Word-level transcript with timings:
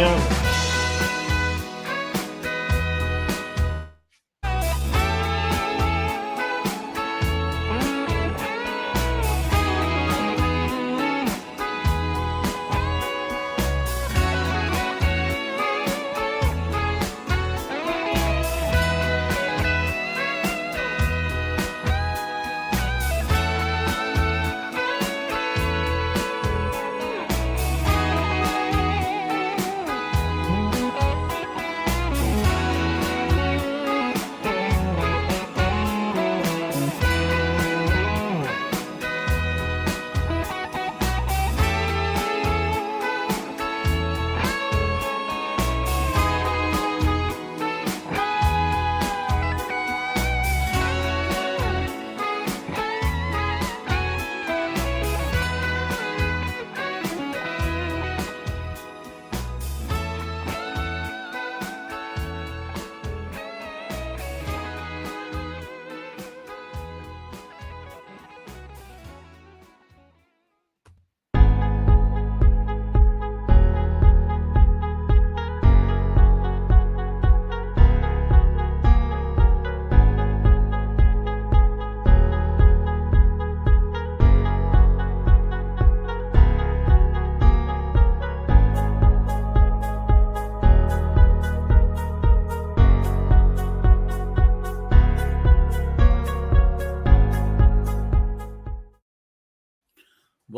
acompanhando. 0.00 0.49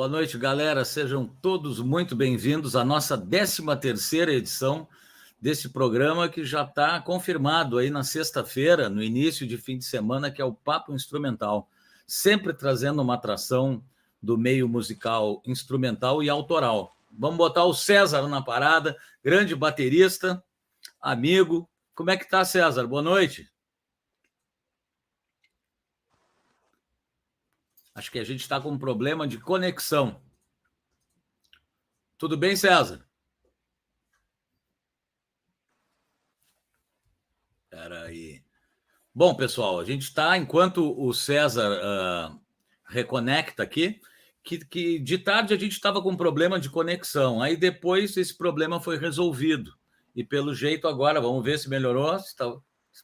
Boa 0.03 0.11
noite, 0.11 0.37
galera. 0.37 0.85
Sejam 0.85 1.25
todos 1.25 1.79
muito 1.79 2.17
bem-vindos 2.17 2.75
à 2.75 2.85
nossa 2.85 3.17
13 3.17 3.63
terceira 3.81 4.33
edição 4.33 4.89
desse 5.41 5.69
programa 5.69 6.29
que 6.29 6.45
já 6.45 6.65
está 6.65 7.01
confirmado 7.01 7.79
aí 7.79 7.89
na 7.89 8.03
sexta-feira, 8.03 8.89
no 8.89 9.01
início 9.01 9.47
de 9.47 9.57
fim 9.57 9.79
de 9.79 9.85
semana, 9.85 10.29
que 10.29 10.43
é 10.43 10.45
o 10.45 10.53
Papo 10.53 10.93
Instrumental, 10.93 11.71
sempre 12.05 12.53
trazendo 12.53 13.01
uma 13.01 13.15
atração 13.15 13.81
do 14.21 14.37
meio 14.37 14.69
musical 14.69 15.41
instrumental 15.47 16.21
e 16.21 16.29
autoral. 16.29 16.97
Vamos 17.17 17.37
botar 17.37 17.63
o 17.65 17.73
César 17.73 18.27
na 18.27 18.43
parada, 18.43 18.97
grande 19.23 19.55
baterista, 19.55 20.43
amigo. 21.01 21.71
Como 21.95 22.11
é 22.11 22.17
que 22.17 22.29
tá, 22.29 22.45
César? 22.45 22.89
Boa 22.89 23.03
noite. 23.03 23.52
Acho 27.95 28.11
que 28.11 28.19
a 28.19 28.25
gente 28.25 28.41
está 28.41 28.61
com 28.61 28.71
um 28.71 28.79
problema 28.79 29.27
de 29.29 29.39
conexão. 29.39 30.23
Tudo 32.17 32.37
bem, 32.37 32.57
César? 32.57 33.07
Espera 37.65 38.05
aí. 38.05 38.43
Bom, 39.15 39.35
pessoal, 39.35 39.79
a 39.79 39.85
gente 39.85 40.03
está, 40.03 40.39
enquanto 40.39 40.99
o 40.99 41.13
César 41.13 41.71
uh, 41.71 42.41
reconecta 42.87 43.63
aqui, 43.63 44.01
que, 44.43 44.65
que 44.65 44.99
de 44.99 45.19
tarde 45.19 45.53
a 45.53 45.59
gente 45.59 45.73
estava 45.73 46.01
com 46.01 46.11
um 46.11 46.17
problema 46.17 46.59
de 46.59 46.71
conexão. 46.71 47.43
Aí 47.43 47.57
depois 47.57 48.17
esse 48.17 48.37
problema 48.37 48.81
foi 48.81 48.97
resolvido. 48.97 49.77
E 50.15 50.25
pelo 50.25 50.55
jeito 50.55 50.89
agora, 50.89 51.21
vamos 51.21 51.45
ver 51.45 51.59
se 51.59 51.69
melhorou. 51.69 52.17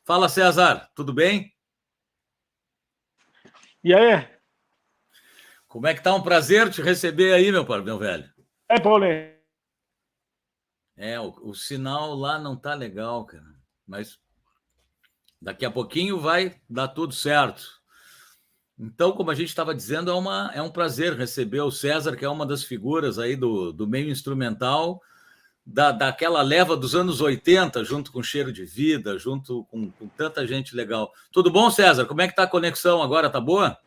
Fala, 0.05 0.29
César, 0.29 0.91
tudo 0.95 1.13
bem? 1.13 1.55
E 3.83 3.95
aí? 3.95 4.38
Como 5.69 5.87
é 5.87 5.95
que 5.95 6.03
tá? 6.03 6.15
Um 6.15 6.23
prazer 6.23 6.71
te 6.71 6.81
receber 6.81 7.35
aí, 7.35 7.53
meu, 7.53 7.65
meu 7.83 7.99
velho. 7.99 8.29
É, 8.69 8.81
Paulinho. 8.81 9.37
É, 10.97 11.21
o, 11.21 11.33
o, 11.43 11.55
sinal 11.55 12.15
lá 12.15 12.39
não 12.39 12.57
tá 12.57 12.75
legal, 12.75 13.25
cara. 13.25 13.45
Mas 13.87 14.19
daqui 15.41 15.65
a 15.65 15.71
pouquinho 15.71 16.19
vai 16.19 16.57
dar 16.69 16.89
tudo 16.89 17.15
certo. 17.15 17.79
Então, 18.79 19.13
como 19.13 19.31
a 19.31 19.35
gente 19.35 19.49
estava 19.49 19.75
dizendo, 19.75 20.11
é, 20.11 20.15
uma, 20.15 20.51
é 20.55 20.63
um 20.63 20.71
prazer 20.71 21.15
receber 21.15 21.61
o 21.61 21.71
César, 21.71 22.17
que 22.17 22.25
é 22.25 22.29
uma 22.29 22.47
das 22.47 22.65
figuras 22.65 23.19
aí 23.19 23.37
do, 23.37 23.73
do 23.73 23.87
meio 23.87 24.11
instrumental, 24.11 25.01
da, 25.65 25.93
daquela 25.93 26.41
leva 26.43 26.77
dos 26.77 26.95
anos 26.95 27.21
80, 27.21 27.85
junto 27.85 28.11
com 28.11 28.23
Cheiro 28.23 28.53
de 28.53 28.65
Vida, 28.65 29.19
junto 29.19 29.65
com, 29.65 29.91
com 29.91 30.09
tanta 30.09 30.47
gente 30.47 30.75
legal. 30.75 31.13
Tudo 31.31 31.51
bom, 31.51 31.71
César? 31.71 32.07
Como 32.07 32.23
é 32.23 32.29
que 32.29 32.35
tá 32.35 32.45
a 32.45 32.49
conexão 32.49 33.03
agora? 33.03 33.29
Tá 33.29 33.41
boa? 33.41 33.79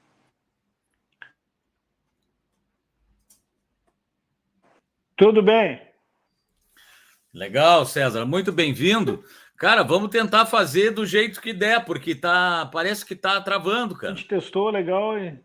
Tudo 5.22 5.44
bem. 5.44 5.80
Legal, 7.32 7.86
César, 7.86 8.26
muito 8.26 8.52
bem-vindo. 8.52 9.24
Cara, 9.56 9.84
vamos 9.84 10.10
tentar 10.10 10.48
fazer 10.48 10.90
do 10.90 11.06
jeito 11.06 11.40
que 11.40 11.54
der, 11.54 11.86
porque 11.86 12.16
tá, 12.16 12.68
parece 12.74 13.06
que 13.06 13.16
tá 13.16 13.40
travando, 13.40 13.96
cara. 13.96 14.14
A 14.14 14.16
gente 14.16 14.28
testou 14.28 14.72
legal 14.72 15.20
e 15.20 15.40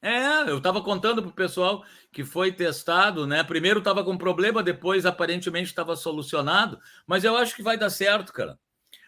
é, 0.00 0.48
eu 0.48 0.58
estava 0.58 0.80
contando 0.80 1.20
para 1.22 1.28
o 1.28 1.34
pessoal 1.34 1.84
que 2.12 2.22
foi 2.22 2.52
testado, 2.52 3.26
né? 3.26 3.42
Primeiro 3.42 3.80
estava 3.80 4.04
com 4.04 4.16
problema, 4.16 4.62
depois 4.62 5.04
aparentemente 5.04 5.70
estava 5.70 5.96
solucionado, 5.96 6.78
mas 7.04 7.24
eu 7.24 7.36
acho 7.36 7.56
que 7.56 7.64
vai 7.64 7.76
dar 7.76 7.90
certo, 7.90 8.32
cara. 8.32 8.56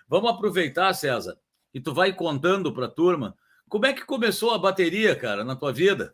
Vamos 0.09 0.33
aproveitar, 0.33 0.93
César, 0.95 1.39
e 1.73 1.81
tu 1.81 1.95
vai 1.95 2.13
contando 2.13 2.75
para 2.75 2.87
a 2.87 2.91
turma 2.91 3.37
como 3.69 3.87
é 3.87 3.93
que 3.93 4.05
começou 4.05 4.51
a 4.53 4.59
bateria, 4.59 5.15
cara, 5.15 5.45
na 5.45 5.55
tua 5.55 5.73
vida. 5.73 6.13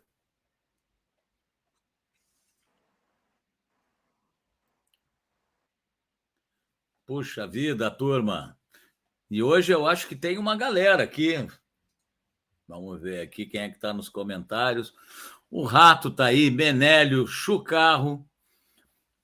Puxa 7.09 7.47
vida, 7.47 7.89
turma. 7.89 8.55
E 9.31 9.41
hoje 9.41 9.73
eu 9.73 9.87
acho 9.87 10.07
que 10.07 10.15
tem 10.15 10.37
uma 10.37 10.55
galera 10.55 11.01
aqui. 11.01 11.33
Vamos 12.67 13.01
ver 13.01 13.21
aqui 13.21 13.47
quem 13.47 13.61
é 13.61 13.69
que 13.69 13.77
está 13.77 13.91
nos 13.91 14.07
comentários. 14.07 14.93
O 15.49 15.63
Rato 15.63 16.09
está 16.09 16.25
aí, 16.25 16.51
Benélio, 16.51 17.25
Chucarro. 17.25 18.23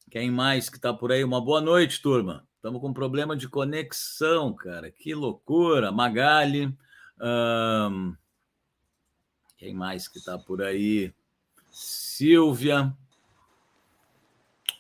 Quem 0.10 0.32
mais 0.32 0.68
que 0.68 0.78
está 0.78 0.92
por 0.92 1.12
aí? 1.12 1.24
Uma 1.24 1.40
boa 1.40 1.62
noite, 1.62 2.02
turma. 2.02 2.48
Estamos 2.56 2.82
com 2.82 2.92
problema 2.92 3.38
de 3.38 3.48
conexão, 3.48 4.52
cara. 4.56 4.90
Que 4.90 5.14
loucura. 5.14 5.92
Magali. 5.92 6.76
Quem 9.58 9.76
mais 9.76 10.08
que 10.08 10.18
está 10.18 10.40
por 10.40 10.64
aí? 10.64 11.14
Silvia. 11.70 12.92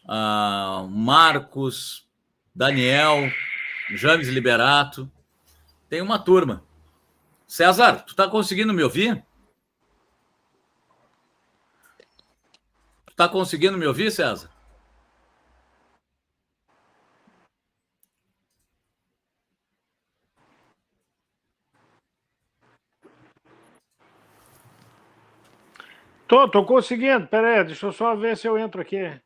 Ah, 0.08 0.88
Marcos. 0.90 2.05
Daniel, 2.56 3.30
James 3.90 4.30
Liberato. 4.30 5.12
Tem 5.90 6.02
uma 6.02 6.18
turma. 6.18 6.64
César, 7.46 8.04
tu 8.06 8.16
tá 8.16 8.30
conseguindo 8.30 8.74
me 8.74 8.82
ouvir? 8.82 9.26
Tu 13.08 13.14
tá 13.16 13.28
conseguindo 13.28 13.78
me 13.78 13.86
ouvir, 13.86 14.10
César? 14.10 14.50
Tô, 26.26 26.50
tô 26.50 26.66
conseguindo. 26.66 27.28
Pera 27.28 27.60
aí, 27.60 27.64
deixa 27.66 27.86
eu 27.86 27.92
só 27.92 28.16
ver 28.16 28.38
se 28.38 28.48
eu 28.48 28.58
entro 28.58 28.82
aqui. 28.82 29.25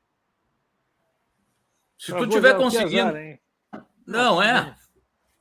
Se 2.00 2.16
tu 2.16 2.25
tiver 2.28 2.56
conseguindo. 2.56 3.10
Azar, 3.10 3.40
não, 4.07 4.42
é. 4.42 4.74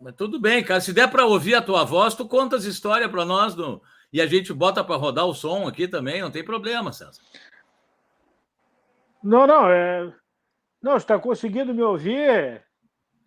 Mas 0.00 0.14
tudo 0.16 0.40
bem, 0.40 0.62
cara. 0.62 0.81
Se 0.81 0.93
der 0.93 1.08
para 1.08 1.25
ouvir 1.25 1.55
a 1.55 1.62
tua 1.62 1.84
voz, 1.84 2.14
tu 2.14 2.26
conta 2.26 2.56
as 2.56 2.64
histórias 2.64 3.10
para 3.10 3.25
nós 3.25 3.55
no... 3.55 3.81
e 4.12 4.20
a 4.20 4.26
gente 4.26 4.52
bota 4.52 4.82
para 4.82 4.96
rodar 4.96 5.25
o 5.25 5.34
som 5.34 5.69
aqui 5.69 5.87
também, 5.87 6.20
não 6.20 6.32
tem 6.32 6.44
problema, 6.44 6.93
César. 6.93 7.22
Não, 9.22 9.46
não, 9.46 9.70
é. 9.70 10.12
Não, 10.82 10.96
está 10.96 11.19
conseguindo 11.19 11.72
me 11.72 11.82
ouvir? 11.82 12.62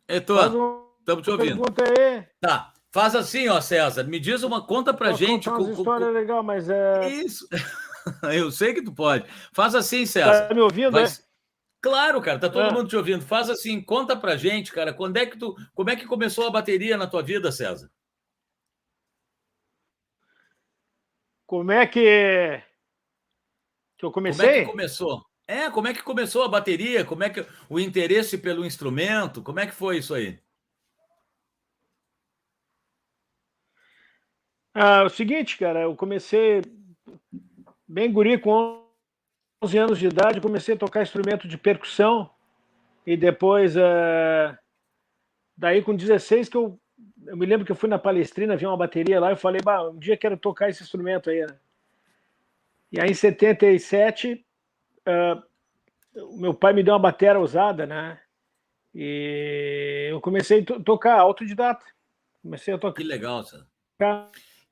Estou. 0.07 0.93
Estamos 0.99 1.23
te 1.23 1.31
ouvindo. 1.31 1.61
Pergunta 1.61 1.83
aí. 1.83 2.27
Tá. 2.39 2.73
Faz 2.91 3.15
assim, 3.15 3.47
ó, 3.47 3.61
César. 3.61 4.03
Me 4.03 4.19
diz 4.19 4.43
uma 4.43 4.65
conta 4.65 4.93
pra 4.93 5.11
Posso 5.11 5.25
gente. 5.25 5.49
Com, 5.49 5.71
história 5.71 6.09
legal, 6.09 6.43
mas 6.43 6.69
é. 6.69 7.07
Isso. 7.09 7.47
Eu 8.33 8.51
sei 8.51 8.73
que 8.73 8.83
tu 8.83 8.91
pode. 8.91 9.25
Faz 9.53 9.73
assim, 9.73 10.05
César. 10.05 10.47
Tá 10.47 10.53
me 10.53 10.61
ouvindo, 10.61 10.91
Vai... 10.91 11.05
é? 11.05 11.30
Claro, 11.81 12.21
cara, 12.21 12.37
tá 12.37 12.47
todo 12.47 12.69
é. 12.69 12.71
mundo 12.71 12.87
te 12.87 12.95
ouvindo. 12.95 13.23
Faz 13.23 13.49
assim, 13.49 13.81
conta 13.81 14.15
pra 14.15 14.37
gente, 14.37 14.71
cara, 14.71 14.93
quando 14.93 15.17
é 15.17 15.25
que 15.25 15.37
tu, 15.37 15.55
como 15.73 15.89
é 15.89 15.95
que 15.95 16.05
começou 16.05 16.45
a 16.45 16.51
bateria 16.51 16.95
na 16.95 17.07
tua 17.07 17.23
vida, 17.23 17.51
César? 17.51 17.89
Como 21.47 21.71
é 21.71 21.85
que 21.87 22.63
que 23.97 24.05
eu 24.05 24.11
comecei? 24.11 24.45
Como 24.45 24.57
é 24.57 24.59
que 24.61 24.71
começou? 24.71 25.25
É, 25.47 25.69
como 25.69 25.87
é 25.87 25.93
que 25.93 26.01
começou 26.01 26.43
a 26.43 26.47
bateria? 26.47 27.03
Como 27.03 27.23
é 27.23 27.29
que 27.29 27.45
o 27.69 27.79
interesse 27.79 28.37
pelo 28.37 28.65
instrumento? 28.65 29.43
Como 29.43 29.59
é 29.59 29.67
que 29.67 29.73
foi 29.73 29.97
isso 29.97 30.13
aí? 30.13 30.39
Ah, 34.73 35.03
o 35.03 35.09
seguinte, 35.09 35.57
cara, 35.57 35.81
eu 35.81 35.95
comecei 35.95 36.61
bem 37.85 38.11
guri 38.11 38.39
com 38.39 38.89
11 39.63 39.77
anos 39.77 39.99
de 39.99 40.07
idade, 40.07 40.41
comecei 40.41 40.73
a 40.73 40.77
tocar 40.77 41.03
instrumento 41.03 41.47
de 41.47 41.57
percussão 41.57 42.29
e 43.05 43.15
depois, 43.15 43.75
uh, 43.75 44.57
daí 45.55 45.81
com 45.83 45.95
16 45.95 46.49
que 46.49 46.57
eu, 46.57 46.79
eu 47.27 47.37
me 47.37 47.45
lembro 47.45 47.65
que 47.65 47.71
eu 47.71 47.75
fui 47.75 47.87
na 47.87 47.99
Palestrina, 47.99 48.57
vi 48.57 48.65
uma 48.65 48.77
bateria 48.77 49.19
lá, 49.19 49.29
eu 49.29 49.37
falei, 49.37 49.61
bah, 49.63 49.87
um 49.87 49.99
dia 49.99 50.17
quero 50.17 50.35
tocar 50.35 50.69
esse 50.69 50.81
instrumento 50.81 51.29
aí, 51.29 51.41
né? 51.41 51.59
E 52.91 52.99
aí 52.99 53.11
em 53.11 53.13
77, 53.13 54.45
uh, 55.07 56.31
o 56.33 56.37
meu 56.37 56.53
pai 56.53 56.73
me 56.73 56.83
deu 56.83 56.93
uma 56.93 56.99
bateria 56.99 57.39
usada, 57.39 57.85
né? 57.85 58.19
E 58.93 60.07
eu 60.09 60.19
comecei 60.19 60.61
a 60.61 60.65
to 60.65 60.83
tocar 60.83 61.19
autodidata. 61.19 61.85
Comecei 62.41 62.73
a 62.73 62.77
tocar. 62.77 62.97
Que 62.97 63.07
legal, 63.07 63.43
senhor. 63.43 63.65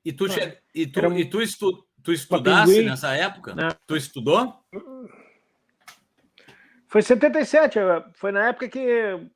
E 0.04 0.12
tu, 0.12 0.28
che... 0.28 0.58
e 0.74 0.88
tu, 0.88 1.14
e 1.14 1.30
tu, 1.30 1.42
estu... 1.42 1.88
tu 2.04 2.12
estudasse 2.12 2.82
nessa 2.84 3.14
época? 3.14 3.54
Né? 3.56 3.70
Tu 3.88 3.96
estudou? 3.96 4.54
Foi 6.88 7.02
77, 7.02 7.80
foi 8.16 8.32
na 8.32 8.48
época 8.48 8.68
que. 8.68 9.30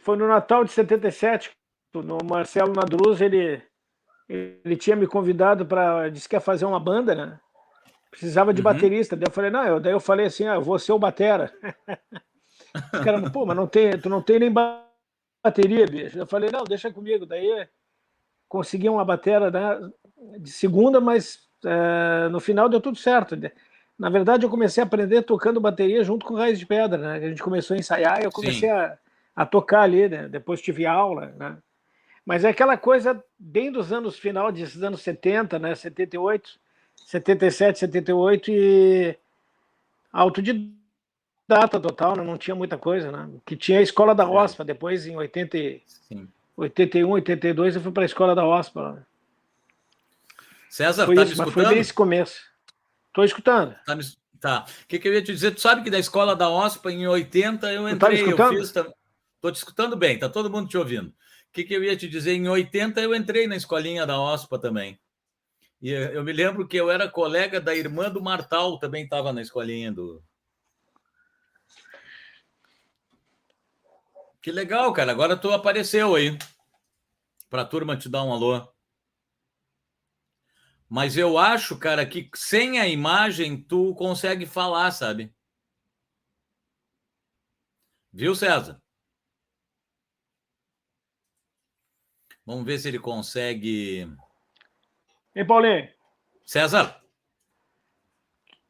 Foi 0.00 0.16
no 0.16 0.26
Natal 0.26 0.64
de 0.64 0.72
77, 0.72 1.50
no 1.94 2.18
Marcelo 2.24 2.72
Nadruz, 2.72 3.20
ele, 3.20 3.62
ele 4.28 4.76
tinha 4.76 4.96
me 4.96 5.06
convidado 5.06 5.64
para. 5.64 6.08
Disse 6.08 6.28
que 6.28 6.36
ia 6.36 6.40
fazer 6.40 6.64
uma 6.64 6.80
banda, 6.80 7.14
né? 7.14 7.40
Precisava 8.10 8.52
de 8.52 8.60
uhum. 8.60 8.64
baterista. 8.64 9.16
Daí 9.16 9.26
eu 9.28 9.32
falei, 9.32 9.50
não, 9.50 9.64
eu, 9.64 9.80
daí 9.80 9.92
eu 9.92 10.00
falei 10.00 10.26
assim, 10.26 10.46
ah, 10.46 10.54
eu 10.54 10.62
vou 10.62 10.78
ser 10.78 10.92
o 10.92 10.98
Batera. 10.98 11.52
Os 12.92 13.00
caras, 13.00 13.30
pô, 13.30 13.44
mas 13.46 13.56
não 13.56 13.66
tem, 13.66 13.98
tu 13.98 14.08
não 14.08 14.22
tem 14.22 14.38
nem 14.38 14.52
bateria, 14.52 15.86
bicho. 15.86 16.18
Eu 16.18 16.26
falei, 16.26 16.50
não, 16.50 16.64
deixa 16.64 16.92
comigo. 16.92 17.24
Daí 17.24 17.66
consegui 18.48 18.88
uma 18.88 19.04
bateria 19.04 19.50
né, 19.50 19.90
de 20.38 20.50
segunda, 20.50 21.00
mas 21.00 21.46
é, 21.64 22.28
no 22.28 22.40
final 22.40 22.68
deu 22.68 22.80
tudo 22.80 22.98
certo. 22.98 23.36
Na 23.98 24.10
verdade, 24.10 24.44
eu 24.44 24.50
comecei 24.50 24.82
a 24.82 24.86
aprender 24.86 25.22
tocando 25.22 25.60
bateria 25.60 26.04
junto 26.04 26.26
com 26.26 26.34
Raiz 26.34 26.58
de 26.58 26.66
Pedra, 26.66 26.98
né? 26.98 27.12
A 27.14 27.28
gente 27.28 27.42
começou 27.42 27.74
a 27.74 27.78
ensaiar 27.78 28.20
e 28.20 28.24
eu 28.24 28.32
comecei 28.32 28.68
a, 28.68 28.96
a, 29.34 29.46
tocar 29.46 29.82
ali, 29.82 30.08
né? 30.08 30.28
Depois 30.28 30.60
tive 30.60 30.84
aula, 30.84 31.34
né? 31.38 31.56
Mas 32.24 32.44
é 32.44 32.48
aquela 32.48 32.76
coisa 32.76 33.22
bem 33.38 33.70
dos 33.70 33.92
anos 33.92 34.18
final 34.18 34.52
desses 34.52 34.82
anos 34.82 35.00
70, 35.00 35.58
né? 35.58 35.74
78, 35.74 36.58
77, 37.06 37.78
78 37.78 38.50
e 38.50 39.16
autodidata 40.12 41.80
total, 41.80 42.16
né? 42.16 42.24
não 42.24 42.36
tinha 42.36 42.54
muita 42.54 42.76
coisa, 42.76 43.10
né? 43.10 43.30
Que 43.46 43.56
tinha 43.56 43.78
a 43.78 43.82
escola 43.82 44.14
da 44.14 44.28
OSPA, 44.28 44.64
depois 44.64 45.06
em 45.06 45.16
80, 45.16 45.58
Sim. 45.86 46.28
81, 46.56 47.08
82 47.10 47.76
eu 47.76 47.82
fui 47.82 47.92
para 47.92 48.02
a 48.02 48.06
escola 48.06 48.34
da 48.34 48.46
OSPA. 48.46 49.06
César, 50.70 51.06
foi 51.06 51.14
tá 51.14 51.22
isso, 51.22 51.30
me 51.30 51.32
escutando? 51.34 51.52
Foi 51.52 51.66
bem 51.66 51.78
esse 51.78 51.92
começo. 51.92 52.40
Estou 53.08 53.24
escutando. 53.24 53.74
Tá, 53.86 53.98
tá. 54.40 54.66
O 54.82 54.86
que, 54.86 54.98
que, 54.98 55.08
eu 55.08 55.14
ia 55.14 55.22
te 55.22 55.32
dizer? 55.32 55.52
Tu 55.52 55.60
sabe 55.60 55.82
que 55.82 55.90
da 55.90 55.98
escola 55.98 56.34
da 56.34 56.48
OSPA, 56.48 56.92
em 56.92 57.06
80, 57.06 57.72
eu 57.72 57.84
tá 57.84 57.90
entrei, 57.92 58.34
tá 58.34 58.44
eu 58.44 58.48
fiz. 58.48 58.68
Estou 58.68 59.52
te 59.52 59.56
escutando 59.56 59.96
bem, 59.96 60.18
tá 60.18 60.28
todo 60.28 60.50
mundo 60.50 60.68
te 60.68 60.76
ouvindo. 60.76 61.08
O 61.08 61.14
que, 61.52 61.64
que 61.64 61.74
eu 61.74 61.84
ia 61.84 61.96
te 61.96 62.08
dizer? 62.08 62.32
Em 62.32 62.48
80, 62.48 63.00
eu 63.00 63.14
entrei 63.14 63.46
na 63.46 63.56
escolinha 63.56 64.04
da 64.04 64.20
OSPA 64.20 64.58
também. 64.58 64.98
E 65.80 65.90
eu 65.90 66.24
me 66.24 66.32
lembro 66.32 66.66
que 66.66 66.76
eu 66.76 66.90
era 66.90 67.08
colega 67.08 67.60
da 67.60 67.74
irmã 67.74 68.10
do 68.10 68.22
Martal, 68.22 68.78
também 68.78 69.04
estava 69.04 69.32
na 69.32 69.42
escolinha 69.42 69.92
do. 69.92 70.22
Que 74.46 74.52
legal, 74.52 74.92
cara. 74.92 75.10
Agora 75.10 75.36
tu 75.36 75.50
apareceu 75.50 76.14
aí. 76.14 76.38
Para 77.50 77.62
a 77.62 77.66
turma 77.66 77.96
te 77.96 78.08
dar 78.08 78.22
um 78.22 78.32
alô. 78.32 78.72
Mas 80.88 81.16
eu 81.16 81.36
acho, 81.36 81.76
cara, 81.76 82.06
que 82.06 82.30
sem 82.32 82.78
a 82.78 82.86
imagem 82.86 83.60
tu 83.60 83.92
consegue 83.96 84.46
falar, 84.46 84.92
sabe? 84.92 85.34
Viu, 88.12 88.36
César? 88.36 88.80
Vamos 92.44 92.64
ver 92.64 92.78
se 92.78 92.86
ele 92.86 93.00
consegue. 93.00 94.06
Ei, 95.34 95.44
Paulinho. 95.44 95.92
César. 96.44 97.04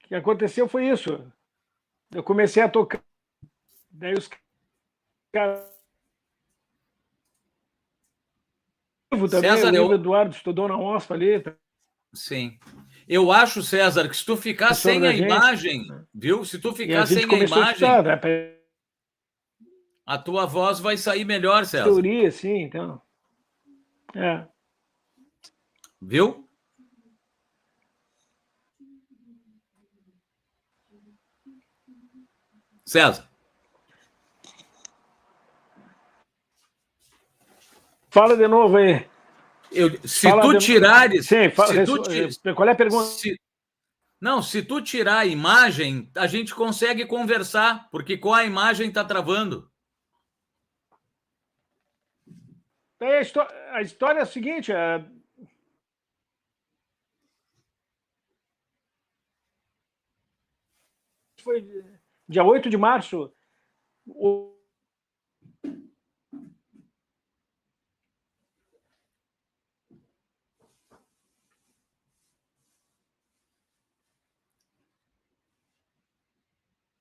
O 0.04 0.08
que 0.08 0.14
aconteceu 0.14 0.66
foi 0.66 0.88
isso. 0.88 1.30
Eu 2.10 2.24
comecei 2.24 2.62
a 2.62 2.68
tocar. 2.70 3.04
Daí 3.90 4.14
os 4.14 4.26
Também, 9.10 9.50
César, 9.50 9.74
eu... 9.74 9.92
Eduardo 9.92 10.34
estudou 10.34 10.68
na 10.68 10.76
OSPA 10.76 11.14
ali. 11.14 11.40
Tá? 11.40 11.54
Sim. 12.12 12.58
Eu 13.08 13.30
acho, 13.30 13.62
César, 13.62 14.08
que 14.08 14.16
se 14.16 14.24
tu 14.24 14.36
ficar 14.36 14.74
sem 14.74 15.06
a 15.06 15.12
imagem, 15.12 15.86
viu? 16.12 16.44
Se 16.44 16.58
tu 16.58 16.72
ficar 16.72 17.02
a 17.02 17.06
sem 17.06 17.24
a 17.24 17.38
imagem, 17.38 17.88
a, 17.88 17.98
estudar, 17.98 18.20
né? 18.24 18.56
a 20.04 20.18
tua 20.18 20.44
voz 20.44 20.80
vai 20.80 20.96
sair 20.96 21.24
melhor, 21.24 21.64
César. 21.64 21.84
Teoria, 21.84 22.30
sim, 22.30 22.62
então. 22.62 23.00
É. 24.14 24.46
Viu? 26.00 26.48
César. 32.84 33.28
Fala 38.16 38.34
de 38.34 38.48
novo 38.48 38.78
aí. 38.78 39.06
Eu, 39.70 39.90
se 40.08 40.26
fala 40.26 40.40
tu 40.40 40.52
de... 40.56 40.64
tirares. 40.64 41.26
Sim, 41.26 41.50
fala, 41.50 41.74
se 41.74 42.40
tu, 42.40 42.54
qual 42.54 42.66
é 42.66 42.72
a 42.72 42.74
pergunta? 42.74 43.04
Se, 43.04 43.38
não, 44.18 44.40
se 44.40 44.62
tu 44.62 44.80
tirar 44.80 45.18
a 45.18 45.26
imagem, 45.26 46.10
a 46.16 46.26
gente 46.26 46.54
consegue 46.54 47.04
conversar, 47.04 47.90
porque 47.90 48.16
com 48.16 48.32
a 48.32 48.42
imagem 48.42 48.88
está 48.88 49.04
travando. 49.04 49.70
É, 53.00 53.18
a, 53.18 53.82
história 53.82 54.20
é 54.20 54.22
a 54.22 54.26
seguinte: 54.26 54.72
é... 54.72 55.04
foi 61.42 61.68
dia 62.26 62.42
8 62.42 62.70
de 62.70 62.78
março. 62.78 63.30
O 64.06 64.55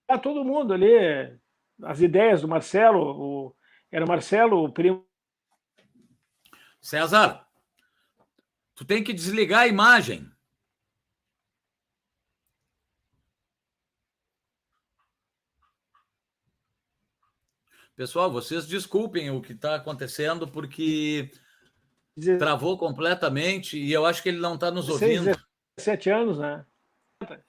Tá 0.08 0.20
todo 0.20 0.46
mundo 0.46 0.74
ali, 0.74 1.40
as 1.84 2.00
ideias 2.00 2.42
do 2.42 2.48
Marcelo, 2.48 3.00
o, 3.00 3.56
era 3.92 4.06
o 4.06 4.08
Marcelo, 4.08 4.64
o 4.64 4.72
primo. 4.72 5.06
César, 6.80 7.48
tu 8.76 8.86
tem 8.86 9.04
que 9.04 9.14
desligar 9.14 9.62
a 9.62 9.68
imagem. 9.68 10.30
Pessoal, 17.96 18.30
vocês 18.30 18.68
desculpem 18.68 19.32
o 19.32 19.42
que 19.42 19.54
está 19.54 19.76
acontecendo, 19.76 20.48
porque 20.48 21.32
travou 22.38 22.78
completamente 22.78 23.80
e 23.80 23.92
eu 23.92 24.06
acho 24.06 24.22
que 24.22 24.30
ele 24.30 24.40
não 24.40 24.56
está 24.56 24.70
nos 24.70 24.90
ouvindo. 24.90 25.32
17 25.78 26.10
anos, 26.10 26.38
né? 26.38 26.66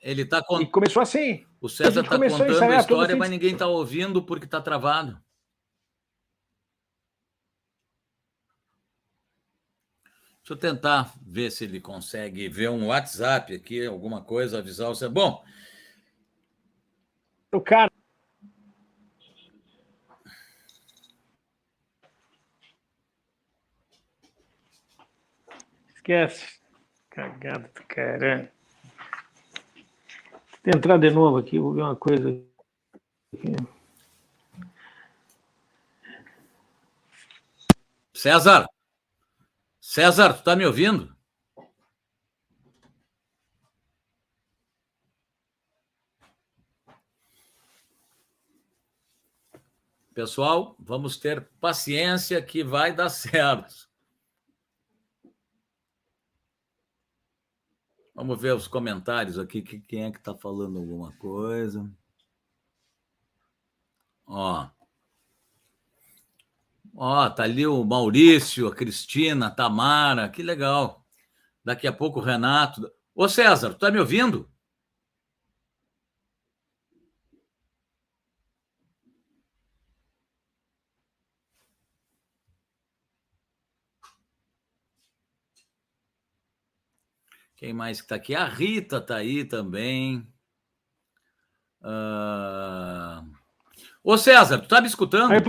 Ele 0.00 0.24
tá 0.24 0.42
con... 0.42 0.60
E 0.60 0.66
começou 0.66 1.02
assim. 1.02 1.44
O 1.60 1.68
César 1.68 2.02
está 2.02 2.18
contando 2.18 2.62
a, 2.62 2.76
a 2.76 2.80
história, 2.80 3.12
assim. 3.12 3.18
mas 3.18 3.30
ninguém 3.30 3.52
está 3.52 3.66
ouvindo 3.66 4.22
porque 4.22 4.44
está 4.44 4.60
travado. 4.60 5.20
Deixa 10.38 10.52
eu 10.52 10.56
tentar 10.56 11.12
ver 11.20 11.50
se 11.50 11.64
ele 11.64 11.80
consegue 11.80 12.48
ver 12.48 12.70
um 12.70 12.86
WhatsApp 12.86 13.52
aqui, 13.52 13.84
alguma 13.84 14.22
coisa, 14.22 14.58
avisar 14.58 14.88
o 14.90 14.94
César. 14.94 15.10
Bom. 15.10 15.44
O 17.52 17.60
cara. 17.60 17.90
Esquece. 25.88 26.60
Cagado 27.10 27.68
do 27.74 27.82
caramba. 27.88 28.55
Entrar 30.66 30.98
de 30.98 31.10
novo 31.10 31.36
aqui, 31.38 31.60
vou 31.60 31.72
ver 31.72 31.82
uma 31.82 31.94
coisa 31.94 32.28
aqui. 33.32 33.54
César! 38.12 38.66
César, 39.80 40.34
tu 40.34 40.42
tá 40.42 40.56
me 40.56 40.66
ouvindo? 40.66 41.14
Pessoal, 50.12 50.74
vamos 50.80 51.16
ter 51.16 51.48
paciência 51.60 52.42
que 52.42 52.64
vai 52.64 52.92
dar 52.92 53.08
certo. 53.10 53.88
Vamos 58.16 58.40
ver 58.40 58.54
os 58.54 58.66
comentários 58.66 59.38
aqui. 59.38 59.60
Quem 59.60 60.04
é 60.04 60.10
que 60.10 60.16
está 60.16 60.34
falando 60.34 60.78
alguma 60.78 61.12
coisa? 61.18 61.86
Ó. 64.26 64.66
Ó, 66.94 67.28
tá 67.28 67.42
ali 67.42 67.66
o 67.66 67.84
Maurício, 67.84 68.68
a 68.68 68.74
Cristina, 68.74 69.48
a 69.48 69.50
Tamara, 69.50 70.30
que 70.30 70.42
legal. 70.42 71.06
Daqui 71.62 71.86
a 71.86 71.92
pouco 71.92 72.18
o 72.18 72.22
Renato. 72.22 72.90
Ô 73.14 73.28
César, 73.28 73.74
tu 73.74 73.80
tá 73.80 73.90
me 73.90 74.00
ouvindo? 74.00 74.50
Quem 87.66 87.72
mais 87.72 88.00
que 88.00 88.06
tá 88.06 88.14
aqui? 88.14 88.32
A 88.32 88.44
Rita 88.44 89.00
tá 89.00 89.16
aí 89.16 89.44
também. 89.44 90.24
Uh... 91.82 93.28
Ô 94.04 94.16
César, 94.16 94.60
tu 94.60 94.68
tá 94.68 94.80
me 94.80 94.86
escutando? 94.86 95.32
Aí... 95.32 95.40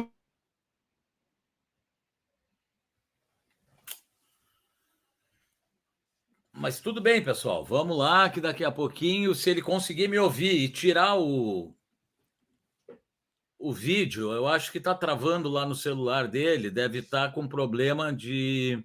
Mas 6.52 6.80
tudo 6.80 7.00
bem, 7.00 7.24
pessoal. 7.24 7.64
Vamos 7.64 7.96
lá, 7.96 8.28
que 8.32 8.42
daqui 8.42 8.64
a 8.66 8.72
pouquinho, 8.72 9.36
se 9.36 9.52
ele 9.52 9.62
conseguir 9.62 10.08
me 10.08 10.18
ouvir 10.18 10.56
e 10.56 10.68
tirar 10.70 11.20
o, 11.20 11.72
o 13.60 13.72
vídeo, 13.72 14.32
eu 14.32 14.48
acho 14.48 14.72
que 14.72 14.80
está 14.80 14.96
travando 14.96 15.48
lá 15.50 15.68
no 15.68 15.76
celular 15.76 16.28
dele, 16.28 16.72
deve 16.72 16.98
estar 16.98 17.28
tá 17.28 17.32
com 17.32 17.48
problema 17.48 18.12
de. 18.12 18.84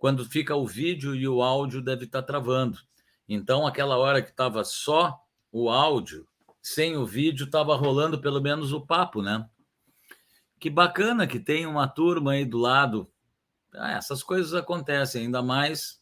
Quando 0.00 0.24
fica 0.24 0.56
o 0.56 0.66
vídeo 0.66 1.14
e 1.14 1.28
o 1.28 1.42
áudio, 1.42 1.82
deve 1.82 2.06
estar 2.06 2.22
tá 2.22 2.26
travando. 2.26 2.78
Então, 3.28 3.66
aquela 3.66 3.98
hora 3.98 4.22
que 4.22 4.30
estava 4.30 4.64
só 4.64 5.20
o 5.52 5.68
áudio, 5.68 6.26
sem 6.62 6.96
o 6.96 7.04
vídeo, 7.04 7.44
estava 7.44 7.76
rolando 7.76 8.18
pelo 8.18 8.40
menos 8.40 8.72
o 8.72 8.80
papo, 8.80 9.20
né? 9.20 9.46
Que 10.58 10.70
bacana 10.70 11.26
que 11.26 11.38
tem 11.38 11.66
uma 11.66 11.86
turma 11.86 12.32
aí 12.32 12.46
do 12.46 12.56
lado. 12.56 13.12
Ah, 13.74 13.92
essas 13.92 14.22
coisas 14.22 14.54
acontecem, 14.54 15.26
ainda 15.26 15.42
mais 15.42 16.00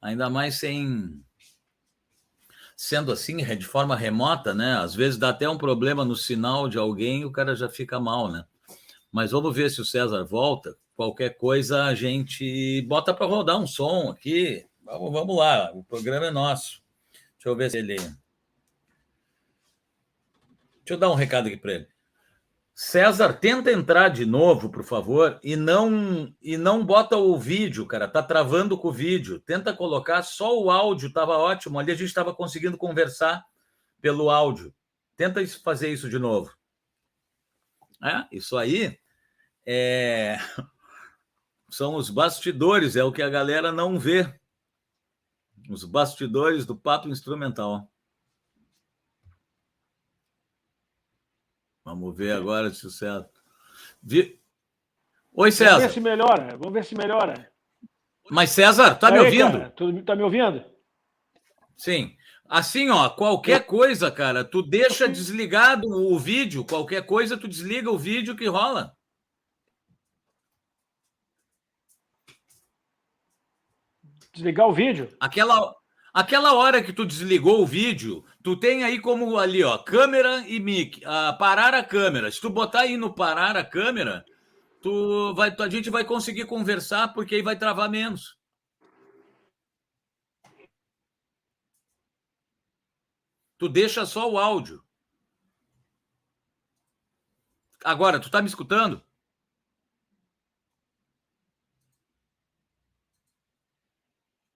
ainda 0.00 0.30
mais 0.30 0.60
sem 0.60 1.20
sendo 2.76 3.10
assim 3.10 3.38
de 3.56 3.66
forma 3.66 3.96
remota, 3.96 4.54
né? 4.54 4.76
Às 4.76 4.94
vezes 4.94 5.18
dá 5.18 5.30
até 5.30 5.48
um 5.48 5.58
problema 5.58 6.04
no 6.04 6.14
sinal 6.14 6.68
de 6.68 6.78
alguém 6.78 7.22
e 7.22 7.24
o 7.24 7.32
cara 7.32 7.56
já 7.56 7.68
fica 7.68 7.98
mal, 7.98 8.30
né? 8.30 8.44
Mas 9.10 9.32
vamos 9.32 9.52
ver 9.52 9.68
se 9.68 9.80
o 9.80 9.84
César 9.84 10.22
volta. 10.24 10.78
Qualquer 10.96 11.36
coisa 11.36 11.84
a 11.84 11.94
gente 11.94 12.80
bota 12.88 13.12
para 13.12 13.26
rodar 13.26 13.60
um 13.60 13.66
som 13.66 14.10
aqui. 14.10 14.66
Vamos, 14.82 15.12
vamos 15.12 15.36
lá, 15.36 15.70
o 15.74 15.84
programa 15.84 16.26
é 16.26 16.30
nosso. 16.30 16.82
Deixa 17.34 17.48
eu 17.48 17.54
ver 17.54 17.70
se 17.70 17.78
ele. 17.78 17.96
Deixa 17.96 18.16
eu 20.88 20.96
dar 20.96 21.10
um 21.10 21.14
recado 21.14 21.48
aqui 21.48 21.56
para 21.58 21.74
ele. 21.74 21.88
César, 22.74 23.34
tenta 23.34 23.70
entrar 23.70 24.08
de 24.08 24.24
novo, 24.24 24.70
por 24.70 24.84
favor, 24.84 25.38
e 25.42 25.54
não 25.54 26.34
e 26.42 26.56
não 26.56 26.84
bota 26.84 27.16
o 27.16 27.38
vídeo, 27.38 27.86
cara. 27.86 28.08
Tá 28.08 28.22
travando 28.22 28.78
com 28.78 28.88
o 28.88 28.92
vídeo. 28.92 29.38
Tenta 29.40 29.74
colocar 29.74 30.22
só 30.22 30.58
o 30.58 30.70
áudio, 30.70 31.12
tava 31.12 31.36
ótimo. 31.36 31.78
Ali 31.78 31.92
a 31.92 31.94
gente 31.94 32.08
estava 32.08 32.34
conseguindo 32.34 32.78
conversar 32.78 33.44
pelo 34.00 34.30
áudio. 34.30 34.74
Tenta 35.14 35.46
fazer 35.62 35.90
isso 35.90 36.08
de 36.08 36.18
novo. 36.18 36.54
É, 38.02 38.26
isso 38.30 38.56
aí 38.56 38.98
é... 39.66 40.38
são 41.68 41.96
os 41.96 42.10
bastidores, 42.10 42.96
é 42.96 43.04
o 43.04 43.12
que 43.12 43.22
a 43.22 43.28
galera 43.28 43.72
não 43.72 43.98
vê. 43.98 44.32
Os 45.68 45.84
bastidores 45.84 46.64
do 46.64 46.76
papo 46.76 47.08
instrumental. 47.08 47.90
Vamos 51.84 52.16
ver 52.16 52.32
agora 52.32 52.72
se 52.72 52.86
o 52.86 52.90
César. 52.90 53.28
Vi... 54.02 54.40
Oi, 55.32 55.52
César. 55.52 55.72
Vamos 55.72 55.86
ver 55.86 55.92
se 55.92 56.00
melhora. 56.00 56.56
Vamos 56.56 56.72
ver 56.72 56.84
se 56.84 56.94
melhora. 56.94 57.52
Mas, 58.30 58.50
César, 58.50 58.94
tá 58.96 59.08
Aí, 59.08 59.14
me 59.14 59.20
ouvindo? 59.20 59.58
Cara, 59.58 59.70
tu 59.70 60.02
tá 60.02 60.16
me 60.16 60.22
ouvindo? 60.22 60.64
Sim. 61.76 62.16
Assim, 62.48 62.90
ó, 62.90 63.08
qualquer 63.10 63.66
coisa, 63.66 64.10
cara, 64.10 64.44
tu 64.44 64.62
deixa 64.62 65.08
desligado 65.08 65.88
o 65.88 66.18
vídeo, 66.18 66.64
qualquer 66.64 67.04
coisa, 67.04 67.36
tu 67.36 67.48
desliga 67.48 67.90
o 67.90 67.98
vídeo 67.98 68.36
que 68.36 68.46
rola. 68.46 68.95
Desligar 74.36 74.68
o 74.68 74.72
vídeo? 74.72 75.08
Aquela, 75.18 75.74
Aquela 76.16 76.54
hora 76.54 76.82
que 76.82 76.94
tu 76.94 77.04
desligou 77.04 77.62
o 77.62 77.66
vídeo, 77.66 78.24
tu 78.42 78.54
tem 78.58 78.84
aí 78.84 78.98
como 78.98 79.38
ali, 79.38 79.62
ó, 79.62 79.76
câmera 79.76 80.46
e 80.48 80.58
mic, 80.58 81.02
uh, 81.04 81.36
parar 81.36 81.74
a 81.74 81.84
câmera. 81.84 82.30
Se 82.30 82.40
tu 82.40 82.48
botar 82.48 82.80
aí 82.80 82.96
no 82.96 83.14
parar 83.14 83.54
a 83.54 83.62
câmera, 83.62 84.24
tu 84.80 85.34
vai, 85.34 85.54
a 85.58 85.68
gente 85.68 85.90
vai 85.90 86.04
conseguir 86.04 86.46
conversar 86.46 87.12
porque 87.12 87.34
aí 87.34 87.42
vai 87.42 87.58
travar 87.58 87.90
menos. 87.90 88.34
Tu 93.58 93.68
deixa 93.68 94.06
só 94.06 94.30
o 94.30 94.38
áudio. 94.38 94.82
Agora, 97.84 98.18
tu 98.18 98.30
tá 98.30 98.40
me 98.40 98.48
escutando? 98.48 99.05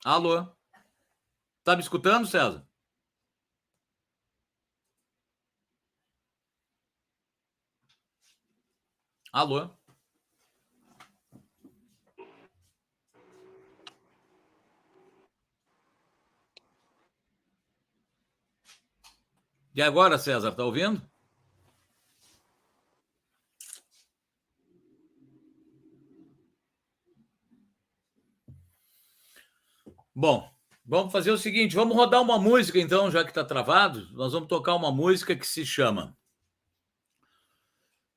Alô? 0.04 0.46
Tá 1.64 1.74
me 1.76 1.82
escutando, 1.82 2.26
César? 2.26 2.66
Alô? 9.32 9.68
E 19.74 19.82
agora, 19.82 20.16
César, 20.18 20.52
tá 20.52 20.64
ouvindo? 20.64 21.09
Bom, 30.20 30.50
Vamos 30.84 31.12
fazer 31.12 31.30
o 31.30 31.38
seguinte, 31.38 31.76
vamos 31.76 31.94
rodar 31.94 32.20
uma 32.20 32.36
música 32.36 32.76
então, 32.76 33.12
já 33.12 33.22
que 33.22 33.30
está 33.30 33.44
travado. 33.44 34.08
Nós 34.12 34.32
vamos 34.32 34.48
tocar 34.48 34.74
uma 34.74 34.90
música 34.90 35.36
que 35.36 35.46
se 35.46 35.64
chama. 35.64 36.16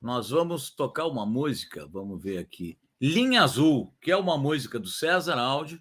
Nós 0.01 0.31
vamos 0.31 0.73
tocar 0.73 1.05
uma 1.05 1.23
música, 1.23 1.87
vamos 1.87 2.19
ver 2.19 2.39
aqui. 2.39 2.79
Linha 2.99 3.43
Azul, 3.43 3.95
que 4.01 4.11
é 4.11 4.17
uma 4.17 4.39
música 4.39 4.79
do 4.79 4.87
César 4.87 5.37
Áudio, 5.37 5.79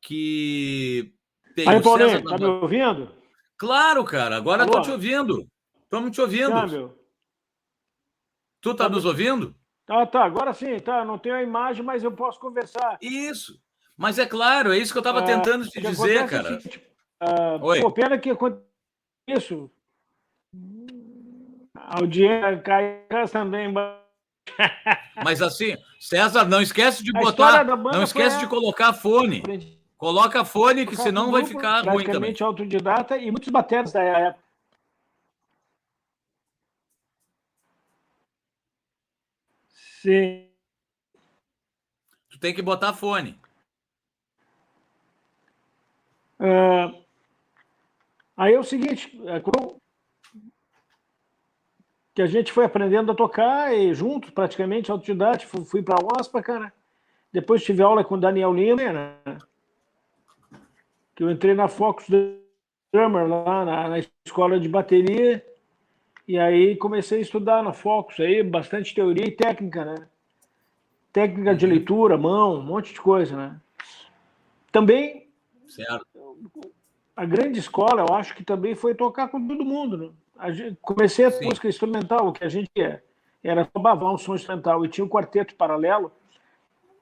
que 0.00 1.14
tem 1.54 1.68
Aí, 1.68 1.82
Paulinho, 1.82 2.24
tá 2.24 2.38
me 2.38 2.46
ouvindo? 2.46 3.14
Claro, 3.58 4.02
cara, 4.04 4.38
agora 4.38 4.64
estou 4.64 4.80
te 4.80 4.90
ouvindo. 4.90 5.46
Estamos 5.82 6.10
te 6.10 6.22
ouvindo. 6.22 6.52
Tá, 6.52 6.66
meu. 6.66 6.98
Tu 8.62 8.74
tá, 8.74 8.84
tá 8.84 8.90
nos 8.90 9.04
ouvindo? 9.04 9.54
Tá, 9.84 10.06
tá, 10.06 10.24
agora 10.24 10.54
sim, 10.54 10.80
tá. 10.80 11.04
Não 11.04 11.18
tenho 11.18 11.34
a 11.34 11.42
imagem, 11.42 11.84
mas 11.84 12.02
eu 12.02 12.12
posso 12.12 12.40
conversar. 12.40 12.96
Isso. 13.02 13.60
Mas 13.98 14.16
é 14.16 14.24
claro, 14.24 14.72
é 14.72 14.78
isso 14.78 14.92
que 14.92 14.98
eu 14.98 15.00
estava 15.00 15.18
ah, 15.18 15.24
tentando 15.24 15.68
te 15.68 15.80
dizer, 15.80 16.18
é 16.18 16.26
cara. 16.28 16.56
Assim, 16.56 16.68
uh, 17.20 17.64
Oi. 17.64 17.80
Pô, 17.80 17.90
pena 17.90 18.16
que 18.16 18.30
isso. 19.26 19.68
A 21.74 21.98
audiência 21.98 22.60
cai 22.60 23.02
também. 23.32 23.74
Mas 25.24 25.42
assim, 25.42 25.76
César, 25.98 26.44
não 26.44 26.62
esquece 26.62 27.02
de 27.02 27.10
botar, 27.10 27.64
não 27.64 28.04
esquece 28.04 28.38
de 28.38 28.46
colocar 28.46 28.92
fone. 28.92 29.42
Coloca 29.96 30.44
fone, 30.44 30.86
que 30.86 30.94
senão 30.94 31.32
vai 31.32 31.44
ficar 31.44 31.84
ruim 31.84 32.04
também. 32.04 32.32
autodidata 32.40 33.18
e 33.18 33.32
muitos 33.32 33.48
bateras 33.48 33.92
da 33.92 34.00
época. 34.00 34.44
Sim. 40.00 40.48
Tu 42.30 42.38
tem 42.38 42.54
que 42.54 42.62
botar 42.62 42.92
fone. 42.92 43.36
Uh, 46.40 47.04
aí 48.36 48.54
é 48.54 48.58
o 48.58 48.64
seguinte, 48.64 49.20
é, 49.26 49.40
que 52.14 52.22
a 52.22 52.26
gente 52.26 52.52
foi 52.52 52.64
aprendendo 52.64 53.12
a 53.12 53.14
tocar 53.14 53.74
e 53.74 53.92
junto, 53.94 54.32
praticamente, 54.32 54.90
autodidata, 54.90 55.46
fui, 55.46 55.64
fui 55.64 55.82
para 55.82 55.96
a 55.96 56.20
OSPA, 56.20 56.42
cara. 56.42 56.72
Depois 57.32 57.62
tive 57.62 57.82
aula 57.82 58.04
com 58.04 58.14
o 58.14 58.20
Daniel 58.20 58.52
Lima, 58.54 58.92
né? 58.92 59.38
que 61.14 61.24
eu 61.24 61.30
entrei 61.30 61.52
na 61.52 61.66
Focus 61.66 62.06
Drummer 62.92 63.26
lá 63.26 63.64
na, 63.64 63.88
na, 63.88 63.98
escola 64.24 64.58
de 64.60 64.68
bateria 64.68 65.44
e 66.28 66.38
aí 66.38 66.76
comecei 66.76 67.18
a 67.18 67.22
estudar 67.22 67.60
na 67.60 67.72
Focus 67.72 68.20
aí, 68.20 68.40
bastante 68.42 68.94
teoria 68.94 69.26
e 69.26 69.32
técnica, 69.32 69.84
né? 69.84 70.08
Técnica 71.12 71.56
de 71.56 71.66
leitura, 71.66 72.16
mão, 72.16 72.60
um 72.60 72.62
monte 72.62 72.94
de 72.94 73.00
coisa, 73.00 73.36
né? 73.36 73.60
Também 74.70 75.28
certo. 75.68 76.06
A 77.16 77.24
grande 77.24 77.58
escola, 77.58 78.02
eu 78.02 78.14
acho 78.14 78.34
que 78.34 78.44
também 78.44 78.74
foi 78.74 78.94
tocar 78.94 79.28
com 79.28 79.46
todo 79.46 79.64
mundo, 79.64 79.96
né? 79.96 80.10
A 80.38 80.52
gente, 80.52 80.78
comecei 80.80 81.24
a 81.24 81.30
Sim. 81.30 81.46
música 81.46 81.68
instrumental, 81.68 82.28
o 82.28 82.32
que 82.32 82.44
a 82.44 82.48
gente 82.48 82.70
é, 82.78 83.02
era 83.42 83.64
só 83.64 83.80
bavar 83.80 84.12
um 84.12 84.18
som 84.18 84.34
instrumental 84.34 84.84
e 84.84 84.88
tinha 84.88 85.04
um 85.04 85.08
quarteto 85.08 85.54
paralelo 85.56 86.12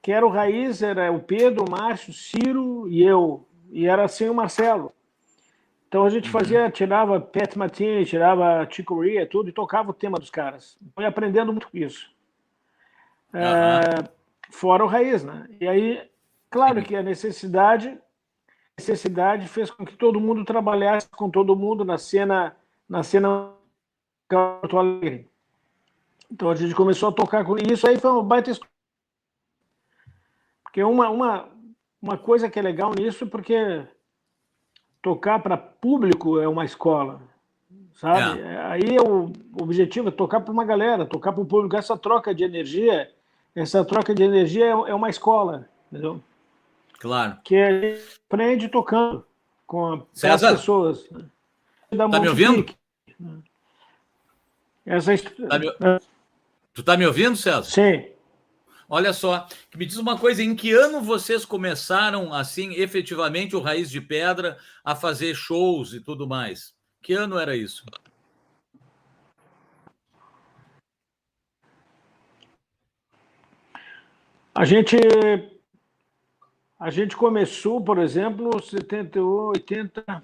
que 0.01 0.11
era 0.11 0.25
o 0.25 0.29
Raiz, 0.29 0.81
era 0.81 1.11
o 1.11 1.19
Pedro, 1.19 1.65
o 1.65 1.69
Márcio, 1.69 2.11
o 2.11 2.13
Ciro 2.13 2.87
e 2.87 3.03
eu, 3.03 3.45
e 3.69 3.85
era 3.87 4.05
assim 4.05 4.29
o 4.29 4.33
Marcelo. 4.33 4.93
Então 5.87 6.05
a 6.05 6.09
gente 6.09 6.29
fazia, 6.29 6.63
uhum. 6.63 6.71
tirava 6.71 7.19
Pat 7.19 7.55
Martini, 7.55 8.05
tirava 8.05 8.67
Chico 8.69 8.95
Corea, 8.95 9.27
tudo, 9.27 9.49
e 9.49 9.53
tocava 9.53 9.91
o 9.91 9.93
tema 9.93 10.17
dos 10.17 10.29
caras. 10.29 10.77
Foi 10.93 11.05
aprendendo 11.05 11.51
muito 11.51 11.69
com 11.69 11.77
isso. 11.77 12.09
Uhum. 13.33 13.39
É, 13.41 14.09
fora 14.49 14.83
o 14.83 14.87
raiz, 14.87 15.23
né? 15.23 15.47
E 15.59 15.67
aí, 15.67 16.09
claro 16.49 16.81
que 16.81 16.95
a 16.95 17.03
necessidade, 17.03 17.97
necessidade 18.77 19.47
fez 19.47 19.71
com 19.71 19.83
que 19.83 19.95
todo 19.95 20.19
mundo 20.19 20.45
trabalhasse 20.45 21.09
com 21.09 21.29
todo 21.29 21.55
mundo 21.55 21.83
na 21.83 21.97
cena, 21.97 22.55
na 22.87 23.01
cena 23.01 23.51
Porto 24.29 24.77
Alegre. 24.77 25.27
Então 26.31 26.49
a 26.49 26.55
gente 26.55 26.75
começou 26.75 27.09
a 27.09 27.11
tocar 27.11 27.43
com 27.43 27.57
isso 27.57 27.87
aí 27.87 27.97
foi 27.97 28.11
uma 28.11 28.23
baita 28.23 28.51
porque 30.63 30.83
uma, 30.83 31.09
uma, 31.09 31.49
uma 32.01 32.17
coisa 32.17 32.49
que 32.49 32.59
é 32.59 32.61
legal 32.61 32.93
nisso 32.93 33.25
porque 33.25 33.83
tocar 35.01 35.39
para 35.39 35.57
público 35.57 36.39
é 36.39 36.47
uma 36.47 36.65
escola, 36.65 37.21
sabe? 37.93 38.41
É. 38.41 38.57
Aí 38.65 38.95
é 38.95 39.01
o 39.01 39.31
objetivo 39.59 40.09
é 40.09 40.11
tocar 40.11 40.41
para 40.41 40.51
uma 40.51 40.65
galera, 40.65 41.05
tocar 41.05 41.31
para 41.31 41.41
o 41.41 41.45
público. 41.45 41.75
Essa 41.75 41.97
troca 41.97 42.35
de 42.35 42.43
energia, 42.43 43.09
essa 43.55 43.83
troca 43.85 44.13
de 44.13 44.21
energia 44.21 44.65
é, 44.65 44.69
é 44.69 44.93
uma 44.93 45.09
escola, 45.09 45.67
entendeu? 45.89 46.21
Claro. 46.99 47.37
Que 47.43 47.55
a 47.55 47.81
gente 47.81 48.21
aprende 48.27 48.69
tocando 48.69 49.25
com 49.65 50.05
as 50.23 50.41
pessoas. 50.41 51.09
Né? 51.09 51.25
Tá 51.95 52.19
me 52.19 52.27
ouvindo? 52.27 52.65
Essa... 54.85 55.17
Tá 55.17 55.59
me... 55.59 55.67
Tu 56.73 56.83
tá 56.83 56.95
me 56.95 57.05
ouvindo, 57.05 57.35
César? 57.35 57.63
Sim. 57.63 58.07
Olha 58.89 59.11
só, 59.11 59.47
me 59.75 59.85
diz 59.85 59.97
uma 59.97 60.17
coisa: 60.17 60.41
em 60.41 60.55
que 60.55 60.71
ano 60.71 61.01
vocês 61.01 61.43
começaram, 61.43 62.33
assim, 62.33 62.73
efetivamente, 62.73 63.55
o 63.55 63.59
Raiz 63.59 63.89
de 63.89 63.99
Pedra 63.99 64.57
a 64.83 64.95
fazer 64.95 65.35
shows 65.35 65.93
e 65.93 65.99
tudo 65.99 66.27
mais? 66.27 66.73
Que 67.01 67.13
ano 67.13 67.37
era 67.37 67.55
isso? 67.55 67.83
A 74.55 74.65
gente 74.65 74.97
a 76.79 76.89
gente 76.89 77.15
começou, 77.15 77.81
por 77.81 77.97
exemplo, 77.97 78.61
70, 78.61 79.21
80 79.21 80.23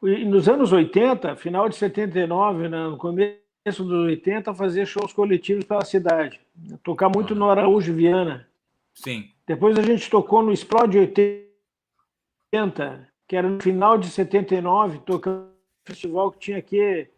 nos 0.00 0.48
anos 0.48 0.72
80, 0.72 1.36
final 1.36 1.68
de 1.68 1.76
79, 1.76 2.68
né, 2.68 2.86
no 2.86 2.96
começo 2.96 3.40
dos 3.66 4.06
80 4.06 4.54
fazer 4.54 4.86
shows 4.86 5.12
coletivos 5.12 5.64
pela 5.64 5.84
cidade. 5.84 6.40
Tocar 6.82 7.08
muito 7.08 7.34
no 7.34 7.50
Araújo 7.50 7.92
Viana. 7.92 8.48
Sim. 8.94 9.28
Depois 9.46 9.78
a 9.78 9.82
gente 9.82 10.08
tocou 10.08 10.42
no 10.42 10.52
Explode 10.52 10.98
80, 10.98 13.08
que 13.26 13.36
era 13.36 13.48
no 13.48 13.60
final 13.60 13.98
de 13.98 14.08
79, 14.08 15.00
tocando 15.04 15.46
um 15.46 15.50
festival 15.84 16.30
que 16.30 16.38
tinha 16.38 16.58
aqui 16.58 17.08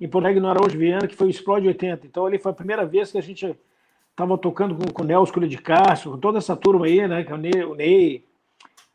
em 0.00 0.08
Porto 0.08 0.24
Alegre, 0.24 0.40
no 0.40 0.48
Araújo 0.48 0.78
Viana, 0.78 1.06
que 1.06 1.14
foi 1.14 1.28
o 1.28 1.30
Explode 1.30 1.68
80. 1.68 2.06
Então 2.06 2.26
ali 2.26 2.38
foi 2.38 2.50
a 2.50 2.54
primeira 2.54 2.84
vez 2.84 3.12
que 3.12 3.18
a 3.18 3.22
gente 3.22 3.56
estava 4.16 4.38
tocando 4.38 4.74
com, 4.74 4.90
com 4.90 5.02
o 5.02 5.06
Nelson 5.06 5.40
de 5.40 5.58
Castro, 5.58 6.12
com 6.12 6.18
toda 6.18 6.38
essa 6.38 6.56
turma 6.56 6.86
aí, 6.86 7.06
né? 7.06 7.26
O 7.30 7.36
Ney, 7.36 7.64
o 7.64 7.74
Ney 7.74 8.24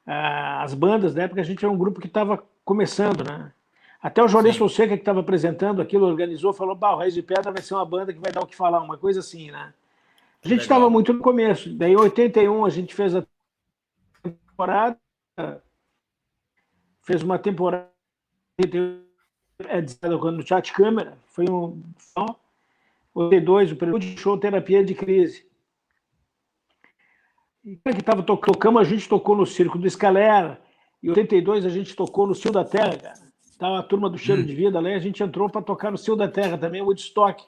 as 0.04 0.74
bandas 0.74 1.14
da 1.14 1.24
época, 1.24 1.42
a 1.42 1.44
gente 1.44 1.64
era 1.64 1.72
um 1.72 1.78
grupo 1.78 2.02
que 2.02 2.08
estava 2.08 2.44
começando, 2.66 3.24
né? 3.24 3.54
Até 4.02 4.24
o 4.24 4.28
Jornalista 4.28 4.60
Fonseca, 4.60 4.96
que 4.96 5.02
estava 5.04 5.20
apresentando 5.20 5.80
aquilo, 5.80 6.08
organizou, 6.08 6.52
falou: 6.52 6.76
bah, 6.76 6.96
o 6.96 6.98
Raiz 6.98 7.14
de 7.14 7.22
Pedra 7.22 7.52
vai 7.52 7.62
ser 7.62 7.76
uma 7.76 7.86
banda 7.86 8.12
que 8.12 8.20
vai 8.20 8.32
dar 8.32 8.42
o 8.42 8.48
que 8.48 8.56
falar, 8.56 8.82
uma 8.82 8.98
coisa 8.98 9.20
assim, 9.20 9.52
né? 9.52 9.72
A 10.44 10.48
gente 10.48 10.62
estava 10.62 10.90
muito 10.90 11.14
no 11.14 11.20
começo. 11.20 11.72
Daí, 11.72 11.92
em 11.92 11.96
81, 11.96 12.66
a 12.66 12.70
gente 12.72 12.96
fez 12.96 13.16
a 13.16 13.24
temporada, 14.24 14.98
fez 17.04 17.22
uma 17.22 17.38
temporada 17.38 17.88
é, 19.68 19.82
no 20.32 20.48
chat 20.48 20.74
câmera, 20.74 21.16
foi 21.28 21.46
um. 21.48 21.80
82, 22.18 22.41
o 23.13 23.30
prelúdio 23.76 24.17
show 24.17 24.38
Terapia 24.38 24.84
de 24.84 24.95
Crise. 24.95 25.45
E 27.63 27.76
que 27.76 27.89
estava 28.00 28.24
tocando, 28.24 28.80
a 28.80 28.84
gente 28.84 29.08
tocou 29.08 29.36
no 29.36 29.45
Circo 29.45 29.78
do 29.78 29.86
Escalera. 29.86 30.60
Em 31.04 31.10
82 31.10 31.65
a 31.65 31.69
gente 31.69 31.95
tocou 31.95 32.26
no 32.26 32.34
Cio 32.34 32.52
da 32.52 32.63
Terra, 32.63 32.97
cara. 32.97 33.32
Tava 33.58 33.80
a 33.80 33.84
turma 33.84 34.10
do 34.10 34.17
Cheiro 34.17 34.41
hum. 34.41 34.45
de 34.45 34.56
Vida 34.56 34.80
lá, 34.80 34.89
a 34.89 35.00
gente 35.00 35.21
entrou 35.21 35.50
para 35.50 35.62
tocar 35.62 35.91
no 35.91 35.97
Cio 35.97 36.15
da 36.15 36.28
Terra 36.28 36.58
também, 36.58 36.82
o 36.82 36.86
Woodstock. 36.86 37.43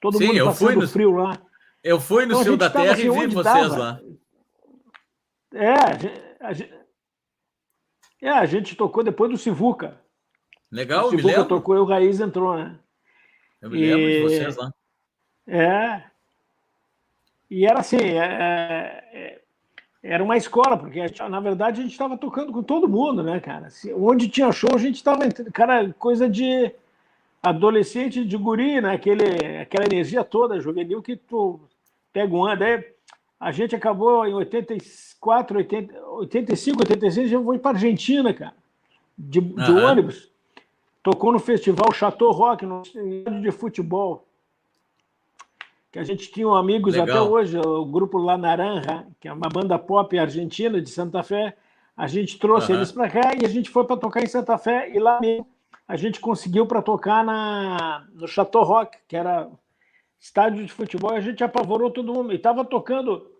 Todo 0.00 0.16
Sim, 0.16 0.28
mundo 0.28 0.38
eu 0.38 0.52
fui 0.52 0.74
no 0.74 0.88
frio 0.88 1.12
lá. 1.12 1.38
Eu 1.84 2.00
fui 2.00 2.24
no 2.24 2.32
então, 2.32 2.44
Cio 2.44 2.56
da 2.56 2.70
Terra 2.70 2.92
assim, 2.92 3.06
e 3.06 3.10
vi 3.10 3.26
vocês 3.34 3.44
tava. 3.44 3.76
lá. 3.76 4.00
É 5.54 5.74
a, 6.40 6.52
gente, 6.52 6.74
é, 8.22 8.30
a 8.30 8.46
gente 8.46 8.74
tocou 8.74 9.04
depois 9.04 9.30
do 9.30 9.36
Sivuca. 9.36 10.00
Legal, 10.70 11.06
o 11.06 11.10
Sivuca 11.10 11.26
me 11.28 11.32
lembro. 11.34 11.48
tocou 11.48 11.76
e 11.76 11.78
o 11.78 11.84
Raiz 11.84 12.20
entrou, 12.20 12.56
né? 12.56 12.78
Eu 13.60 13.70
me 13.70 13.78
e... 13.78 13.94
lembro 13.94 14.10
de 14.10 14.22
vocês 14.22 14.56
lá. 14.56 14.72
É. 15.46 16.02
E 17.50 17.66
era 17.66 17.80
assim, 17.80 17.96
é, 17.96 18.16
é, 18.16 19.04
é 19.12 19.42
era 20.02 20.24
uma 20.24 20.36
escola, 20.36 20.76
porque 20.76 21.00
na 21.28 21.38
verdade 21.38 21.78
a 21.78 21.82
gente 21.82 21.92
estava 21.92 22.18
tocando 22.18 22.52
com 22.52 22.62
todo 22.62 22.88
mundo, 22.88 23.22
né, 23.22 23.38
cara? 23.38 23.68
Onde 23.96 24.28
tinha 24.28 24.50
show, 24.50 24.70
a 24.74 24.78
gente 24.78 24.96
estava. 24.96 25.28
Cara, 25.52 25.94
coisa 25.96 26.28
de 26.28 26.72
adolescente, 27.40 28.24
de 28.24 28.36
guri, 28.36 28.80
né? 28.80 28.94
Aquele, 28.94 29.58
aquela 29.58 29.84
energia 29.84 30.24
toda 30.24 30.60
juvenil 30.60 31.00
que 31.00 31.14
tu 31.14 31.60
pega 32.12 32.34
um 32.34 32.44
ano. 32.44 32.58
Daí 32.58 32.84
a 33.38 33.52
gente 33.52 33.76
acabou 33.76 34.26
em 34.26 34.34
84, 34.34 35.58
80, 35.58 36.00
85, 36.04 36.80
86, 36.80 37.30
já 37.30 37.40
foi 37.40 37.58
para 37.60 37.76
Argentina, 37.76 38.34
cara, 38.34 38.54
de, 39.16 39.40
de 39.40 39.70
uhum. 39.70 39.86
ônibus. 39.86 40.32
Tocou 41.00 41.32
no 41.32 41.38
festival 41.38 41.92
Chateau 41.92 42.32
Rock, 42.32 42.66
no 42.66 42.82
estádio 42.82 43.40
de 43.40 43.50
futebol 43.52 44.24
que 45.92 45.98
a 45.98 46.02
gente 46.02 46.32
tinha 46.32 46.48
amigos 46.48 46.94
Legal. 46.94 47.06
até 47.06 47.30
hoje, 47.30 47.58
o 47.58 47.84
grupo 47.84 48.16
La 48.16 48.38
Naranja, 48.38 49.06
que 49.20 49.28
é 49.28 49.32
uma 49.32 49.50
banda 49.50 49.78
pop 49.78 50.18
argentina 50.18 50.80
de 50.80 50.88
Santa 50.88 51.22
Fé. 51.22 51.54
A 51.94 52.06
gente 52.06 52.38
trouxe 52.38 52.72
uhum. 52.72 52.78
eles 52.78 52.90
para 52.90 53.10
cá 53.10 53.32
e 53.38 53.44
a 53.44 53.48
gente 53.48 53.68
foi 53.68 53.84
para 53.84 53.98
tocar 53.98 54.22
em 54.22 54.26
Santa 54.26 54.56
Fé 54.56 54.90
e 54.90 54.98
lá 54.98 55.20
mesmo 55.20 55.46
a 55.86 55.94
gente 55.94 56.18
conseguiu 56.18 56.66
para 56.66 56.80
tocar 56.80 57.22
na, 57.22 58.06
no 58.14 58.26
Chateau 58.26 58.64
Rock, 58.64 58.96
que 59.06 59.14
era 59.14 59.50
estádio 60.18 60.64
de 60.64 60.72
futebol, 60.72 61.12
e 61.12 61.18
a 61.18 61.20
gente 61.20 61.44
apavorou 61.44 61.90
todo 61.90 62.14
mundo. 62.14 62.32
E 62.32 62.36
estava 62.36 62.64
tocando 62.64 63.30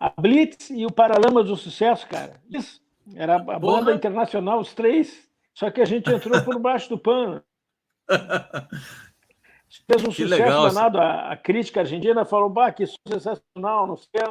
a 0.00 0.12
Blitz 0.20 0.70
e 0.70 0.84
o 0.84 0.92
Paralamas 0.92 1.46
do 1.46 1.56
Sucesso, 1.56 2.08
cara. 2.08 2.40
Isso. 2.50 2.82
Era 3.14 3.36
a 3.36 3.58
banda 3.58 3.94
internacional, 3.94 4.58
os 4.58 4.74
três, 4.74 5.30
só 5.54 5.70
que 5.70 5.80
a 5.80 5.84
gente 5.84 6.10
entrou 6.10 6.42
por 6.42 6.58
baixo 6.58 6.88
do 6.88 6.98
pano. 6.98 7.40
Fez 9.68 10.02
um 10.02 10.08
que 10.08 10.22
sucesso 10.22 10.42
legal, 10.42 10.68
danado. 10.68 10.98
A, 10.98 11.32
a, 11.32 11.36
crítica 11.36 11.80
argentina 11.80 12.24
falou: 12.24 12.48
bah, 12.48 12.72
que 12.72 12.84
sensacional, 12.86 13.86
não 13.86 13.96
sei. 13.96 14.22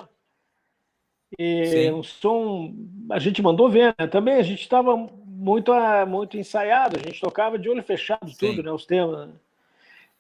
E 1.38 1.66
Sim. 1.66 1.92
um 1.92 2.04
som. 2.04 2.74
A 3.12 3.20
gente 3.20 3.42
mandou 3.42 3.70
ver, 3.70 3.96
né? 4.00 4.08
Também 4.08 4.36
a 4.36 4.42
gente 4.42 4.62
estava 4.62 4.96
muito, 5.26 5.72
muito 6.08 6.38
ensaiado, 6.38 6.98
a 6.98 7.00
gente 7.00 7.22
tocava 7.22 7.60
de 7.60 7.70
olho 7.70 7.84
fechado, 7.84 8.30
Sim. 8.30 8.38
tudo, 8.38 8.64
né? 8.64 8.72
Os 8.72 8.86
temas. 8.86 9.28
Né? 9.28 9.34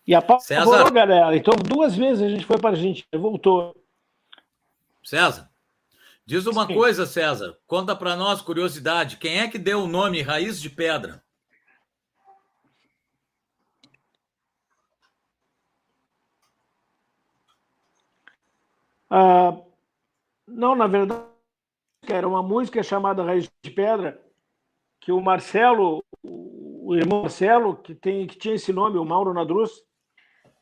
E 0.06 0.14
a 0.14 0.40
César... 0.40 0.92
galera. 0.92 1.36
Então, 1.36 1.54
duas 1.56 1.96
vezes 1.96 2.24
a 2.24 2.30
gente 2.30 2.46
foi 2.46 2.58
para 2.58 2.70
a 2.70 2.74
Argentina, 2.74 3.08
voltou. 3.14 3.76
César, 5.04 5.50
diz 6.26 6.46
uma 6.46 6.68
Sim. 6.68 6.76
coisa, 6.76 7.06
César. 7.06 7.58
Conta 7.66 7.96
para 7.96 8.16
nós, 8.16 8.42
curiosidade. 8.42 9.18
Quem 9.18 9.40
é 9.40 9.48
que 9.48 9.58
deu 9.58 9.82
o 9.82 9.88
nome 9.88 10.22
Raiz 10.22 10.62
de 10.62 10.70
Pedra? 10.70 11.24
Ah, 19.10 19.58
não, 20.48 20.76
na 20.76 20.88
verdade, 20.88 21.24
era 22.08 22.28
uma 22.28 22.42
música 22.42 22.82
chamada 22.84 23.24
Raiz 23.24 23.50
de 23.62 23.72
Pedra, 23.72 24.22
que 25.00 25.12
o 25.12 25.22
Marcelo, 25.22 26.04
o 26.24 26.96
irmão 26.96 27.22
Marcelo, 27.22 27.76
que, 27.76 27.94
tem, 27.96 28.28
que 28.28 28.38
tinha 28.38 28.56
esse 28.56 28.72
nome, 28.72 28.98
o 28.98 29.06
Mauro 29.06 29.34
Nadruz, 29.34 29.72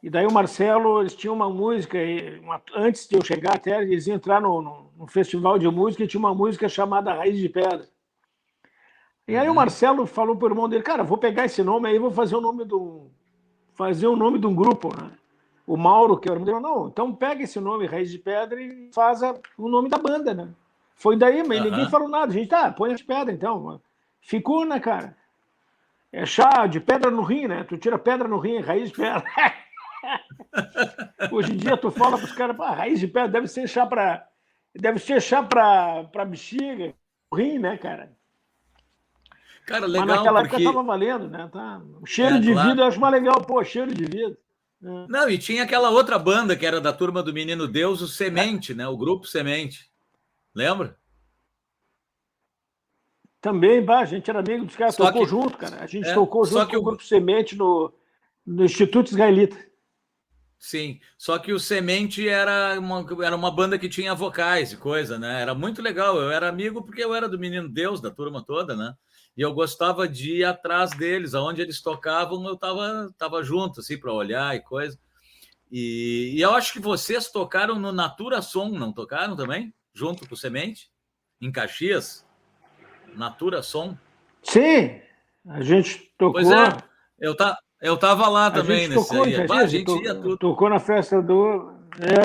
e 0.01 0.09
daí 0.09 0.27
o 0.27 0.31
Marcelo, 0.31 1.01
eles 1.01 1.15
tinham 1.15 1.33
uma 1.33 1.49
música, 1.49 1.97
uma, 2.41 2.61
antes 2.75 3.07
de 3.07 3.15
eu 3.15 3.25
chegar 3.25 3.55
até, 3.55 3.81
eles 3.81 4.05
iam 4.05 4.15
entrar 4.15 4.39
no, 4.39 4.61
no, 4.61 4.91
no, 4.95 5.07
festival 5.07 5.57
de 5.57 5.67
música 5.67 6.03
e 6.03 6.07
tinha 6.07 6.19
uma 6.19 6.33
música 6.33 6.69
chamada 6.69 7.13
Raiz 7.13 7.37
de 7.37 7.49
Pedra. 7.49 7.87
E 9.27 9.35
aí 9.35 9.47
uhum. 9.47 9.53
o 9.53 9.55
Marcelo 9.55 10.05
falou 10.05 10.35
para 10.35 10.45
o 10.45 10.51
irmão 10.51 10.69
dele, 10.69 10.83
cara, 10.83 11.03
vou 11.03 11.17
pegar 11.17 11.45
esse 11.45 11.63
nome 11.63 11.89
aí, 11.89 11.97
vou 11.97 12.11
fazer 12.11 12.35
o 12.35 12.41
nome 12.41 12.65
do 12.65 13.09
fazer 13.73 14.07
o 14.07 14.15
nome 14.15 14.37
de 14.39 14.45
um 14.45 14.55
grupo, 14.55 14.89
né? 14.95 15.11
O 15.65 15.75
Mauro, 15.75 16.17
que 16.17 16.29
é 16.29 16.31
o 16.31 16.35
irmão 16.35 16.45
dele, 16.45 16.59
não, 16.59 16.87
então 16.87 17.13
pega 17.13 17.43
esse 17.43 17.59
nome, 17.59 17.87
Raiz 17.87 18.11
de 18.11 18.19
Pedra, 18.19 18.61
e 18.61 18.91
faz 18.93 19.23
a, 19.23 19.35
o 19.57 19.67
nome 19.67 19.89
da 19.89 19.97
banda, 19.97 20.33
né? 20.33 20.49
Foi 20.95 21.17
daí, 21.17 21.45
mas 21.45 21.59
uhum. 21.59 21.65
ninguém 21.65 21.89
falou 21.89 22.07
nada. 22.07 22.31
A 22.31 22.33
gente, 22.33 22.47
tá, 22.47 22.71
põe 22.71 22.93
as 22.93 23.01
pedras 23.01 23.35
então. 23.35 23.81
Ficou, 24.21 24.65
né, 24.65 24.79
cara? 24.79 25.15
É 26.11 26.25
chá 26.25 26.65
de 26.65 26.79
pedra 26.79 27.11
no 27.11 27.21
rim, 27.21 27.47
né? 27.47 27.63
Tu 27.63 27.77
tira 27.77 27.99
pedra 27.99 28.27
no 28.27 28.37
rim, 28.37 28.59
raiz 28.59 28.89
de 28.89 28.95
pedra. 28.95 29.23
Hoje 31.31 31.51
em 31.51 31.57
dia 31.57 31.75
tu 31.75 31.91
fala 31.91 32.17
para 32.17 32.25
os 32.25 32.31
caras, 32.31 32.57
raiz 32.57 32.99
de 32.99 33.07
pedra 33.07 33.27
deve 33.27 33.47
ser 33.47 33.67
chá 33.67 33.85
para 33.85 34.25
deve 34.73 34.99
ser 34.99 35.21
chá 35.21 35.43
para 35.43 36.25
bexiga, 36.25 36.93
rim, 37.33 37.59
né, 37.59 37.77
cara? 37.77 38.11
Cara, 39.65 39.87
legal. 39.87 40.07
Mas 40.07 40.17
naquela 40.17 40.41
porque... 40.41 40.55
época 40.57 40.71
tava 40.71 40.83
valendo, 40.83 41.27
né? 41.27 41.49
Tá... 41.51 41.81
O 42.01 42.05
cheiro 42.05 42.35
é, 42.35 42.39
de 42.39 42.53
claro. 42.53 42.69
vida 42.69 42.81
eu 42.81 42.87
acho 42.87 42.99
mais 42.99 43.13
legal, 43.13 43.41
pô, 43.41 43.63
cheiro 43.63 43.93
de 43.93 44.05
vida. 44.05 44.37
É. 44.85 45.07
Não, 45.09 45.27
e 45.27 45.37
tinha 45.37 45.63
aquela 45.63 45.89
outra 45.89 46.19
banda 46.19 46.55
que 46.55 46.65
era 46.65 46.79
da 46.79 46.93
turma 46.93 47.23
do 47.23 47.33
Menino 47.33 47.67
Deus, 47.67 48.01
o 48.01 48.07
Semente, 48.07 48.73
é. 48.73 48.75
né? 48.75 48.87
O 48.87 48.95
grupo 48.95 49.25
Semente. 49.25 49.89
Lembra? 50.53 50.95
Também, 53.41 53.83
bah, 53.83 53.99
a 53.99 54.05
gente 54.05 54.29
era 54.29 54.39
amigo 54.39 54.65
dos 54.65 54.75
caras, 54.75 54.95
tocou 54.95 55.23
que... 55.23 55.29
junto, 55.29 55.57
cara. 55.57 55.83
A 55.83 55.87
gente 55.87 56.07
é, 56.07 56.13
tocou 56.13 56.45
junto 56.45 56.67
com 56.67 56.77
o 56.77 56.83
grupo 56.83 57.03
Semente 57.03 57.55
no, 57.55 57.91
no 58.45 58.63
Instituto 58.63 59.11
Israelita. 59.11 59.57
Sim, 60.57 60.99
só 61.17 61.37
que 61.37 61.51
o 61.51 61.59
Semente 61.59 62.27
era 62.27 62.79
uma, 62.79 63.05
era 63.23 63.35
uma 63.35 63.51
banda 63.51 63.77
que 63.77 63.89
tinha 63.89 64.15
vocais 64.15 64.71
e 64.71 64.77
coisa, 64.77 65.19
né? 65.19 65.41
Era 65.41 65.53
muito 65.53 65.81
legal. 65.81 66.17
Eu 66.17 66.31
era 66.31 66.47
amigo 66.47 66.83
porque 66.83 67.03
eu 67.03 67.13
era 67.13 67.27
do 67.29 67.37
Menino 67.37 67.69
Deus, 67.69 68.01
da 68.01 68.09
turma 68.09 68.43
toda, 68.43 68.75
né? 68.75 68.93
E 69.37 69.41
eu 69.41 69.53
gostava 69.53 70.07
de 70.07 70.37
ir 70.37 70.43
atrás 70.45 70.91
deles, 70.91 71.33
aonde 71.33 71.61
eles 71.61 71.81
tocavam, 71.81 72.45
eu 72.47 72.55
tava, 72.55 73.13
tava 73.17 73.43
junto, 73.43 73.81
assim, 73.81 73.97
para 73.97 74.13
olhar 74.13 74.55
e 74.55 74.61
coisa. 74.61 74.97
E, 75.69 76.35
e, 76.35 76.41
eu 76.41 76.51
acho 76.51 76.71
que 76.71 76.79
vocês 76.79 77.29
tocaram 77.29 77.75
no 77.77 77.91
Natura 77.91 78.41
Som, 78.41 78.69
não 78.69 78.93
tocaram 78.93 79.35
também? 79.35 79.73
Junto 79.93 80.27
com 80.27 80.33
o 80.33 80.37
Semente? 80.37 80.89
Em 81.41 81.51
Caxias? 81.51 82.25
Natura 83.13 83.61
Som? 83.61 83.97
Sim, 84.41 85.01
a 85.47 85.61
gente 85.61 86.13
tocou. 86.17 86.33
Pois 86.33 86.49
é, 86.49 86.77
eu, 87.19 87.35
tá, 87.35 87.57
eu 87.81 87.97
tava 87.97 88.29
lá 88.29 88.49
também 88.49 88.87
nesse 88.87 89.07
tocou, 89.07 89.23
aí. 89.23 89.35
a 89.35 89.67
gente 89.67 89.85
tocou, 89.85 90.03
ia 90.03 90.15
tudo. 90.15 90.37
Tocou 90.37 90.69
na 90.69 90.79
festa 90.79 91.21
do. 91.21 91.73
É. 91.99 92.23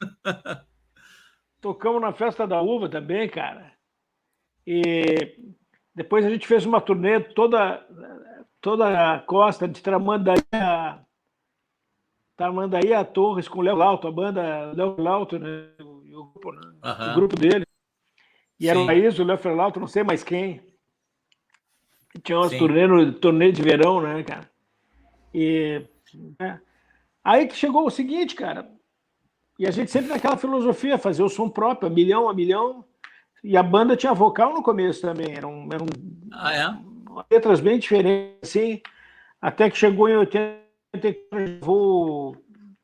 Tocamos 1.60 2.00
na 2.00 2.12
festa 2.12 2.46
da 2.46 2.60
uva 2.60 2.88
também, 2.88 3.28
cara. 3.28 3.72
E 4.66 5.54
depois 5.94 6.24
a 6.24 6.30
gente 6.30 6.46
fez 6.46 6.66
uma 6.66 6.80
turnê 6.80 7.20
toda, 7.20 7.86
toda 8.60 9.14
a 9.14 9.20
costa 9.20 9.68
de 9.68 9.80
Tramandaí 9.80 10.42
a, 10.52 10.98
Tramandaí 12.36 12.92
a 12.92 13.04
Torres 13.04 13.46
com 13.46 13.60
o 13.60 13.62
Léo 13.62 13.76
Lauto, 13.76 14.08
a 14.08 14.12
banda 14.12 14.72
Léo 14.72 15.00
Lauto, 15.00 15.38
né? 15.38 15.68
o, 15.80 16.20
o, 16.20 16.24
grupo, 16.32 16.52
né? 16.52 16.72
o 16.82 17.14
grupo 17.14 17.36
dele. 17.36 17.64
E 18.58 18.68
era 18.68 18.78
o 18.78 18.84
Laís, 18.84 19.18
o 19.18 19.24
Léo 19.24 19.38
Ferlauto, 19.38 19.80
não 19.80 19.86
sei 19.86 20.02
mais 20.02 20.24
quem. 20.24 20.60
Tinha 22.22 22.38
umas 22.38 22.52
turnê, 22.52 22.86
no, 22.86 23.12
turnê 23.12 23.50
de 23.50 23.62
verão, 23.62 24.00
né, 24.00 24.22
cara? 24.22 24.48
E 25.32 25.84
é. 26.40 26.58
aí 27.22 27.46
que 27.46 27.56
chegou 27.56 27.86
o 27.86 27.90
seguinte, 27.90 28.34
cara. 28.34 28.70
E 29.58 29.66
a 29.66 29.70
gente 29.70 29.90
sempre 29.90 30.08
naquela 30.10 30.36
filosofia, 30.36 30.98
fazer 30.98 31.22
o 31.22 31.28
som 31.28 31.48
próprio, 31.48 31.88
a 31.88 31.92
milhão 31.92 32.28
a 32.28 32.34
milhão. 32.34 32.84
E 33.44 33.56
a 33.56 33.62
banda 33.62 33.96
tinha 33.96 34.14
vocal 34.14 34.54
no 34.54 34.62
começo 34.62 35.02
também. 35.02 35.36
Eram, 35.36 35.68
eram 35.70 35.86
ah, 36.32 36.54
é? 36.54 36.76
letras 37.30 37.60
bem 37.60 37.78
diferentes, 37.78 38.38
assim. 38.42 38.80
Até 39.40 39.68
que 39.68 39.76
chegou 39.76 40.08
em 40.08 40.16
80, 40.16 40.58
o, 41.66 42.34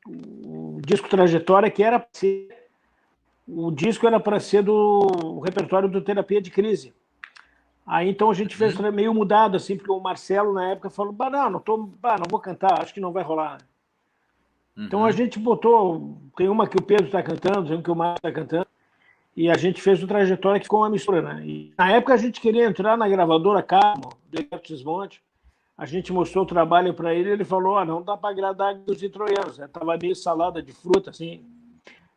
o 0.07 0.79
disco 0.85 1.09
Trajetória, 1.09 1.69
que 1.69 1.83
era 1.83 1.99
para 1.99 2.09
ser 2.13 2.47
o 3.47 3.71
disco 3.71 4.07
era 4.07 4.19
para 4.19 4.39
ser 4.39 4.63
do 4.63 5.39
repertório 5.39 5.89
do 5.89 6.01
Terapia 6.01 6.41
de 6.41 6.49
Crise. 6.49 6.93
Aí 7.85 8.09
então 8.09 8.29
a 8.29 8.33
gente 8.33 8.55
fez 8.55 8.79
uhum. 8.79 8.91
meio 8.91 9.13
mudado, 9.13 9.57
assim, 9.57 9.75
porque 9.75 9.91
o 9.91 9.99
Marcelo 9.99 10.53
na 10.53 10.69
época 10.69 10.89
falou: 10.89 11.11
bah, 11.11 11.29
não, 11.29 11.49
não, 11.49 11.59
tô, 11.59 11.77
bah, 11.77 12.17
não 12.17 12.27
vou 12.29 12.39
cantar, 12.39 12.81
acho 12.81 12.93
que 12.93 13.01
não 13.01 13.11
vai 13.11 13.23
rolar. 13.23 13.57
Uhum. 14.77 14.85
Então 14.85 14.99
a 15.01 15.07
uhum. 15.07 15.11
gente 15.11 15.39
botou, 15.39 16.17
tem 16.37 16.47
uma 16.47 16.67
que 16.67 16.77
o 16.77 16.81
Pedro 16.81 17.07
está 17.07 17.21
cantando, 17.21 17.67
tem 17.67 17.75
uma 17.75 17.83
que 17.83 17.91
o 17.91 17.95
Marcelo 17.95 18.17
está 18.17 18.31
cantando, 18.31 18.67
e 19.35 19.49
a 19.49 19.57
gente 19.57 19.81
fez 19.81 20.01
o 20.03 20.07
trajetória 20.07 20.59
que 20.59 20.65
ficou 20.65 20.81
uma 20.81 20.89
mistura, 20.89 21.21
né? 21.21 21.43
E 21.45 21.73
na 21.77 21.91
época 21.91 22.13
a 22.13 22.17
gente 22.17 22.41
queria 22.41 22.65
entrar 22.65 22.97
na 22.97 23.07
gravadora 23.07 23.63
Carmo, 23.63 24.09
Hector 24.31 24.59
Desmonte, 24.61 25.21
a 25.77 25.85
gente 25.85 26.11
mostrou 26.11 26.43
o 26.43 26.47
trabalho 26.47 26.93
para 26.93 27.13
ele, 27.13 27.31
ele 27.31 27.43
falou: 27.43 27.77
ah, 27.77 27.85
não 27.85 28.01
dá 28.01 28.17
para 28.17 28.29
agradar 28.29 28.79
os 28.85 28.99
troianos, 29.09 29.57
estava 29.57 29.97
meio 29.97 30.15
salada 30.15 30.61
de 30.61 30.71
fruta, 30.73 31.09
assim, 31.09 31.43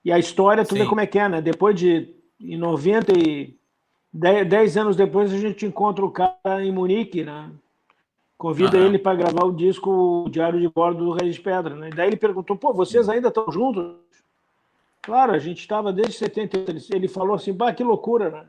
e 0.05 0.13
a 0.13 0.19
história, 0.19 0.65
tu 0.65 0.75
Sim. 0.75 0.81
vê 0.81 0.87
como 0.87 1.01
é 1.01 1.07
que 1.07 1.19
é, 1.19 1.29
né? 1.29 1.41
Depois 1.41 1.75
de 1.79 2.15
em 2.39 2.59
90 2.59 3.13
e 3.19 3.57
10, 4.13 4.77
anos 4.77 4.97
depois 4.97 5.33
a 5.33 5.39
gente 5.39 5.65
encontra 5.65 6.05
o 6.05 6.11
cara 6.11 6.63
em 6.63 6.71
Munique, 6.71 7.25
né? 7.25 7.51
Convida 8.37 8.77
uhum. 8.77 8.87
ele 8.87 8.99
para 8.99 9.17
gravar 9.17 9.45
o 9.45 9.53
disco 9.53 10.25
o 10.27 10.29
Diário 10.29 10.61
de 10.61 10.69
Bordo 10.69 11.05
do 11.05 11.13
Reis 11.13 11.37
de 11.37 11.41
Pedra, 11.41 11.75
né? 11.75 11.89
E 11.89 11.95
daí 11.95 12.09
ele 12.09 12.17
perguntou: 12.17 12.57
"Pô, 12.57 12.73
vocês 12.75 13.09
ainda 13.09 13.29
estão 13.29 13.51
juntos?" 13.51 13.95
Claro, 15.05 15.33
a 15.33 15.39
gente 15.39 15.59
estava 15.59 15.93
desde 15.93 16.15
78. 16.15 16.95
Ele 16.95 17.09
falou 17.09 17.37
assim: 17.37 17.53
"Bah, 17.53 17.73
que 17.73 17.85
loucura, 17.85 18.31
né?" 18.31 18.47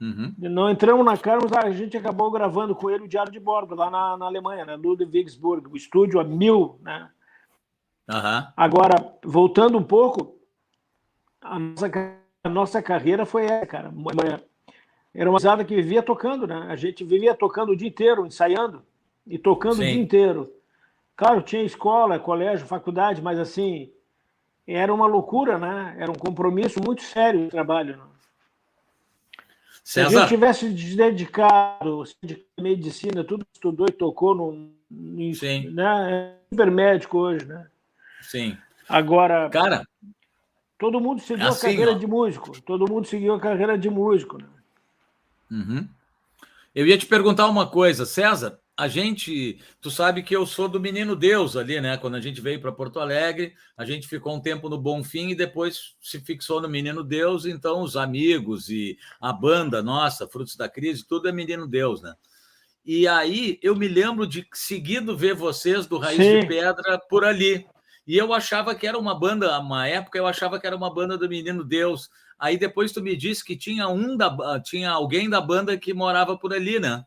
Uhum. 0.00 0.34
Não 0.38 0.68
entramos 0.68 1.04
na 1.04 1.16
cara, 1.16 1.38
mas 1.40 1.52
a 1.52 1.70
gente 1.70 1.96
acabou 1.96 2.28
gravando 2.30 2.74
com 2.74 2.90
ele 2.90 3.04
o 3.04 3.08
Diário 3.08 3.30
de 3.30 3.38
Bordo 3.38 3.74
lá 3.76 3.88
na, 3.88 4.16
na 4.16 4.26
Alemanha, 4.26 4.64
né? 4.64 4.74
Ludwigsburg, 4.74 5.68
o 5.68 5.76
estúdio 5.76 6.18
a 6.18 6.24
mil, 6.24 6.80
né? 6.82 7.08
Uhum. 8.10 8.46
Agora, 8.56 9.14
voltando 9.22 9.78
um 9.78 9.82
pouco, 9.84 10.36
a 11.40 11.56
nossa, 11.56 11.90
a 12.42 12.48
nossa 12.48 12.82
carreira 12.82 13.24
foi 13.24 13.44
essa, 13.44 13.66
cara. 13.66 13.92
Era 15.14 15.30
uma 15.30 15.36
usada 15.36 15.64
que 15.64 15.76
vivia 15.76 16.02
tocando, 16.02 16.48
né? 16.48 16.66
A 16.68 16.74
gente 16.74 17.04
vivia 17.04 17.34
tocando 17.34 17.70
o 17.70 17.76
dia 17.76 17.88
inteiro, 17.88 18.26
ensaiando 18.26 18.82
e 19.24 19.38
tocando 19.38 19.76
Sim. 19.76 19.82
o 19.82 19.84
dia 19.84 20.02
inteiro. 20.02 20.52
Claro, 21.14 21.42
tinha 21.42 21.62
escola, 21.62 22.18
colégio, 22.18 22.66
faculdade, 22.66 23.22
mas 23.22 23.38
assim, 23.38 23.92
era 24.66 24.92
uma 24.92 25.06
loucura, 25.06 25.58
né? 25.58 25.96
Era 25.98 26.10
um 26.10 26.14
compromisso 26.14 26.80
muito 26.82 27.02
sério 27.02 27.46
o 27.46 27.48
trabalho. 27.48 27.96
Né? 27.96 28.04
Se 29.84 30.00
a 30.00 30.08
gente 30.08 30.28
tivesse 30.28 30.68
dedicado 30.68 32.04
à 32.58 32.62
medicina, 32.62 33.24
tudo 33.24 33.46
estudou 33.52 33.86
e 33.88 33.92
tocou 33.92 34.34
no, 34.34 35.34
Sim. 35.34 35.70
Né? 35.70 36.12
É 36.12 36.36
super 36.50 36.70
médico 36.70 37.18
hoje, 37.18 37.44
né? 37.46 37.66
Sim. 38.20 38.56
Agora, 38.88 39.48
cara, 39.50 39.84
Todo 40.82 41.00
mundo 41.00 41.20
seguiu 41.20 41.46
assim, 41.46 41.68
a 41.68 41.70
carreira 41.70 41.92
ó. 41.92 41.94
de 41.94 42.06
músico. 42.08 42.60
Todo 42.62 42.90
mundo 42.90 43.06
seguiu 43.06 43.32
a 43.34 43.38
carreira 43.38 43.78
de 43.78 43.88
músico. 43.88 44.36
Né? 44.38 44.48
Uhum. 45.48 45.88
Eu 46.74 46.88
ia 46.88 46.98
te 46.98 47.06
perguntar 47.06 47.46
uma 47.46 47.68
coisa, 47.68 48.04
César. 48.04 48.58
A 48.76 48.88
gente, 48.88 49.60
tu 49.80 49.90
sabe 49.90 50.22
que 50.22 50.34
eu 50.34 50.46
sou 50.46 50.66
do 50.66 50.80
Menino 50.80 51.14
Deus 51.14 51.56
ali, 51.56 51.80
né? 51.80 51.98
Quando 51.98 52.14
a 52.14 52.20
gente 52.20 52.40
veio 52.40 52.60
para 52.60 52.72
Porto 52.72 52.98
Alegre, 52.98 53.54
a 53.76 53.84
gente 53.84 54.08
ficou 54.08 54.34
um 54.34 54.40
tempo 54.40 54.68
no 54.68 54.78
Bonfim 54.78 55.28
e 55.28 55.34
depois 55.34 55.94
se 56.00 56.20
fixou 56.20 56.60
no 56.60 56.68
Menino 56.68 57.04
Deus. 57.04 57.44
Então, 57.44 57.82
os 57.82 57.96
amigos 57.96 58.70
e 58.70 58.96
a 59.20 59.32
banda 59.32 59.82
nossa, 59.82 60.26
Frutos 60.26 60.56
da 60.56 60.68
Crise, 60.68 61.06
tudo 61.06 61.28
é 61.28 61.32
Menino 61.32 61.68
Deus, 61.68 62.00
né? 62.00 62.14
E 62.84 63.06
aí 63.06 63.60
eu 63.62 63.76
me 63.76 63.86
lembro 63.86 64.26
de 64.26 64.46
seguido 64.52 65.16
ver 65.16 65.34
vocês 65.34 65.86
do 65.86 65.98
Raiz 65.98 66.16
Sim. 66.16 66.40
de 66.40 66.46
Pedra 66.46 66.98
por 67.08 67.24
ali. 67.24 67.64
E 68.06 68.16
eu 68.16 68.32
achava 68.32 68.74
que 68.74 68.86
era 68.86 68.98
uma 68.98 69.14
banda, 69.14 69.58
uma 69.60 69.86
época 69.86 70.18
eu 70.18 70.26
achava 70.26 70.58
que 70.58 70.66
era 70.66 70.76
uma 70.76 70.92
banda 70.92 71.16
do 71.16 71.28
Menino 71.28 71.62
Deus. 71.62 72.10
Aí 72.38 72.58
depois 72.58 72.90
tu 72.90 73.00
me 73.00 73.14
disse 73.14 73.44
que 73.44 73.56
tinha 73.56 73.86
um 73.88 74.16
da 74.16 74.60
tinha 74.60 74.90
alguém 74.90 75.30
da 75.30 75.40
banda 75.40 75.78
que 75.78 75.94
morava 75.94 76.36
por 76.36 76.52
ali, 76.52 76.80
né? 76.80 77.04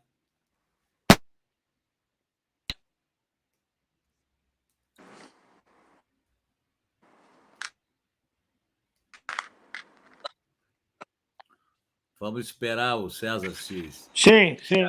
Vamos 12.18 12.46
esperar 12.46 12.96
o 12.96 13.10
César 13.10 13.50
se. 13.54 13.90
Sim, 14.14 14.56
sim. 14.62 14.84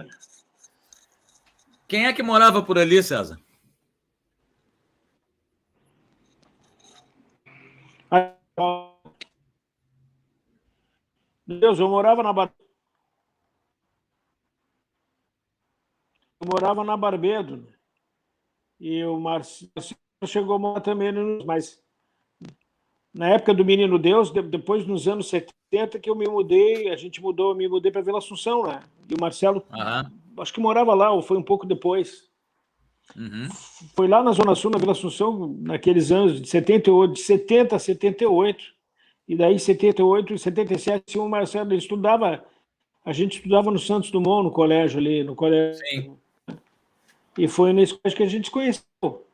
Quem 1.88 2.06
é 2.06 2.14
que 2.14 2.24
morava 2.24 2.64
por 2.64 2.78
ali, 2.78 3.04
César? 3.04 3.40
Deus, 11.46 11.80
eu 11.80 11.88
morava 11.88 12.24
na 12.24 12.34
Bar... 12.34 12.54
Eu 16.42 16.48
morava 16.52 16.84
na 16.84 16.96
Barbedo. 16.96 17.58
Né? 17.58 17.74
E 18.80 19.04
o 19.04 19.20
Marcelo 19.20 19.72
chegou 20.26 20.56
a 20.56 20.60
morar 20.60 20.82
também, 20.82 21.12
mas 21.46 21.84
na 23.14 23.30
época 23.30 23.54
do 23.54 23.66
Menino 23.66 23.98
Deus, 23.98 24.32
depois 24.32 24.86
nos 24.86 25.08
anos 25.08 25.30
70 25.30 25.57
que 26.02 26.10
eu 26.10 26.16
me 26.16 26.28
mudei, 26.28 26.90
a 26.90 26.96
gente 26.96 27.22
mudou, 27.22 27.54
me 27.54 27.68
mudei 27.68 27.92
para 27.92 28.02
Vila 28.02 28.20
Assunção, 28.20 28.64
né? 28.64 28.80
E 29.10 29.14
o 29.14 29.20
Marcelo, 29.20 29.64
uhum. 29.72 30.42
acho 30.42 30.54
que 30.54 30.60
morava 30.60 30.94
lá, 30.94 31.12
ou 31.12 31.22
foi 31.22 31.38
um 31.38 31.44
pouco 31.44 31.66
depois. 31.66 32.28
Uhum. 33.16 33.48
Foi 33.96 34.08
lá 34.08 34.24
na 34.24 34.32
Zona 34.32 34.56
Sul, 34.56 34.72
na 34.72 34.78
Vila 34.78 34.92
Assunção, 34.92 35.56
naqueles 35.60 36.12
anos 36.12 36.42
de 36.42 36.48
78, 36.48 37.14
de 37.14 37.20
70 37.22 37.76
a 37.76 37.80
78. 37.80 38.64
E 39.28 39.36
daí, 39.36 39.60
78 39.60 40.38
77, 40.38 41.20
o 41.20 41.28
Marcelo 41.28 41.72
ele 41.72 41.80
estudava, 41.80 42.46
a 43.04 43.12
gente 43.12 43.38
estudava 43.38 43.70
no 43.70 43.80
Santos 43.80 44.10
Dumont, 44.10 44.44
no 44.44 44.52
colégio 44.52 45.00
ali, 45.00 45.24
no 45.24 45.36
colégio. 45.36 45.82
Sim. 45.86 46.18
E 47.38 47.48
foi 47.48 47.74
nesse 47.74 47.94
colégio 47.94 48.18
que 48.18 48.24
a 48.24 48.30
gente 48.30 48.46
se 48.46 48.52
conheceu. 48.52 49.27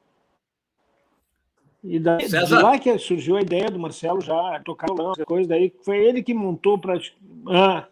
E 1.84 2.00
daí, 2.00 2.26
de 2.28 2.54
lá 2.54 2.80
que 2.80 2.98
surgiu 2.98 3.36
a 3.36 3.42
ideia 3.42 3.70
do 3.70 3.78
Marcelo 3.78 4.22
já 4.22 4.62
tocar 4.64 4.88
violão, 4.88 5.14
coisa 5.26 5.50
daí, 5.50 5.74
foi 5.84 5.98
ele 5.98 6.24
que 6.24 6.34
montou 6.34 6.80
para. 6.80 6.98
Ah. 7.48 7.88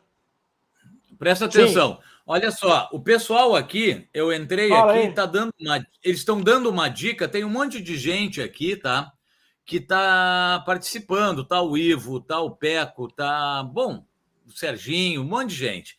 Presta 1.19 1.45
atenção. 1.45 1.95
Sim. 1.95 2.11
Olha 2.25 2.51
só, 2.51 2.87
o 2.93 2.99
pessoal 3.01 3.55
aqui, 3.55 4.07
eu 4.13 4.31
entrei 4.31 4.69
Fala 4.69 4.93
aqui, 4.95 5.11
tá 5.11 5.25
dando 5.25 5.51
uma, 5.59 5.85
eles 6.01 6.19
estão 6.19 6.41
dando 6.41 6.69
uma 6.69 6.87
dica. 6.87 7.27
Tem 7.27 7.43
um 7.43 7.49
monte 7.49 7.81
de 7.81 7.97
gente 7.97 8.41
aqui, 8.41 8.77
tá? 8.77 9.11
Que 9.65 9.79
tá 9.79 10.63
participando, 10.65 11.43
tá 11.43 11.61
o 11.61 11.77
Ivo, 11.77 12.21
tá 12.21 12.39
o 12.39 12.51
Peco, 12.51 13.11
tá 13.11 13.61
bom, 13.63 14.05
o 14.47 14.51
Serginho, 14.51 15.21
um 15.21 15.25
monte 15.25 15.49
de 15.49 15.55
gente. 15.55 15.97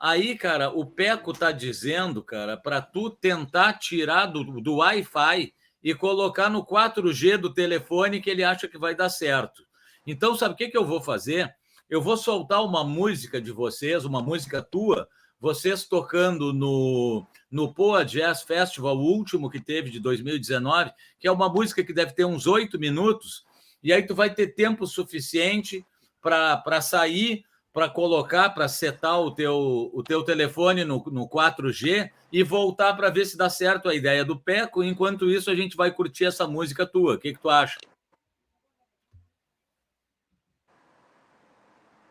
Aí, 0.00 0.36
cara, 0.36 0.70
o 0.70 0.86
Peco 0.86 1.32
tá 1.32 1.52
dizendo, 1.52 2.22
cara, 2.22 2.56
para 2.56 2.80
tu 2.80 3.10
tentar 3.10 3.74
tirar 3.74 4.26
do, 4.26 4.60
do 4.62 4.76
Wi-Fi 4.76 5.52
e 5.84 5.94
colocar 5.94 6.48
no 6.48 6.64
4G 6.64 7.36
do 7.36 7.52
telefone 7.52 8.22
que 8.22 8.30
ele 8.30 8.42
acha 8.42 8.66
que 8.66 8.78
vai 8.78 8.94
dar 8.94 9.10
certo. 9.10 9.62
Então, 10.06 10.34
sabe 10.34 10.54
o 10.54 10.56
que, 10.56 10.70
que 10.70 10.78
eu 10.78 10.86
vou 10.86 11.02
fazer? 11.02 11.54
Eu 11.90 12.00
vou 12.00 12.16
soltar 12.16 12.64
uma 12.64 12.82
música 12.82 13.38
de 13.38 13.52
vocês, 13.52 14.06
uma 14.06 14.22
música 14.22 14.62
tua, 14.62 15.06
vocês 15.38 15.84
tocando 15.84 16.54
no, 16.54 17.26
no 17.50 17.74
Poa 17.74 18.02
Jazz 18.02 18.42
Festival, 18.42 18.96
o 18.96 19.04
último 19.04 19.50
que 19.50 19.60
teve 19.60 19.90
de 19.90 20.00
2019, 20.00 20.90
que 21.20 21.28
é 21.28 21.30
uma 21.30 21.50
música 21.50 21.84
que 21.84 21.92
deve 21.92 22.14
ter 22.14 22.24
uns 22.24 22.46
oito 22.46 22.78
minutos, 22.78 23.44
e 23.82 23.92
aí 23.92 24.02
tu 24.02 24.14
vai 24.14 24.34
ter 24.34 24.54
tempo 24.54 24.86
suficiente 24.86 25.84
para 26.22 26.80
sair 26.80 27.44
para 27.74 27.90
colocar, 27.90 28.50
para 28.50 28.68
setar 28.68 29.20
o 29.20 29.32
teu, 29.32 29.90
o 29.92 30.00
teu 30.00 30.22
telefone 30.22 30.84
no, 30.84 31.02
no 31.10 31.28
4G 31.28 32.08
e 32.32 32.44
voltar 32.44 32.94
para 32.94 33.10
ver 33.10 33.24
se 33.24 33.36
dá 33.36 33.50
certo 33.50 33.88
a 33.88 33.94
ideia 33.96 34.24
do 34.24 34.38
Peco. 34.38 34.84
Enquanto 34.84 35.28
isso, 35.28 35.50
a 35.50 35.56
gente 35.56 35.76
vai 35.76 35.90
curtir 35.90 36.26
essa 36.26 36.46
música 36.46 36.86
tua. 36.86 37.14
O 37.14 37.18
que, 37.18 37.32
que 37.32 37.40
tu 37.40 37.50
acha? 37.50 37.76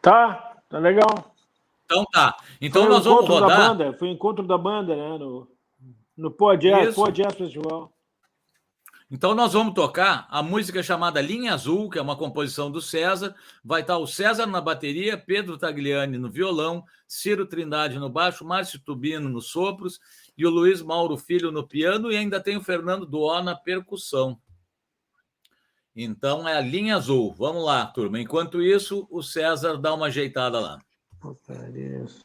Tá, 0.01 0.57
tá 0.67 0.79
legal. 0.79 1.33
Então 1.85 2.03
tá. 2.11 2.35
Então 2.59 2.81
foi 2.83 2.91
nós 2.91 3.05
vamos 3.05 3.25
rodar. 3.25 3.49
Da 3.49 3.69
banda, 3.69 3.97
foi 3.97 4.09
o 4.09 4.11
encontro 4.11 4.45
da 4.45 4.57
banda, 4.57 4.93
né? 4.97 5.17
No, 5.17 5.47
no 6.17 6.29
Pô 6.29 6.53
Jazz 6.57 6.93
Festival. 7.37 7.92
Então 9.13 9.35
nós 9.35 9.53
vamos 9.53 9.75
tocar 9.75 10.25
a 10.27 10.41
música 10.41 10.81
chamada 10.81 11.21
Linha 11.21 11.53
Azul, 11.53 11.87
que 11.87 11.99
é 11.99 12.01
uma 12.01 12.17
composição 12.17 12.71
do 12.71 12.81
César. 12.81 13.35
Vai 13.63 13.81
estar 13.81 13.99
o 13.99 14.07
César 14.07 14.47
na 14.47 14.59
bateria, 14.59 15.15
Pedro 15.15 15.55
Tagliani 15.55 16.17
no 16.17 16.31
violão, 16.31 16.83
Ciro 17.07 17.45
Trindade 17.45 17.99
no 17.99 18.09
baixo, 18.09 18.43
Márcio 18.43 18.79
Tubino 18.79 19.29
nos 19.29 19.49
sopros 19.49 19.99
e 20.35 20.47
o 20.47 20.49
Luiz 20.49 20.81
Mauro 20.81 21.15
Filho 21.15 21.51
no 21.51 21.63
piano 21.67 22.11
e 22.11 22.17
ainda 22.17 22.41
tem 22.41 22.57
o 22.57 22.63
Fernando 22.63 23.05
Duó 23.05 23.39
na 23.43 23.55
percussão. 23.55 24.41
Então 25.95 26.49
é 26.49 26.57
a 26.57 26.61
linha 26.61 26.95
azul. 26.95 27.35
Vamos 27.37 27.63
lá, 27.63 27.85
turma. 27.85 28.19
Enquanto 28.19 28.63
isso, 28.63 29.07
o 29.11 29.21
César 29.21 29.77
dá 29.77 29.93
uma 29.93 30.07
ajeitada 30.07 30.59
lá. 30.59 30.79
Apareço. 31.21 32.19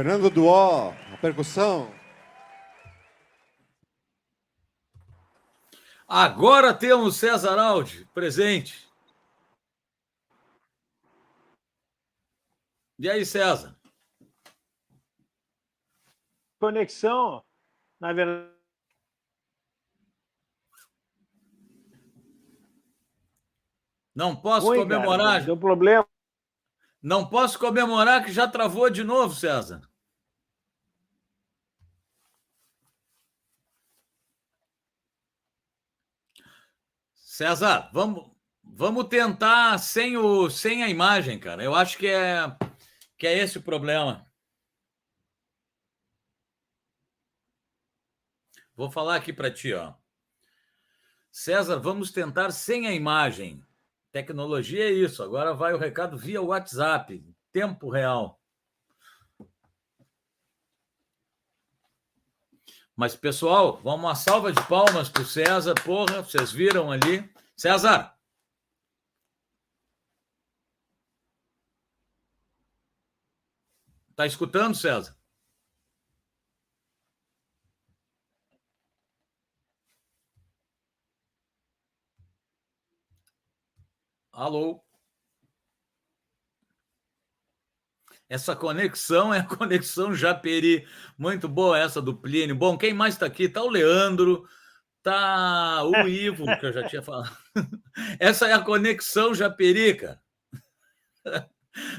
Fernando 0.00 0.30
Duó, 0.30 0.94
a 1.12 1.16
percussão. 1.18 1.92
Agora 6.08 6.72
temos 6.72 7.18
César 7.18 7.58
Aldi 7.58 8.06
presente. 8.14 8.90
E 12.98 13.10
aí, 13.10 13.26
César? 13.26 13.78
Conexão, 16.58 17.44
na 18.00 18.14
verdade. 18.14 18.56
Não 24.14 24.34
posso 24.34 24.68
Oi, 24.68 24.78
comemorar. 24.78 25.32
Cara, 25.32 25.44
deu 25.44 25.58
problema. 25.58 26.08
Não 27.02 27.28
posso 27.28 27.58
comemorar 27.58 28.24
que 28.24 28.32
já 28.32 28.48
travou 28.48 28.88
de 28.88 29.04
novo, 29.04 29.34
César. 29.34 29.89
César, 37.40 37.88
vamos, 37.90 38.30
vamos 38.62 39.08
tentar 39.08 39.78
sem, 39.78 40.14
o, 40.14 40.50
sem 40.50 40.82
a 40.82 40.90
imagem, 40.90 41.40
cara. 41.40 41.64
Eu 41.64 41.74
acho 41.74 41.96
que 41.96 42.06
é, 42.06 42.54
que 43.16 43.26
é 43.26 43.38
esse 43.38 43.56
o 43.56 43.62
problema. 43.62 44.30
Vou 48.74 48.90
falar 48.90 49.16
aqui 49.16 49.32
para 49.32 49.50
ti, 49.50 49.72
ó. 49.72 49.94
César, 51.30 51.78
vamos 51.78 52.12
tentar 52.12 52.50
sem 52.50 52.86
a 52.86 52.92
imagem. 52.92 53.64
Tecnologia 54.12 54.84
é 54.84 54.92
isso. 54.92 55.22
Agora 55.22 55.54
vai 55.54 55.72
o 55.72 55.78
recado 55.78 56.18
via 56.18 56.42
WhatsApp, 56.42 57.24
tempo 57.50 57.88
real. 57.88 58.38
Mas, 63.00 63.16
pessoal, 63.16 63.80
vamos 63.82 64.04
uma 64.04 64.14
salva 64.14 64.52
de 64.52 64.62
palmas 64.68 65.08
para 65.08 65.22
o 65.22 65.24
César. 65.24 65.72
Porra, 65.86 66.22
vocês 66.22 66.52
viram 66.52 66.92
ali. 66.92 67.26
César. 67.56 68.14
Tá 74.14 74.26
escutando, 74.26 74.74
César? 74.74 75.16
Alô? 84.30 84.84
Essa 88.30 88.54
conexão 88.54 89.34
é 89.34 89.40
a 89.40 89.44
conexão 89.44 90.14
Japeri. 90.14 90.86
Muito 91.18 91.48
boa 91.48 91.76
essa 91.76 92.00
do 92.00 92.16
Plínio. 92.16 92.54
Bom, 92.54 92.78
quem 92.78 92.94
mais 92.94 93.14
está 93.14 93.26
aqui? 93.26 93.44
Está 93.44 93.60
o 93.60 93.68
Leandro, 93.68 94.48
tá 95.02 95.82
o 95.82 96.06
Ivo, 96.06 96.46
que 96.60 96.66
eu 96.66 96.72
já 96.72 96.86
tinha 96.86 97.02
falado. 97.02 97.36
Essa 98.20 98.46
é 98.46 98.52
a 98.52 98.60
conexão 98.60 99.34
Japeri, 99.34 99.94
cara. 99.94 100.20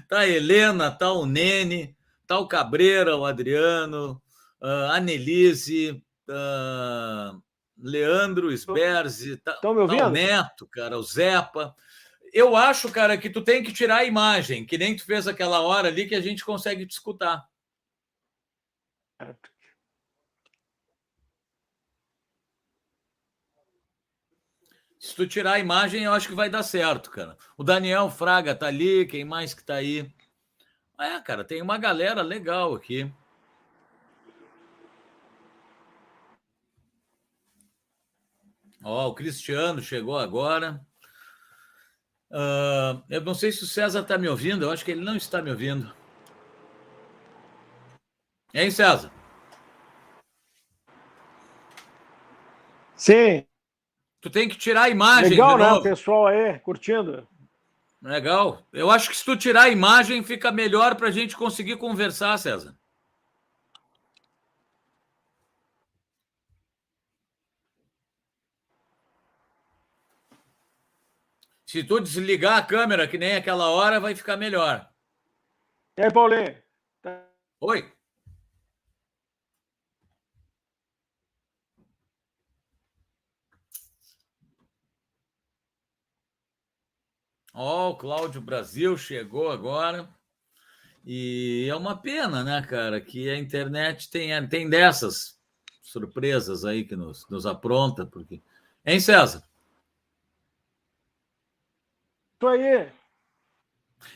Tá 0.07 0.19
a 0.19 0.27
Helena, 0.27 0.91
tá 0.91 1.13
o 1.13 1.25
Nene, 1.25 1.95
tá 2.27 2.37
o 2.37 2.47
Cabreira, 2.47 3.15
o 3.15 3.25
Adriano, 3.25 4.21
a 4.59 4.99
Nelise, 4.99 6.03
Leandro 7.81 8.51
Sberzi, 8.51 9.37
tá, 9.37 9.53
tá 9.53 9.69
o 9.69 10.09
Neto, 10.09 10.67
cara, 10.67 10.97
o 10.97 11.03
Zepa 11.03 11.73
eu 12.31 12.55
acho, 12.55 12.91
cara, 12.91 13.17
que 13.17 13.29
tu 13.29 13.43
tem 13.43 13.63
que 13.63 13.73
tirar 13.73 13.97
a 13.97 14.05
imagem, 14.05 14.65
que 14.65 14.77
nem 14.77 14.95
tu 14.95 15.05
fez 15.05 15.27
aquela 15.27 15.61
hora 15.61 15.89
ali 15.89 16.07
que 16.07 16.15
a 16.15 16.21
gente 16.21 16.45
consegue 16.45 16.85
te 16.85 16.91
escutar. 16.91 17.45
Se 24.99 25.15
tu 25.15 25.27
tirar 25.27 25.53
a 25.53 25.59
imagem, 25.59 26.03
eu 26.03 26.13
acho 26.13 26.27
que 26.27 26.35
vai 26.35 26.49
dar 26.49 26.63
certo, 26.63 27.09
cara. 27.09 27.37
O 27.57 27.63
Daniel 27.63 28.09
Fraga 28.09 28.55
tá 28.55 28.67
ali, 28.67 29.05
quem 29.07 29.25
mais 29.25 29.53
que 29.53 29.63
tá 29.63 29.75
aí? 29.75 30.11
É, 30.99 31.19
cara, 31.19 31.43
tem 31.43 31.61
uma 31.61 31.77
galera 31.77 32.21
legal 32.21 32.75
aqui. 32.75 33.11
Ó, 38.83 39.07
o 39.09 39.15
Cristiano 39.15 39.81
chegou 39.81 40.17
agora. 40.17 40.85
Uh, 42.31 43.03
eu 43.09 43.19
não 43.21 43.33
sei 43.33 43.51
se 43.51 43.63
o 43.63 43.67
César 43.67 44.01
está 44.01 44.17
me 44.17 44.27
ouvindo, 44.27 44.63
eu 44.63 44.71
acho 44.71 44.85
que 44.85 44.91
ele 44.91 45.03
não 45.03 45.17
está 45.17 45.41
me 45.41 45.51
ouvindo. 45.51 45.93
Hein, 48.53 48.71
César? 48.71 49.11
Sim. 52.95 53.45
Tu 54.21 54.29
tem 54.29 54.47
que 54.47 54.57
tirar 54.57 54.83
a 54.83 54.89
imagem. 54.89 55.31
Legal, 55.31 55.57
né? 55.57 55.73
O 55.73 55.81
pessoal 55.81 56.27
aí 56.27 56.59
curtindo. 56.59 57.27
Legal. 58.01 58.61
Eu 58.71 58.89
acho 58.89 59.09
que 59.09 59.17
se 59.17 59.25
tu 59.25 59.35
tirar 59.35 59.63
a 59.63 59.69
imagem, 59.69 60.23
fica 60.23 60.51
melhor 60.51 60.95
para 60.95 61.09
a 61.09 61.11
gente 61.11 61.35
conseguir 61.35 61.77
conversar, 61.77 62.37
César. 62.37 62.75
Se 71.71 71.85
tu 71.85 72.01
desligar 72.01 72.57
a 72.57 72.61
câmera, 72.61 73.07
que 73.07 73.17
nem 73.17 73.33
aquela 73.33 73.69
hora, 73.69 73.97
vai 73.97 74.13
ficar 74.13 74.35
melhor. 74.35 74.91
E 75.97 76.03
aí, 76.03 76.11
Paulinho? 76.11 76.61
Tá... 77.01 77.25
Oi. 77.61 77.89
Ó, 87.53 87.87
oh, 87.87 87.91
o 87.91 87.95
Cláudio 87.95 88.41
Brasil 88.41 88.97
chegou 88.97 89.49
agora. 89.49 90.09
E 91.05 91.67
é 91.69 91.75
uma 91.77 91.95
pena, 91.95 92.43
né, 92.43 92.61
cara, 92.63 92.99
que 92.99 93.29
a 93.29 93.37
internet 93.37 94.09
tem, 94.09 94.45
tem 94.49 94.69
dessas 94.69 95.39
surpresas 95.81 96.65
aí 96.65 96.83
que 96.83 96.97
nos, 96.97 97.25
nos 97.29 97.45
apronta, 97.45 98.05
porque. 98.05 98.43
Hein, 98.85 98.99
César? 98.99 99.49
Tô 102.41 102.47
aí. 102.47 102.91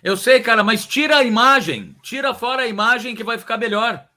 Eu 0.01 0.17
sei, 0.17 0.41
cara, 0.41 0.63
mas 0.63 0.83
tira 0.87 1.17
a 1.17 1.23
imagem. 1.23 1.93
Tira 2.01 2.33
fora 2.33 2.63
a 2.63 2.67
imagem 2.67 3.15
que 3.15 3.23
vai 3.23 3.37
ficar 3.37 3.55
melhor. 3.55 4.09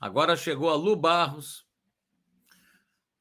Agora 0.00 0.36
chegou 0.36 0.70
a 0.70 0.76
Lu 0.76 0.94
Barros. 0.94 1.66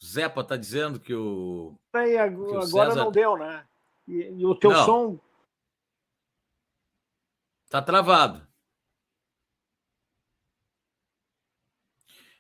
Zepa 0.06 0.44
tá 0.44 0.56
dizendo 0.56 1.00
que 1.00 1.16
o. 1.16 1.76
Aí, 1.94 2.16
agora, 2.16 2.52
que 2.52 2.58
o 2.58 2.62
César... 2.62 3.04
não 3.04 3.12
deu, 3.12 3.36
né? 3.36 3.68
E, 4.08 4.14
e 4.14 4.46
o 4.46 4.54
teu 4.54 4.70
não. 4.70 4.86
som. 4.86 5.20
Tá 7.72 7.82
travado. 7.82 8.48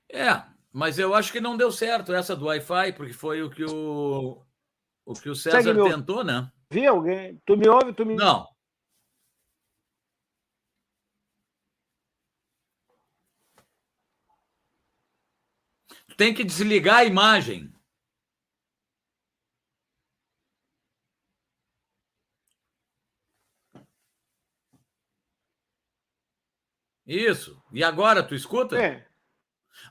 É, 0.07 0.43
mas 0.71 0.99
eu 0.99 1.13
acho 1.13 1.31
que 1.31 1.41
não 1.41 1.57
deu 1.57 1.71
certo 1.71 2.13
essa 2.13 2.35
do 2.35 2.45
Wi-Fi, 2.45 2.93
porque 2.93 3.13
foi 3.13 3.41
o 3.41 3.49
que 3.49 3.63
o, 3.63 4.41
o, 5.05 5.13
que 5.13 5.29
o 5.29 5.35
César 5.35 5.73
tentou, 5.75 6.23
né? 6.23 6.51
Vi 6.71 6.85
alguém? 6.85 7.41
Tu 7.45 7.57
me 7.57 7.67
ouve? 7.67 7.93
Tu 7.93 8.05
me... 8.05 8.15
Não. 8.15 8.47
Tem 16.15 16.33
que 16.33 16.43
desligar 16.43 16.97
a 16.97 17.05
imagem. 17.05 17.73
Isso. 27.07 27.59
E 27.71 27.83
agora, 27.83 28.21
tu 28.21 28.35
escuta? 28.35 28.77
É. 28.77 29.08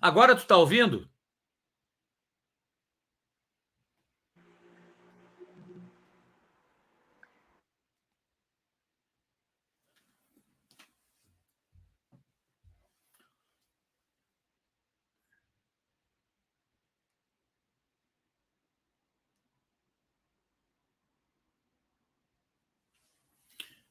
Agora 0.01 0.35
tu 0.37 0.47
tá 0.47 0.57
ouvindo? 0.57 1.09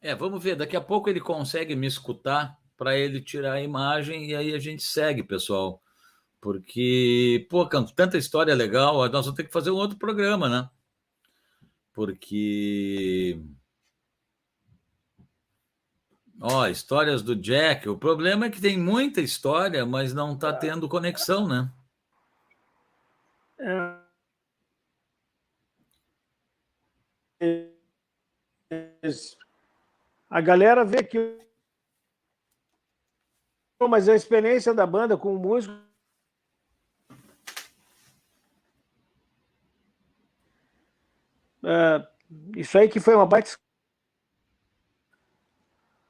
É, 0.01 0.15
vamos 0.15 0.43
ver. 0.43 0.55
Daqui 0.55 0.75
a 0.75 0.81
pouco 0.81 1.09
ele 1.09 1.19
consegue 1.19 1.75
me 1.75 1.87
escutar 1.87 2.57
para 2.77 2.97
ele 2.97 3.21
tirar 3.21 3.53
a 3.53 3.61
imagem 3.61 4.29
e 4.29 4.35
aí 4.35 4.53
a 4.53 4.59
gente 4.59 4.83
segue, 4.83 5.23
pessoal. 5.23 5.81
Porque, 6.39 7.47
pô, 7.49 7.65
tanta 7.65 8.17
história 8.17 8.53
legal, 8.53 8.97
nós 9.09 9.25
vamos 9.25 9.33
ter 9.33 9.43
que 9.43 9.51
fazer 9.51 9.71
um 9.71 9.75
outro 9.75 9.97
programa, 9.97 10.47
né? 10.47 10.69
Porque. 11.93 13.41
Ó, 16.39 16.67
histórias 16.67 17.23
do 17.23 17.35
Jack. 17.35 17.89
O 17.89 17.97
problema 17.97 18.45
é 18.45 18.49
que 18.51 18.61
tem 18.61 18.77
muita 18.77 19.19
história, 19.19 19.85
mas 19.85 20.13
não 20.13 20.33
está 20.33 20.53
tendo 20.53 20.87
conexão, 20.87 21.47
né? 21.47 21.71
É... 23.59 23.97
A 30.29 30.41
galera 30.41 30.85
vê 30.85 31.03
que. 31.03 31.39
Mas 33.89 34.07
a 34.07 34.15
experiência 34.15 34.73
da 34.73 34.85
banda 34.85 35.17
com 35.17 35.35
o 35.35 35.39
músico 35.39 35.86
Uh, 41.67 42.07
isso 42.55 42.77
aí 42.77 42.87
que 42.87 43.01
foi 43.01 43.13
uma 43.13 43.25
baita. 43.25 43.57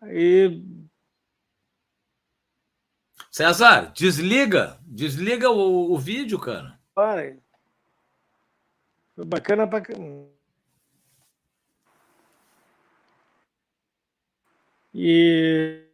E... 0.03 0.61
César, 3.31 3.91
desliga. 3.91 4.79
Desliga 4.83 5.49
o, 5.49 5.91
o 5.91 5.97
vídeo, 5.97 6.39
cara. 6.39 6.79
Para. 6.93 7.35
Foi 9.15 9.25
bacana 9.25 9.67
pra. 9.67 9.81
E. 14.93 15.86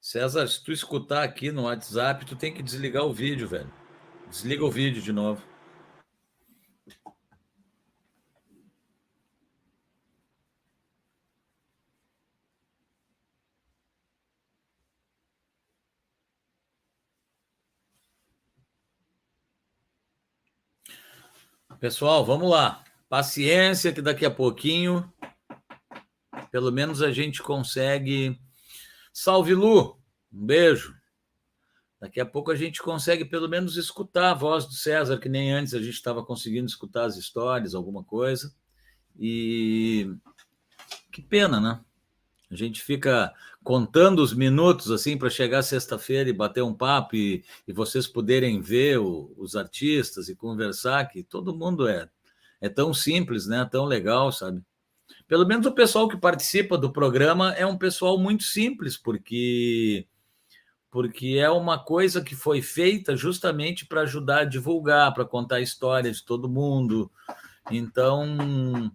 César, 0.00 0.48
se 0.48 0.62
tu 0.62 0.72
escutar 0.72 1.22
aqui 1.22 1.50
no 1.52 1.64
WhatsApp, 1.64 2.24
tu 2.24 2.36
tem 2.36 2.52
que 2.54 2.62
desligar 2.62 3.04
o 3.04 3.12
vídeo, 3.12 3.48
velho. 3.48 3.72
Desliga 4.28 4.64
o 4.64 4.70
vídeo 4.70 5.02
de 5.02 5.12
novo. 5.12 5.42
Pessoal, 21.80 22.24
vamos 22.24 22.50
lá. 22.50 22.84
Paciência, 23.08 23.92
que 23.92 24.02
daqui 24.02 24.26
a 24.26 24.30
pouquinho, 24.30 25.12
pelo 26.50 26.72
menos 26.72 27.02
a 27.02 27.12
gente 27.12 27.40
consegue 27.42 28.36
Salve, 29.20 29.52
Lu! 29.52 29.98
Um 30.32 30.46
beijo. 30.46 30.94
Daqui 32.00 32.20
a 32.20 32.24
pouco 32.24 32.52
a 32.52 32.54
gente 32.54 32.80
consegue 32.80 33.24
pelo 33.24 33.48
menos 33.48 33.76
escutar 33.76 34.30
a 34.30 34.34
voz 34.34 34.64
do 34.64 34.74
César, 34.74 35.18
que 35.18 35.28
nem 35.28 35.52
antes 35.52 35.74
a 35.74 35.80
gente 35.80 35.94
estava 35.94 36.24
conseguindo 36.24 36.66
escutar 36.66 37.04
as 37.04 37.16
histórias, 37.16 37.74
alguma 37.74 38.04
coisa. 38.04 38.54
E 39.18 40.08
que 41.10 41.20
pena, 41.20 41.58
né? 41.58 41.80
A 42.48 42.54
gente 42.54 42.80
fica 42.80 43.34
contando 43.64 44.20
os 44.20 44.32
minutos 44.32 44.88
assim 44.88 45.18
para 45.18 45.28
chegar 45.28 45.62
sexta-feira 45.62 46.30
e 46.30 46.32
bater 46.32 46.62
um 46.62 46.72
papo 46.72 47.16
e, 47.16 47.44
e 47.66 47.72
vocês 47.72 48.06
poderem 48.06 48.60
ver 48.60 49.00
o, 49.00 49.34
os 49.36 49.56
artistas 49.56 50.28
e 50.28 50.36
conversar, 50.36 51.08
que 51.08 51.24
todo 51.24 51.56
mundo 51.56 51.88
é, 51.88 52.08
é 52.60 52.68
tão 52.68 52.94
simples, 52.94 53.48
né? 53.48 53.68
Tão 53.68 53.84
legal, 53.84 54.30
sabe? 54.30 54.62
Pelo 55.26 55.46
menos 55.46 55.66
o 55.66 55.72
pessoal 55.72 56.08
que 56.08 56.16
participa 56.16 56.78
do 56.78 56.92
programa 56.92 57.52
é 57.54 57.66
um 57.66 57.76
pessoal 57.76 58.18
muito 58.18 58.44
simples, 58.44 58.96
porque 58.96 60.06
porque 60.90 61.36
é 61.38 61.50
uma 61.50 61.78
coisa 61.78 62.22
que 62.22 62.34
foi 62.34 62.62
feita 62.62 63.14
justamente 63.14 63.84
para 63.84 64.00
ajudar 64.02 64.40
a 64.40 64.44
divulgar, 64.44 65.12
para 65.12 65.24
contar 65.24 65.56
a 65.56 65.60
história 65.60 66.10
de 66.10 66.24
todo 66.24 66.48
mundo. 66.48 67.10
Então, 67.70 68.90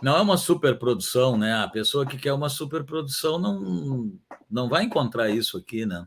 não 0.00 0.16
é 0.16 0.20
uma 0.20 0.36
superprodução, 0.36 1.36
né? 1.36 1.54
A 1.54 1.68
pessoa 1.68 2.06
que 2.06 2.16
quer 2.16 2.32
uma 2.32 2.48
superprodução 2.48 3.38
não, 3.38 4.12
não 4.48 4.68
vai 4.68 4.84
encontrar 4.84 5.28
isso 5.28 5.58
aqui, 5.58 5.84
né? 5.84 6.06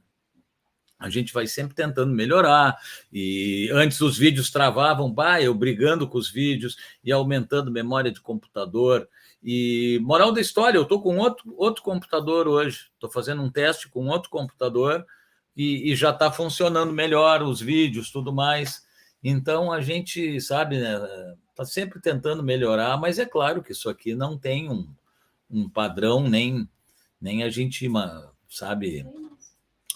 A 0.99 1.09
gente 1.09 1.33
vai 1.33 1.45
sempre 1.45 1.75
tentando 1.75 2.13
melhorar. 2.13 2.77
E 3.11 3.69
antes 3.71 4.01
os 4.01 4.17
vídeos 4.17 4.49
travavam, 4.49 5.11
bah, 5.11 5.41
eu 5.41 5.53
brigando 5.53 6.07
com 6.07 6.17
os 6.17 6.29
vídeos 6.29 6.75
e 7.03 7.11
aumentando 7.11 7.71
memória 7.71 8.11
de 8.11 8.21
computador. 8.21 9.07
E 9.49 9.97
moral 10.03 10.33
da 10.33 10.41
história, 10.41 10.77
eu 10.77 10.83
estou 10.83 11.01
com 11.01 11.15
outro, 11.19 11.55
outro 11.55 11.81
computador 11.81 12.49
hoje. 12.49 12.89
Estou 12.93 13.09
fazendo 13.09 13.41
um 13.41 13.49
teste 13.49 13.87
com 13.87 14.05
outro 14.07 14.29
computador 14.29 15.05
e, 15.55 15.89
e 15.89 15.95
já 15.95 16.09
está 16.09 16.29
funcionando 16.29 16.91
melhor 16.91 17.41
os 17.41 17.61
vídeos, 17.61 18.11
tudo 18.11 18.33
mais. 18.33 18.85
Então 19.23 19.71
a 19.71 19.79
gente 19.79 20.41
sabe, 20.41 20.77
né? 20.77 20.99
Está 21.49 21.63
sempre 21.63 22.01
tentando 22.01 22.43
melhorar, 22.43 22.99
mas 22.99 23.19
é 23.19 23.25
claro 23.25 23.63
que 23.63 23.71
isso 23.71 23.89
aqui 23.89 24.13
não 24.13 24.37
tem 24.37 24.69
um, 24.69 24.85
um 25.49 25.69
padrão, 25.69 26.27
nem, 26.27 26.67
nem 27.21 27.41
a 27.41 27.49
gente, 27.49 27.89
sabe, 28.49 29.05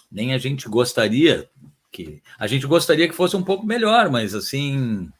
nem 0.09 0.33
a 0.33 0.37
gente 0.37 0.69
gostaria 0.69 1.49
que. 1.91 2.23
A 2.39 2.47
gente 2.47 2.65
gostaria 2.65 3.05
que 3.05 3.13
fosse 3.13 3.35
um 3.35 3.43
pouco 3.43 3.65
melhor, 3.65 4.09
mas 4.09 4.33
assim, 4.33 5.11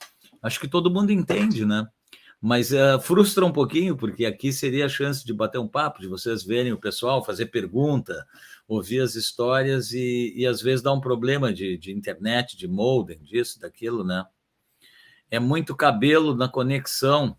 acho 0.42 0.58
que 0.58 0.70
todo 0.70 0.90
mundo 0.90 1.12
entende, 1.12 1.66
né? 1.66 1.86
Mas 2.42 2.72
uh, 2.72 3.00
frustra 3.00 3.46
um 3.46 3.52
pouquinho, 3.52 3.96
porque 3.96 4.26
aqui 4.26 4.52
seria 4.52 4.88
a 4.88 4.90
chance 4.90 5.24
de 5.24 5.32
bater 5.32 5.60
um 5.60 5.68
papo, 5.68 6.02
de 6.02 6.08
vocês 6.08 6.44
verem 6.44 6.74
o 6.74 6.80
pessoal, 6.80 7.24
fazer 7.24 7.46
pergunta, 7.48 8.26
ouvir 8.68 9.02
as 9.02 9.16
histórias 9.16 9.94
e, 9.94 10.34
e 10.36 10.48
às 10.48 10.62
vezes 10.62 10.82
dá 10.82 10.92
um 10.92 11.00
problema 11.00 11.54
de, 11.54 11.78
de 11.78 11.92
internet, 11.92 12.58
de 12.58 12.68
modem, 12.68 13.20
disso, 13.20 13.60
daquilo, 13.60 14.04
né? 14.04 14.26
é 15.32 15.40
muito 15.40 15.74
cabelo 15.74 16.36
na 16.36 16.50
conexão. 16.50 17.38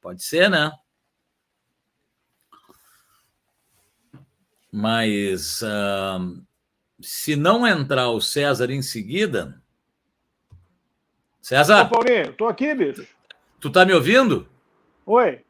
Pode 0.00 0.22
ser, 0.22 0.48
né? 0.48 0.70
Mas 4.70 5.60
uh, 5.62 6.42
se 7.00 7.34
não 7.34 7.66
entrar 7.66 8.10
o 8.10 8.20
César 8.20 8.70
em 8.70 8.80
seguida. 8.80 9.60
César? 11.40 11.86
Ô, 11.86 11.88
Paulinho, 11.88 12.32
tô 12.34 12.46
aqui, 12.46 12.74
bicho. 12.74 13.06
Tu 13.64 13.70
tá 13.70 13.82
me 13.82 13.94
ouvindo? 13.94 14.46
Oi. 15.06 15.40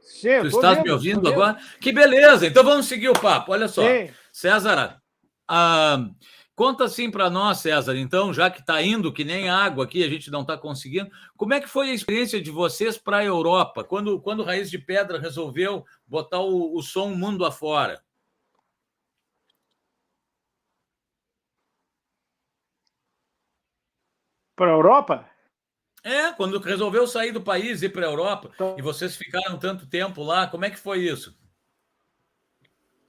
Sim, 0.00 0.40
tu 0.40 0.46
estás 0.46 0.76
vendo, 0.76 0.84
me 0.84 0.90
ouvindo 0.92 1.28
agora? 1.28 1.58
Que 1.78 1.92
beleza! 1.92 2.46
Então 2.46 2.64
vamos 2.64 2.86
seguir 2.86 3.10
o 3.10 3.12
papo. 3.12 3.52
Olha 3.52 3.68
só. 3.68 3.82
Sim. 3.82 4.10
César, 4.32 4.98
uh, 5.50 6.14
Conta 6.54 6.84
assim 6.84 7.10
para 7.10 7.28
nós, 7.28 7.58
César, 7.58 7.98
então, 7.98 8.32
já 8.32 8.50
que 8.50 8.60
está 8.60 8.82
indo 8.82 9.12
que 9.12 9.24
nem 9.24 9.50
água 9.50 9.84
aqui, 9.84 10.02
a 10.02 10.08
gente 10.08 10.30
não 10.30 10.40
está 10.40 10.56
conseguindo, 10.56 11.10
como 11.36 11.52
é 11.52 11.60
que 11.60 11.68
foi 11.68 11.90
a 11.90 11.94
experiência 11.94 12.40
de 12.40 12.50
vocês 12.50 12.96
para 12.96 13.18
a 13.18 13.24
Europa, 13.24 13.84
quando, 13.84 14.18
quando 14.18 14.42
Raiz 14.42 14.70
de 14.70 14.78
Pedra 14.78 15.20
resolveu 15.20 15.84
botar 16.06 16.40
o, 16.40 16.74
o 16.74 16.82
som 16.82 17.10
mundo 17.10 17.44
afora? 17.44 18.02
Para 24.56 24.70
a 24.70 24.74
Europa? 24.74 25.27
É, 26.08 26.32
quando 26.32 26.58
resolveu 26.58 27.06
sair 27.06 27.32
do 27.32 27.42
país 27.42 27.82
e 27.82 27.86
ir 27.86 27.90
para 27.90 28.06
a 28.06 28.10
Europa, 28.10 28.50
então... 28.54 28.74
e 28.78 28.80
vocês 28.80 29.14
ficaram 29.14 29.58
tanto 29.58 29.86
tempo 29.86 30.22
lá, 30.22 30.46
como 30.46 30.64
é 30.64 30.70
que 30.70 30.78
foi 30.78 31.00
isso? 31.00 31.38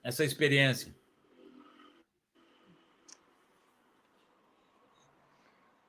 Essa 0.03 0.25
experiência? 0.25 0.93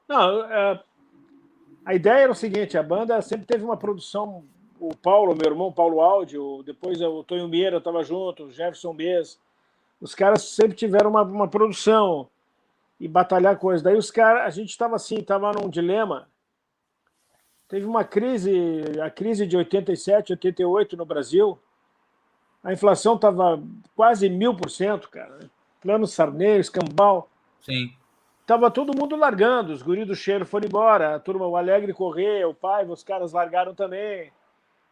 Não, 0.06 0.44
é, 0.44 0.80
a 1.84 1.94
ideia 1.96 2.22
era 2.22 2.32
o 2.32 2.34
seguinte: 2.34 2.78
a 2.78 2.82
banda 2.82 3.20
sempre 3.20 3.44
teve 3.44 3.64
uma 3.64 3.76
produção. 3.76 4.44
O 4.78 4.94
Paulo, 4.96 5.34
meu 5.34 5.50
irmão 5.50 5.72
Paulo 5.72 6.00
Áudio, 6.00 6.62
depois 6.64 7.00
o 7.02 7.24
Tonho 7.24 7.48
Mieira 7.48 7.78
estava 7.78 8.04
junto, 8.04 8.44
o 8.44 8.52
Jefferson 8.52 8.94
Bez. 8.94 9.36
Os 10.00 10.14
caras 10.14 10.42
sempre 10.42 10.76
tiveram 10.76 11.10
uma, 11.10 11.22
uma 11.22 11.48
produção 11.48 12.30
e 13.00 13.08
batalhar 13.08 13.58
coisas. 13.58 13.82
Daí 13.82 13.96
os 13.96 14.12
caras, 14.12 14.44
a 14.44 14.50
gente 14.50 14.70
estava 14.70 14.94
assim, 14.94 15.16
estava 15.16 15.52
num 15.52 15.68
dilema. 15.68 16.28
Teve 17.70 17.86
uma 17.86 18.02
crise, 18.02 18.50
a 19.00 19.08
crise 19.08 19.46
de 19.46 19.56
87, 19.56 20.32
88 20.32 20.96
no 20.96 21.04
Brasil. 21.06 21.56
A 22.64 22.72
inflação 22.72 23.14
estava 23.14 23.62
quase 23.94 24.28
mil 24.28 24.56
por 24.56 24.68
cento, 24.68 25.08
cara. 25.08 25.38
Plano 25.80 26.04
Sarney, 26.04 26.58
escambau. 26.58 27.30
Sim. 27.60 27.92
Tava 28.44 28.72
todo 28.72 28.96
mundo 28.96 29.14
largando, 29.14 29.72
os 29.72 29.82
guris 29.82 30.04
do 30.04 30.16
cheiro 30.16 30.44
foram 30.44 30.66
embora, 30.66 31.14
a 31.14 31.20
turma, 31.20 31.46
o 31.46 31.56
Alegre 31.56 31.94
correu, 31.94 32.50
o 32.50 32.54
pai, 32.54 32.84
os 32.84 33.04
caras 33.04 33.32
largaram 33.32 33.72
também. 33.72 34.32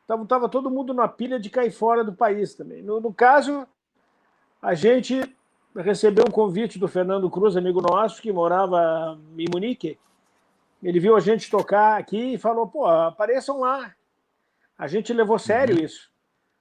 Tava, 0.07 0.25
tava 0.25 0.49
todo 0.49 0.71
mundo 0.71 0.95
na 0.95 1.09
pilha 1.09 1.41
de 1.41 1.51
cair 1.51 1.73
fora 1.73 2.05
do 2.05 2.13
país 2.13 2.55
também. 2.55 2.81
No, 2.81 3.01
no 3.01 3.13
caso, 3.13 3.67
a 4.63 4.75
gente 4.75 5.21
recebeu 5.75 6.25
um 6.29 6.31
convite 6.31 6.79
do 6.79 6.87
Fernando 6.87 7.29
Cruz, 7.29 7.57
amigo 7.57 7.83
nosso, 7.83 8.23
que 8.23 8.33
morava 8.33 9.19
em 9.37 9.47
Munique. 9.53 9.99
Ele 10.83 11.01
viu 11.01 11.17
a 11.17 11.21
gente 11.21 11.51
tocar 11.51 11.99
aqui 11.99 12.35
e 12.35 12.39
falou: 12.39 12.67
pô, 12.67 12.87
apareçam 12.87 13.61
lá. 13.61 13.95
A 14.79 14.87
gente 14.87 15.13
levou 15.13 15.39
sério 15.39 15.77
uhum. 15.77 15.85
isso. 15.85 16.11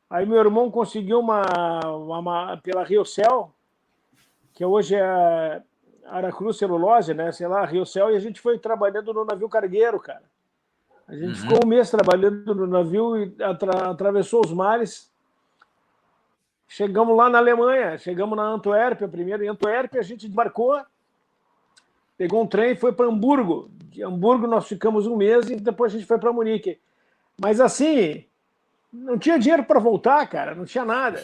Aí 0.09 0.25
meu 0.25 0.37
irmão 0.37 0.71
conseguiu 0.71 1.19
uma, 1.19 1.41
uma, 1.85 2.57
pela 2.57 2.83
Rio 2.83 3.05
Cell, 3.05 3.53
que 4.53 4.65
hoje 4.65 4.95
é 4.95 5.61
Aracruz 6.05 6.57
Celulose, 6.57 7.13
né? 7.13 7.31
Sei 7.31 7.47
lá, 7.47 7.65
Rio 7.65 7.85
Céu, 7.85 8.11
e 8.11 8.15
a 8.15 8.19
gente 8.19 8.39
foi 8.39 8.57
trabalhando 8.57 9.13
no 9.13 9.25
navio 9.25 9.49
cargueiro, 9.49 9.99
cara. 9.99 10.23
A 11.07 11.13
gente 11.13 11.27
uhum. 11.27 11.35
ficou 11.35 11.59
um 11.63 11.67
mês 11.67 11.91
trabalhando 11.91 12.55
no 12.55 12.67
navio 12.67 13.17
e 13.17 13.43
atra 13.43 13.91
atravessou 13.91 14.41
os 14.43 14.51
mares. 14.51 15.11
Chegamos 16.67 17.15
lá 17.15 17.29
na 17.29 17.37
Alemanha, 17.37 17.97
chegamos 17.97 18.35
na 18.35 18.43
Antuérpia 18.43 19.07
primeiro. 19.07 19.43
Em 19.43 19.47
Antuérpia 19.47 20.01
a 20.01 20.03
gente 20.03 20.27
embarcou, 20.27 20.81
pegou 22.17 22.41
um 22.41 22.47
trem 22.47 22.71
e 22.71 22.75
foi 22.75 22.91
para 22.91 23.05
Hamburgo. 23.05 23.69
De 23.89 24.03
Hamburgo 24.03 24.47
nós 24.47 24.67
ficamos 24.67 25.05
um 25.05 25.15
mês 25.15 25.49
e 25.49 25.55
depois 25.55 25.93
a 25.93 25.97
gente 25.97 26.07
foi 26.07 26.17
para 26.17 26.33
Munique. 26.33 26.79
Mas 27.39 27.59
assim, 27.61 28.25
não 28.91 29.17
tinha 29.17 29.37
dinheiro 29.37 29.63
para 29.63 29.79
voltar, 29.79 30.27
cara, 30.27 30.55
não 30.55 30.65
tinha 30.65 30.83
nada. 30.83 31.23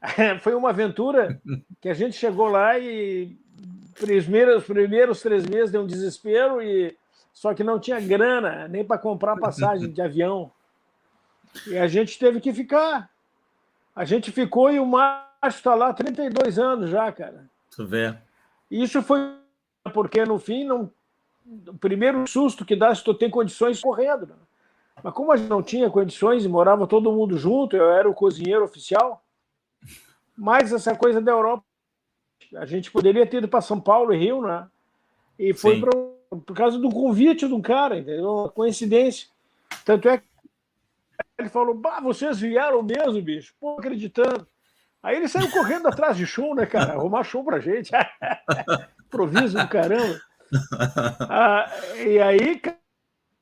foi 0.42 0.54
uma 0.54 0.70
aventura 0.70 1.40
que 1.80 1.88
a 1.88 1.94
gente 1.94 2.16
chegou 2.16 2.48
lá 2.48 2.78
e 2.78 3.36
primeiros, 3.98 4.56
os 4.62 4.66
primeiros 4.66 5.20
três 5.20 5.46
meses 5.46 5.70
deu 5.70 5.82
um 5.82 5.86
desespero 5.86 6.60
e 6.60 6.96
só 7.32 7.54
que 7.54 7.64
não 7.64 7.78
tinha 7.78 8.00
grana 8.00 8.66
nem 8.68 8.84
para 8.84 8.98
comprar 8.98 9.36
passagem 9.36 9.90
de 9.90 10.02
avião. 10.02 10.50
E 11.66 11.76
a 11.78 11.86
gente 11.86 12.18
teve 12.18 12.40
que 12.40 12.52
ficar. 12.52 13.10
A 13.94 14.04
gente 14.04 14.32
ficou 14.32 14.72
e 14.72 14.80
o 14.80 14.86
macho 14.86 15.28
está 15.44 15.74
lá 15.74 15.88
há 15.88 15.94
32 15.94 16.58
anos 16.58 16.90
já, 16.90 17.12
cara. 17.12 17.44
Tu 17.70 17.86
vê. 17.86 18.16
Isso 18.70 19.02
foi 19.02 19.41
porque 19.90 20.24
no 20.24 20.38
fim 20.38 20.64
não 20.64 20.90
o 21.66 21.74
primeiro 21.74 22.26
susto 22.26 22.64
que 22.64 22.76
dá 22.76 22.94
se 22.94 23.02
tu 23.02 23.14
tem 23.14 23.28
condições 23.28 23.80
correndo. 23.80 24.26
Né? 24.26 24.34
Mas 25.02 25.12
como 25.12 25.32
a 25.32 25.36
gente 25.36 25.48
não 25.48 25.62
tinha 25.62 25.90
condições 25.90 26.44
e 26.44 26.48
morava 26.48 26.86
todo 26.86 27.12
mundo 27.12 27.36
junto, 27.36 27.76
eu 27.76 27.90
era 27.90 28.08
o 28.08 28.14
cozinheiro 28.14 28.64
oficial, 28.64 29.24
mas 30.36 30.72
essa 30.72 30.94
coisa 30.94 31.20
da 31.20 31.32
Europa 31.32 31.64
a 32.56 32.66
gente 32.66 32.90
poderia 32.90 33.26
ter 33.26 33.38
ido 33.38 33.48
para 33.48 33.60
São 33.60 33.80
Paulo 33.80 34.12
e 34.12 34.18
Rio, 34.18 34.42
né? 34.42 34.68
E 35.38 35.54
foi 35.54 35.80
pra, 35.80 35.90
por 36.30 36.54
causa 36.54 36.78
do 36.78 36.90
convite 36.90 37.48
de 37.48 37.54
um 37.54 37.62
cara, 37.62 37.98
entendeu? 37.98 38.30
Uma 38.30 38.48
coincidência. 38.50 39.28
Tanto 39.84 40.08
é 40.08 40.18
que 40.18 40.24
ele 41.38 41.48
falou: 41.48 41.74
Bah, 41.74 42.00
vocês 42.00 42.38
vieram 42.38 42.82
mesmo, 42.82 43.22
bicho? 43.22 43.54
Pô, 43.58 43.76
acreditando. 43.78 44.46
Aí 45.02 45.16
ele 45.16 45.28
saiu 45.28 45.50
correndo 45.50 45.88
atrás 45.88 46.16
de 46.16 46.26
show, 46.26 46.54
né, 46.54 46.66
cara? 46.66 46.92
Arrumar 46.92 47.24
show 47.24 47.42
pra 47.42 47.58
gente. 47.58 47.90
Improviso 49.12 49.58
do 49.58 49.68
caramba. 49.68 50.20
Ah, 51.28 51.66
e 51.96 52.18
aí, 52.18 52.62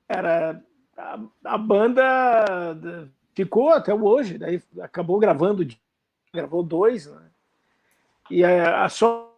era 0.08 0.60
a, 0.96 1.18
a 1.44 1.58
banda 1.58 3.08
ficou 3.34 3.70
até 3.70 3.94
hoje, 3.94 4.36
daí 4.36 4.60
acabou 4.80 5.18
gravando, 5.18 5.66
gravou 6.34 6.64
dois, 6.64 7.06
né? 7.06 7.30
E 8.30 8.44
a, 8.44 8.84
a 8.84 8.88
só, 8.88 9.32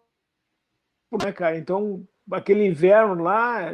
né, 1.22 1.32
cara? 1.32 1.58
Então, 1.58 2.06
aquele 2.30 2.66
inverno 2.66 3.22
lá, 3.22 3.70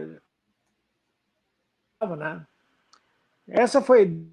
né? 2.16 2.46
Essa 3.48 3.80
foi 3.80 4.26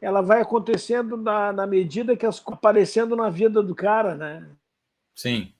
ela 0.00 0.22
vai 0.22 0.40
acontecendo 0.40 1.16
na, 1.16 1.52
na 1.52 1.66
medida 1.66 2.16
que 2.16 2.24
as 2.24 2.42
aparecendo 2.46 3.14
na 3.14 3.28
vida 3.28 3.62
do 3.62 3.74
cara, 3.74 4.14
né? 4.14 4.48
Sim. 5.14 5.52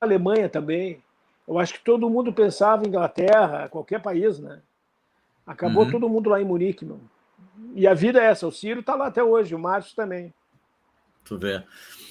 Alemanha 0.00 0.48
também. 0.48 1.02
Eu 1.46 1.58
acho 1.58 1.74
que 1.74 1.84
todo 1.84 2.10
mundo 2.10 2.32
pensava 2.32 2.84
em 2.84 2.88
Inglaterra, 2.88 3.68
qualquer 3.68 4.00
país, 4.00 4.38
né? 4.38 4.60
Acabou 5.46 5.84
uhum. 5.84 5.90
todo 5.90 6.08
mundo 6.08 6.28
lá 6.28 6.40
em 6.40 6.44
Munique, 6.44 6.84
meu. 6.84 7.00
E 7.74 7.86
a 7.86 7.94
vida 7.94 8.20
é 8.20 8.26
essa. 8.26 8.46
O 8.46 8.52
Ciro 8.52 8.80
está 8.80 8.94
lá 8.94 9.06
até 9.06 9.24
hoje, 9.24 9.54
o 9.54 9.58
Márcio 9.58 9.96
também. 9.96 10.32
Tu 11.24 11.38
vê. 11.38 11.62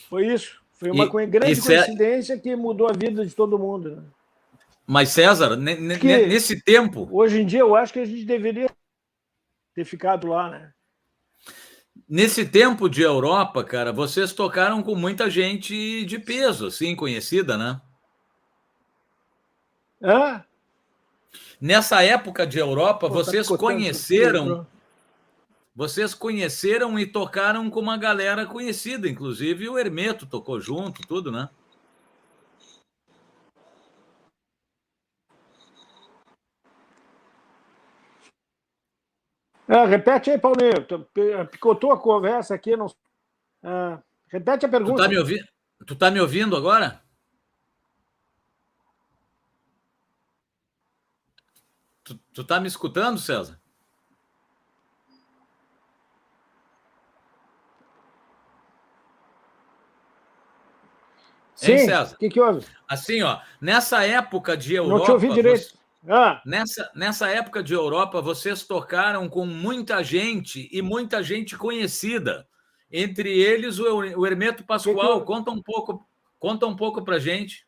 Foi 0.09 0.25
isso. 0.25 0.59
Foi 0.73 0.91
uma 0.91 1.05
e, 1.05 1.27
grande 1.27 1.53
e 1.53 1.61
coincidência 1.61 2.37
que 2.39 2.55
mudou 2.55 2.87
a 2.87 2.93
vida 2.93 3.25
de 3.25 3.33
todo 3.35 3.57
mundo. 3.57 3.95
Né? 3.95 4.03
Mas, 4.85 5.09
César, 5.09 5.55
nesse 5.55 6.61
tempo. 6.63 7.07
Hoje 7.11 7.41
em 7.41 7.45
dia, 7.45 7.59
eu 7.59 7.75
acho 7.75 7.93
que 7.93 7.99
a 7.99 8.05
gente 8.05 8.25
deveria 8.25 8.69
ter 9.73 9.85
ficado 9.85 10.27
lá, 10.27 10.49
né? 10.49 10.71
Nesse 12.09 12.45
tempo 12.45 12.87
de 12.87 13.01
Europa, 13.01 13.63
cara, 13.65 13.91
vocês 13.91 14.31
tocaram 14.31 14.81
com 14.81 14.95
muita 14.95 15.29
gente 15.29 16.05
de 16.05 16.17
peso, 16.17 16.67
assim, 16.67 16.95
conhecida, 16.95 17.57
né? 17.57 17.81
Hã? 20.01 20.43
Nessa 21.59 22.03
época 22.03 22.47
de 22.47 22.59
Europa, 22.59 23.09
Pô, 23.09 23.09
tá 23.09 23.13
vocês 23.23 23.47
tá 23.47 23.57
conheceram. 23.57 24.65
Vocês 25.75 26.13
conheceram 26.13 26.97
e 26.97 27.05
tocaram 27.05 27.69
com 27.69 27.79
uma 27.79 27.97
galera 27.97 28.45
conhecida, 28.45 29.07
inclusive 29.07 29.67
o 29.67 29.77
Hermeto 29.77 30.25
tocou 30.25 30.59
junto, 30.61 31.05
tudo, 31.05 31.31
né? 31.31 31.49
É, 39.67 39.85
repete 39.85 40.31
aí, 40.31 40.37
Paulinho. 40.37 40.85
Picotou 41.51 41.91
a 41.91 41.99
conversa 41.99 42.55
aqui. 42.55 42.75
Não... 42.75 42.87
É, 43.63 43.97
repete 44.29 44.65
a 44.65 44.69
pergunta. 44.69 44.95
Tu 44.95 45.03
tá, 45.03 45.09
me 45.09 45.17
ouvindo? 45.17 45.47
tu 45.85 45.95
tá 45.95 46.11
me 46.11 46.19
ouvindo 46.21 46.55
agora? 46.55 47.01
Tu, 52.03 52.15
tu 52.33 52.43
tá 52.43 52.59
me 52.59 52.67
escutando, 52.67 53.19
César? 53.19 53.59
Sim, 61.53 61.79
César? 61.79 62.15
O 62.15 62.17
que, 62.17 62.29
que 62.29 62.39
houve? 62.39 62.65
Assim, 62.87 63.21
ó, 63.23 63.41
nessa 63.59 64.05
época 64.05 64.55
de 64.55 64.75
Europa. 64.75 64.97
Não 64.97 65.05
te 65.05 65.11
ouvi 65.11 65.33
direito. 65.33 65.76
Ah. 66.09 66.41
nessa, 66.45 66.89
nessa 66.95 67.27
época 67.27 67.61
de 67.61 67.73
Europa, 67.73 68.21
vocês 68.21 68.65
tocaram 68.65 69.27
com 69.27 69.45
muita 69.45 70.01
gente 70.01 70.69
e 70.71 70.81
muita 70.81 71.21
gente 71.21 71.57
conhecida. 71.57 72.47
Entre 72.89 73.29
eles, 73.37 73.77
o, 73.77 73.97
o 73.97 74.25
Hermeto 74.25 74.65
Pascoal. 74.65 75.25
Conta 75.25 75.51
um 75.51 75.61
pouco, 75.61 76.07
conta 76.39 76.65
um 76.65 76.75
pouco 76.75 77.03
pra 77.03 77.19
gente. 77.19 77.67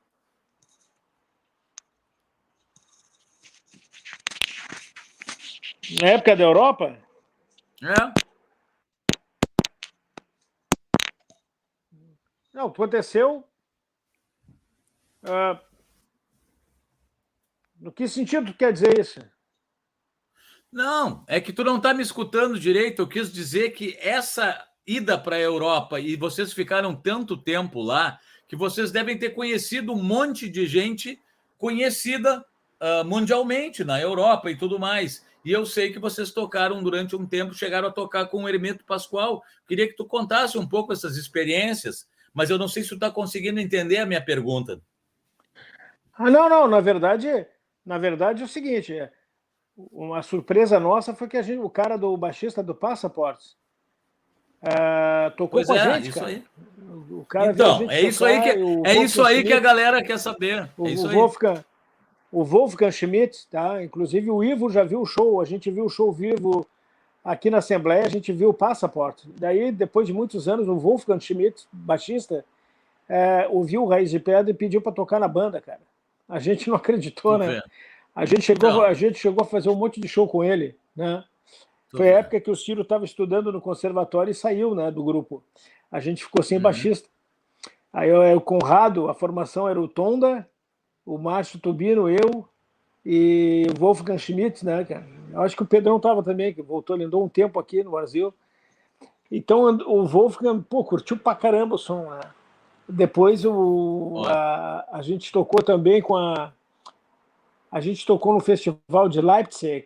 Na 6.01 6.09
época 6.09 6.35
da 6.35 6.43
Europa? 6.43 6.97
É. 7.81 8.29
Não, 12.53 12.67
aconteceu. 12.67 13.43
Uh, 15.23 15.68
no 17.79 17.91
que 17.91 18.07
sentido 18.07 18.53
quer 18.53 18.73
dizer 18.73 18.99
isso? 18.99 19.21
Não, 20.71 21.23
é 21.27 21.41
que 21.41 21.51
tu 21.51 21.63
não 21.63 21.77
está 21.77 21.93
me 21.93 22.03
escutando 22.03 22.59
direito. 22.59 23.01
Eu 23.01 23.07
quis 23.07 23.31
dizer 23.31 23.71
que 23.71 23.97
essa 23.99 24.65
ida 24.85 25.17
para 25.17 25.35
a 25.35 25.39
Europa 25.39 25.99
e 25.99 26.15
vocês 26.15 26.53
ficaram 26.53 26.95
tanto 26.95 27.37
tempo 27.37 27.81
lá 27.81 28.19
que 28.47 28.55
vocês 28.55 28.91
devem 28.91 29.17
ter 29.17 29.31
conhecido 29.31 29.93
um 29.93 30.01
monte 30.01 30.49
de 30.49 30.67
gente 30.67 31.19
conhecida 31.57 32.43
uh, 32.81 33.05
mundialmente 33.05 33.83
na 33.83 33.99
Europa 33.99 34.49
e 34.49 34.57
tudo 34.57 34.79
mais. 34.79 35.25
E 35.43 35.51
eu 35.51 35.65
sei 35.65 35.91
que 35.91 35.99
vocês 35.99 36.31
tocaram 36.31 36.83
durante 36.83 37.15
um 37.15 37.25
tempo, 37.25 37.53
chegaram 37.53 37.87
a 37.87 37.91
tocar 37.91 38.25
com 38.25 38.43
o 38.43 38.49
Hermeto 38.49 38.83
Pascoal. 38.83 39.41
Queria 39.67 39.87
que 39.87 39.95
tu 39.95 40.05
contasse 40.05 40.57
um 40.57 40.67
pouco 40.67 40.91
essas 40.91 41.15
experiências, 41.15 42.07
mas 42.33 42.49
eu 42.49 42.57
não 42.57 42.67
sei 42.67 42.83
se 42.83 42.89
tu 42.89 42.95
está 42.95 43.09
conseguindo 43.09 43.59
entender 43.59 43.97
a 43.97 44.05
minha 44.05 44.23
pergunta. 44.23 44.81
Ah, 46.13 46.29
não, 46.29 46.49
não. 46.49 46.67
Na 46.67 46.81
verdade, 46.81 47.45
na 47.89 47.97
verdade 47.97 48.43
é 48.43 48.45
o 48.45 48.47
seguinte: 48.47 48.95
é, 48.95 49.09
uma 49.91 50.21
surpresa 50.21 50.79
nossa 50.79 51.15
foi 51.15 51.27
que 51.27 51.41
gente, 51.41 51.59
o 51.59 51.69
cara 51.71 51.97
do 51.97 52.15
baixista 52.15 52.61
do 52.61 52.75
Passaportes 52.75 53.57
é, 54.61 55.31
tocou 55.31 55.47
pois 55.47 55.67
com 55.67 55.73
é, 55.73 55.79
a 55.79 55.95
gente, 55.95 56.09
isso 56.09 56.19
cara. 56.19 56.43
Cara 57.27 57.51
então, 57.51 57.89
é 57.89 58.01
isso 58.01 58.23
aí 58.23 58.41
que 58.41 58.49
é 58.85 58.95
isso 58.97 59.23
aí 59.23 59.43
que 59.43 59.53
a 59.53 59.59
galera 59.59 60.03
quer 60.03 60.19
saber. 60.19 60.69
O, 60.77 60.87
é 60.87 60.91
o 60.91 61.09
Wolfgang, 61.09 61.65
o 62.31 62.43
Wolfgang 62.43 62.91
Schmidt, 62.91 63.47
tá? 63.49 63.83
Inclusive 63.83 64.29
o 64.29 64.43
Ivo 64.43 64.69
já 64.69 64.83
viu 64.83 65.01
o 65.01 65.05
show, 65.05 65.41
a 65.41 65.45
gente 65.45 65.71
viu 65.71 65.85
o 65.85 65.89
show 65.89 66.11
vivo 66.11 66.67
aqui 67.23 67.49
na 67.49 67.57
Assembleia, 67.57 68.05
a 68.05 68.09
gente 68.09 68.31
viu 68.31 68.49
o 68.49 68.53
passaporte. 68.53 69.27
Daí, 69.39 69.71
depois 69.71 70.05
de 70.05 70.13
muitos 70.13 70.47
anos, 70.47 70.67
o 70.67 70.75
Wolfgang 70.75 71.19
Schmidt, 71.19 71.67
baixista, 71.71 72.45
é, 73.07 73.47
ouviu 73.49 73.83
o 73.83 73.87
Raiz 73.87 74.11
de 74.11 74.19
Pedra 74.19 74.51
e 74.51 74.53
pediu 74.53 74.79
para 74.79 74.91
tocar 74.91 75.19
na 75.19 75.27
banda, 75.27 75.59
cara. 75.59 75.81
A 76.29 76.39
gente 76.39 76.69
não 76.69 76.75
acreditou, 76.75 77.37
né? 77.37 77.61
A 78.15 78.25
gente, 78.25 78.43
chegou, 78.43 78.83
a 78.83 78.93
gente 78.93 79.17
chegou 79.17 79.43
a 79.43 79.47
fazer 79.47 79.69
um 79.69 79.75
monte 79.75 79.99
de 79.99 80.07
show 80.07 80.27
com 80.27 80.43
ele, 80.43 80.75
né? 80.95 81.23
Foi 81.89 82.09
a 82.09 82.19
época 82.19 82.39
que 82.39 82.51
o 82.51 82.55
Ciro 82.55 82.83
estava 82.83 83.03
estudando 83.03 83.51
no 83.51 83.59
conservatório 83.59 84.29
e 84.29 84.35
saiu 84.35 84.75
né, 84.75 84.91
do 84.91 85.03
grupo. 85.03 85.43
A 85.91 85.99
gente 85.99 86.23
ficou 86.23 86.43
sem 86.43 86.57
uhum. 86.57 86.63
baixista. 86.63 87.09
Aí 87.91 88.11
o 88.35 88.41
Conrado, 88.41 89.09
a 89.09 89.13
formação 89.15 89.67
era 89.67 89.81
o 89.81 89.87
Tonda, 89.87 90.47
o 91.03 91.17
Márcio 91.17 91.59
Tubino, 91.59 92.07
eu 92.07 92.47
e 93.03 93.65
o 93.75 93.79
Wolfgang 93.79 94.19
Schmidt, 94.19 94.63
né, 94.63 94.85
cara? 94.85 95.07
Eu 95.31 95.41
acho 95.41 95.55
que 95.55 95.63
o 95.63 95.65
Pedrão 95.65 95.97
estava 95.97 96.21
também, 96.21 96.53
que 96.53 96.61
voltou, 96.61 96.95
ele 96.95 97.05
andou 97.05 97.23
um 97.23 97.29
tempo 97.29 97.59
aqui 97.59 97.83
no 97.83 97.91
Brasil. 97.91 98.31
Então 99.31 99.63
o 99.87 100.05
Wolfgang, 100.05 100.61
pô, 100.61 100.83
curtiu 100.83 101.17
pra 101.17 101.33
caramba 101.33 101.75
o 101.75 101.79
som, 101.79 102.11
né? 102.11 102.19
Depois 102.89 103.45
o, 103.45 104.23
a, 104.25 104.85
a 104.93 105.01
gente 105.03 105.31
tocou 105.31 105.61
também 105.61 106.01
com 106.01 106.15
a. 106.15 106.51
A 107.71 107.79
gente 107.79 108.03
tocou 108.03 108.33
no 108.33 108.39
festival 108.39 109.07
de 109.07 109.21
Leipzig. 109.21 109.85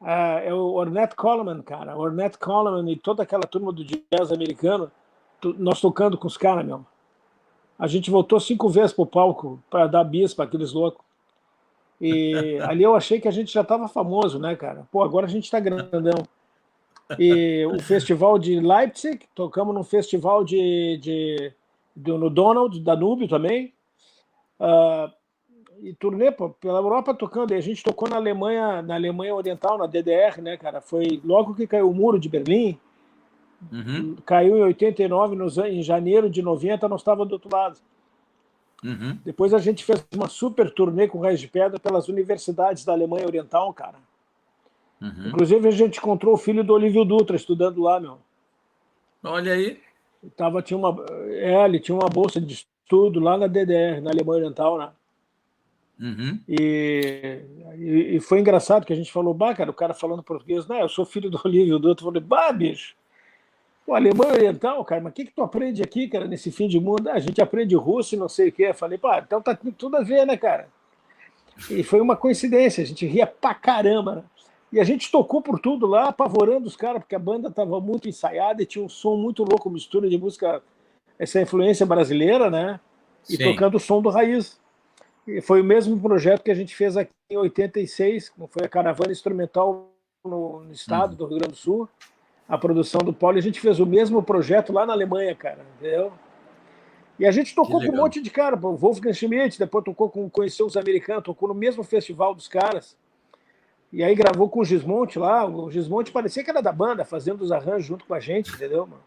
Uh, 0.00 0.40
é 0.44 0.52
o 0.52 0.72
Ornette 0.72 1.14
Coleman, 1.14 1.62
cara. 1.62 1.96
Ornette 1.96 2.36
Coleman 2.36 2.90
e 2.90 2.96
toda 2.96 3.22
aquela 3.22 3.44
turma 3.44 3.72
do 3.72 3.84
jazz 3.84 4.32
americano, 4.32 4.90
nós 5.56 5.80
tocando 5.80 6.18
com 6.18 6.26
os 6.26 6.36
caras, 6.36 6.66
meu. 6.66 6.84
A 7.78 7.86
gente 7.86 8.10
voltou 8.10 8.40
cinco 8.40 8.68
vezes 8.68 8.92
pro 8.92 9.06
palco 9.06 9.62
para 9.70 9.86
dar 9.86 10.02
bis 10.02 10.34
para 10.34 10.46
aqueles 10.46 10.72
loucos. 10.72 11.04
E 12.00 12.58
ali 12.66 12.82
eu 12.82 12.96
achei 12.96 13.20
que 13.20 13.28
a 13.28 13.32
gente 13.32 13.52
já 13.52 13.60
estava 13.60 13.86
famoso, 13.88 14.38
né, 14.38 14.56
cara? 14.56 14.86
Pô, 14.90 15.02
agora 15.04 15.26
a 15.26 15.28
gente 15.28 15.44
está 15.44 15.60
grandão. 15.60 16.24
E 17.18 17.64
o 17.66 17.80
festival 17.80 18.38
de 18.38 18.60
Leipzig, 18.60 19.26
tocamos 19.34 19.74
no 19.74 19.82
festival 19.82 20.44
de, 20.44 20.98
de, 20.98 21.52
no 22.06 22.30
Donald, 22.30 22.78
Danúbio 22.80 23.28
também. 23.28 23.72
Uh, 24.58 25.10
e 25.82 25.94
turnê 25.94 26.30
pela 26.30 26.78
Europa 26.78 27.14
tocando. 27.14 27.52
E 27.52 27.56
a 27.56 27.60
gente 27.60 27.82
tocou 27.82 28.08
na 28.08 28.16
Alemanha, 28.16 28.82
na 28.82 28.94
Alemanha 28.94 29.34
Oriental, 29.34 29.78
na 29.78 29.86
DDR, 29.86 30.40
né, 30.40 30.56
cara? 30.56 30.80
Foi 30.80 31.20
logo 31.24 31.54
que 31.54 31.66
caiu 31.66 31.90
o 31.90 31.94
muro 31.94 32.18
de 32.18 32.28
Berlim. 32.28 32.78
Uhum. 33.72 34.16
Caiu 34.24 34.56
em 34.56 34.62
89, 34.62 35.36
nos, 35.36 35.58
em 35.58 35.82
janeiro 35.82 36.30
de 36.30 36.42
90, 36.42 36.88
nós 36.88 37.00
estávamos 37.00 37.28
do 37.28 37.32
outro 37.32 37.50
lado. 37.52 37.78
Uhum. 38.82 39.18
Depois 39.24 39.52
a 39.52 39.58
gente 39.58 39.84
fez 39.84 40.04
uma 40.14 40.28
super 40.28 40.72
turnê 40.72 41.06
com 41.06 41.20
Raiz 41.20 41.38
de 41.38 41.48
Pedra 41.48 41.78
pelas 41.78 42.08
universidades 42.08 42.84
da 42.84 42.92
Alemanha 42.92 43.26
Oriental, 43.26 43.72
cara. 43.74 43.98
Uhum. 45.00 45.28
Inclusive 45.28 45.68
a 45.68 45.72
gente 45.72 45.98
encontrou 45.98 46.34
o 46.34 46.38
filho 46.38 46.64
do 46.64 46.72
Olívio 46.72 47.04
Dutra 47.04 47.36
estudando 47.36 47.82
lá, 47.82 48.00
meu. 48.00 48.18
Olha 49.22 49.52
aí. 49.52 49.78
Tava, 50.36 50.62
tinha 50.62 50.76
uma, 50.76 51.04
é, 51.30 51.64
ele 51.64 51.80
tinha 51.80 51.96
uma 51.96 52.08
bolsa 52.08 52.40
de 52.40 52.54
estudo 52.54 53.20
lá 53.20 53.38
na 53.38 53.46
DDR, 53.46 54.00
na 54.02 54.10
Alemanha 54.10 54.44
Oriental, 54.44 54.78
né? 54.78 54.90
Uhum. 55.98 56.40
E, 56.48 57.42
e, 57.76 58.16
e, 58.16 58.20
foi 58.20 58.40
engraçado 58.40 58.86
que 58.86 58.92
a 58.92 58.96
gente 58.96 59.12
falou, 59.12 59.34
bah, 59.34 59.54
cara, 59.54 59.70
o 59.70 59.74
cara 59.74 59.92
falando 59.92 60.22
português, 60.22 60.66
não, 60.66 60.78
eu 60.78 60.88
sou 60.88 61.04
filho 61.04 61.30
do 61.30 61.40
Olívio 61.44 61.78
Dutra. 61.78 62.04
Eu 62.04 62.12
falei, 62.12 62.22
bah, 62.22 62.52
bicho, 62.52 62.94
o 63.86 63.94
alemão 63.94 64.30
oriental, 64.30 64.84
cara, 64.84 65.00
mas 65.02 65.10
o 65.10 65.14
que, 65.14 65.26
que 65.26 65.32
tu 65.32 65.42
aprende 65.42 65.82
aqui, 65.82 66.08
cara, 66.08 66.26
nesse 66.26 66.50
fim 66.50 66.68
de 66.68 66.80
mundo? 66.80 67.08
Ah, 67.08 67.14
a 67.14 67.18
gente 67.18 67.40
aprende 67.42 67.74
russo 67.74 68.14
e 68.14 68.18
não 68.18 68.28
sei 68.28 68.48
o 68.48 68.52
quê. 68.52 68.64
Eu 68.68 68.74
falei, 68.74 68.98
pá, 68.98 69.22
então 69.24 69.42
tá 69.42 69.58
tudo 69.76 69.96
a 69.96 70.02
ver, 70.02 70.26
né, 70.26 70.36
cara? 70.36 70.68
E 71.68 71.82
foi 71.82 72.00
uma 72.00 72.16
coincidência, 72.16 72.82
a 72.82 72.86
gente 72.86 73.04
ria 73.06 73.26
pra 73.26 73.54
caramba. 73.54 74.16
Né? 74.16 74.22
E 74.72 74.78
a 74.78 74.84
gente 74.84 75.10
tocou 75.10 75.42
por 75.42 75.58
tudo 75.58 75.86
lá, 75.86 76.08
apavorando 76.08 76.66
os 76.66 76.76
caras, 76.76 77.02
porque 77.02 77.14
a 77.14 77.18
banda 77.18 77.48
estava 77.48 77.80
muito 77.80 78.08
ensaiada 78.08 78.62
e 78.62 78.66
tinha 78.66 78.84
um 78.84 78.88
som 78.88 79.16
muito 79.16 79.42
louco, 79.42 79.68
mistura 79.68 80.08
de 80.08 80.16
música, 80.16 80.62
essa 81.18 81.40
influência 81.40 81.84
brasileira, 81.84 82.48
né? 82.48 82.78
E 83.28 83.36
Sim. 83.36 83.44
tocando 83.44 83.76
o 83.76 83.80
som 83.80 84.00
do 84.00 84.08
raiz. 84.08 84.60
E 85.26 85.40
foi 85.40 85.60
o 85.60 85.64
mesmo 85.64 85.98
projeto 86.00 86.42
que 86.42 86.50
a 86.50 86.54
gente 86.54 86.74
fez 86.74 86.96
aqui 86.96 87.10
em 87.30 87.36
86, 87.36 88.32
foi 88.48 88.64
a 88.64 88.68
caravana 88.68 89.12
instrumental 89.12 89.90
no, 90.24 90.60
no 90.60 90.72
estado 90.72 91.10
uhum. 91.12 91.16
do 91.16 91.26
Rio 91.26 91.38
Grande 91.38 91.52
do 91.52 91.58
Sul, 91.58 91.88
a 92.48 92.56
produção 92.56 93.00
do 93.00 93.12
Paulo, 93.12 93.38
e 93.38 93.40
a 93.40 93.42
gente 93.42 93.60
fez 93.60 93.78
o 93.80 93.86
mesmo 93.86 94.22
projeto 94.22 94.72
lá 94.72 94.86
na 94.86 94.92
Alemanha, 94.92 95.34
cara, 95.34 95.64
entendeu? 95.78 96.12
E 97.18 97.26
a 97.26 97.30
gente 97.30 97.54
tocou 97.54 97.80
com 97.80 97.92
um 97.92 97.96
monte 97.96 98.20
de 98.22 98.30
cara, 98.30 98.56
o 98.56 98.76
Wolfgang 98.76 99.12
Schmidt, 99.12 99.58
depois 99.58 99.84
tocou 99.84 100.08
com, 100.08 100.28
conheceu 100.30 100.64
os 100.64 100.76
americanos, 100.76 101.22
tocou 101.22 101.48
no 101.48 101.54
mesmo 101.54 101.84
festival 101.84 102.34
dos 102.34 102.48
caras. 102.48 102.96
E 103.92 104.04
aí 104.04 104.14
gravou 104.14 104.48
com 104.48 104.60
o 104.60 104.64
Gismonte 104.64 105.18
lá. 105.18 105.44
O 105.44 105.70
Gismonte 105.70 106.12
parecia 106.12 106.44
que 106.44 106.50
era 106.50 106.62
da 106.62 106.72
banda, 106.72 107.04
fazendo 107.04 107.42
os 107.42 107.50
arranjos 107.50 107.86
junto 107.86 108.04
com 108.04 108.14
a 108.14 108.20
gente, 108.20 108.52
entendeu, 108.52 108.86
mano? 108.86 109.02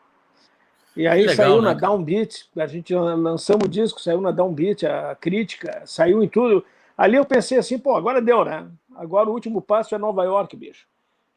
E 0.95 1.07
aí 1.07 1.21
legal, 1.21 1.35
saiu 1.35 1.61
né? 1.61 1.69
na 1.69 1.73
Downbeat, 1.73 2.49
a 2.55 2.67
gente 2.67 2.93
lançamos 2.93 3.65
o 3.65 3.69
disco, 3.69 3.99
saiu 3.99 4.21
na 4.21 4.29
Downbeat, 4.29 4.85
a 4.85 5.15
crítica, 5.15 5.81
saiu 5.85 6.23
em 6.23 6.27
tudo. 6.27 6.63
Ali 6.95 7.17
eu 7.17 7.25
pensei 7.25 7.57
assim, 7.57 7.79
pô, 7.79 7.95
agora 7.95 8.21
deu, 8.21 8.45
né? 8.45 8.67
Agora 8.95 9.27
o 9.27 9.33
último 9.33 9.59
passo 9.59 9.95
é 9.95 9.97
Nova 9.97 10.23
York, 10.23 10.55
bicho. 10.55 10.85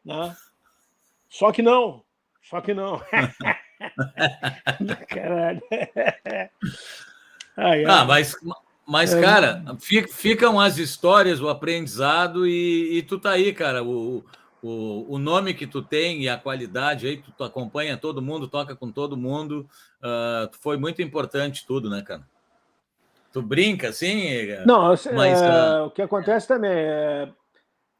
Né? 0.04 0.36
Só 1.28 1.50
que 1.50 1.62
não, 1.62 2.02
só 2.42 2.60
que 2.60 2.74
não. 2.74 3.00
Caralho. 5.08 5.62
Ai, 7.58 7.86
ai. 7.86 7.90
Ah, 7.90 8.04
mas, 8.04 8.34
mas, 8.86 9.12
é. 9.12 9.20
cara, 9.20 9.64
ficam 10.08 10.60
as 10.60 10.78
histórias, 10.78 11.40
o 11.40 11.48
aprendizado, 11.48 12.46
e, 12.46 12.98
e 12.98 13.02
tu 13.02 13.18
tá 13.18 13.30
aí, 13.30 13.52
cara. 13.52 13.82
O, 13.82 14.24
o, 14.62 15.14
o 15.14 15.18
nome 15.18 15.54
que 15.54 15.66
tu 15.66 15.82
tem 15.82 16.22
e 16.22 16.28
a 16.28 16.38
qualidade 16.38 17.06
aí, 17.06 17.16
tu, 17.16 17.32
tu 17.32 17.42
acompanha 17.42 17.96
todo 17.96 18.22
mundo, 18.22 18.46
toca 18.46 18.76
com 18.76 18.92
todo 18.92 19.16
mundo. 19.16 19.68
Uh, 19.98 20.48
foi 20.60 20.76
muito 20.76 21.02
importante 21.02 21.66
tudo, 21.66 21.90
né, 21.90 22.00
cara? 22.02 22.22
Tu 23.32 23.42
brinca 23.42 23.88
assim? 23.88 24.46
Não, 24.64 24.88
mas, 25.14 25.42
é, 25.42 25.82
uh... 25.82 25.86
o 25.86 25.90
que 25.90 26.02
acontece 26.02 26.46
também 26.46 26.70
é. 26.70 27.28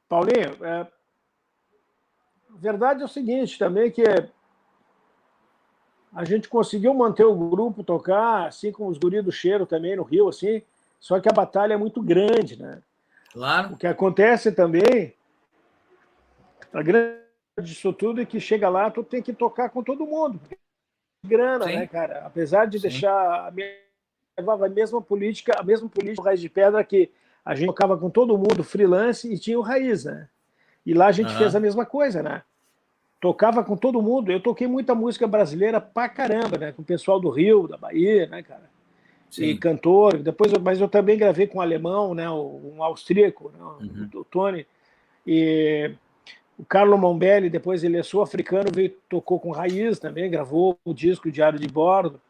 Paulinho, 0.09 0.65
é, 0.65 0.87
verdade 2.59 3.03
é 3.03 3.05
o 3.05 3.09
seguinte 3.09 3.59
também 3.59 3.91
que 3.91 4.05
a 6.15 6.25
gente 6.25 6.49
conseguiu 6.49 6.95
manter 6.95 7.25
o 7.25 7.35
grupo 7.35 7.85
tocar, 7.85 8.47
assim 8.47 8.73
como 8.73 8.89
os 8.89 8.99
guris 8.99 9.25
do 9.25 9.33
cheiro 9.33 9.67
também 9.67 9.97
no 9.97 10.05
Rio, 10.05 10.29
assim, 10.29 10.63
só 11.07 11.21
que 11.21 11.29
a 11.29 11.33
batalha 11.33 11.75
é 11.75 11.77
muito 11.77 12.03
grande, 12.03 12.61
né? 12.61 12.83
Claro. 13.33 13.75
O 13.75 13.77
que 13.77 13.87
acontece 13.87 14.51
também, 14.51 15.15
a 16.73 16.83
grande 16.83 17.21
disso 17.63 17.93
tudo 17.93 18.21
é 18.21 18.27
que 18.27 18.41
chega 18.41 18.69
lá, 18.69 18.91
tu 18.91 19.05
tem 19.05 19.23
que 19.23 19.33
tocar 19.33 19.71
com 19.71 19.85
todo 19.85 20.05
mundo. 20.05 20.41
Grana, 21.25 21.67
Sim. 21.67 21.77
né, 21.77 21.87
cara? 21.87 22.27
Apesar 22.27 22.67
de 22.67 22.81
Sim. 22.81 22.89
deixar 22.89 23.13
a 23.13 23.53
levava 24.37 24.67
a 24.67 24.69
mesma 24.69 25.01
política, 25.01 25.55
a 25.57 25.63
mesma 25.63 25.89
política 25.89 26.25
raiz 26.25 26.41
de 26.41 26.49
pedra 26.49 26.83
que 26.83 27.13
a 27.45 27.55
gente 27.55 27.69
tocava 27.69 27.97
com 27.97 28.11
todo 28.11 28.37
mundo 28.37 28.65
freelance 28.65 29.33
e 29.33 29.39
tinha 29.39 29.57
o 29.61 29.63
raiz, 29.63 30.07
né? 30.07 30.29
E 30.85 30.93
lá 30.93 31.07
a 31.07 31.13
gente 31.13 31.31
uhum. 31.31 31.39
fez 31.39 31.55
a 31.55 31.61
mesma 31.61 31.87
coisa, 31.87 32.21
né? 32.21 32.43
Tocava 33.21 33.63
com 33.63 33.77
todo 33.77 34.03
mundo. 34.03 34.33
Eu 34.33 34.43
toquei 34.43 34.67
muita 34.67 34.93
música 34.93 35.29
brasileira 35.29 35.81
pra 35.81 36.09
caramba, 36.09 36.59
né? 36.59 36.73
Com 36.73 36.83
o 36.83 36.85
pessoal 36.85 37.21
do 37.21 37.31
Rio, 37.31 37.69
da 37.69 37.77
Bahia, 37.77 38.27
né, 38.27 38.43
cara? 38.43 38.75
Sim. 39.31 39.45
E 39.45 39.59
cantor. 39.59 40.19
Depois, 40.19 40.53
mas 40.55 40.81
eu 40.81 40.89
também 40.89 41.19
gravei 41.19 41.47
com 41.47 41.59
um 41.59 41.61
alemão, 41.61 42.15
né? 42.15 42.31
Um 42.31 42.83
austríaco, 42.83 43.51
né? 43.51 43.59
Uhum. 43.63 44.09
o 44.15 44.25
Tony. 44.25 44.67
E 45.27 45.93
o 46.59 46.65
Carlo 46.65 46.97
Mombelli, 46.97 47.51
depois 47.51 47.85
ele 47.85 47.99
é 47.99 48.03
sul-africano, 48.03 48.71
veio 48.73 48.95
tocou 49.09 49.39
com 49.39 49.51
Raiz 49.51 49.99
também, 49.99 50.31
gravou 50.31 50.79
o 50.85 50.95
disco 50.95 51.31
Diário 51.31 51.59
de 51.59 51.69
Bordo. 51.69 52.21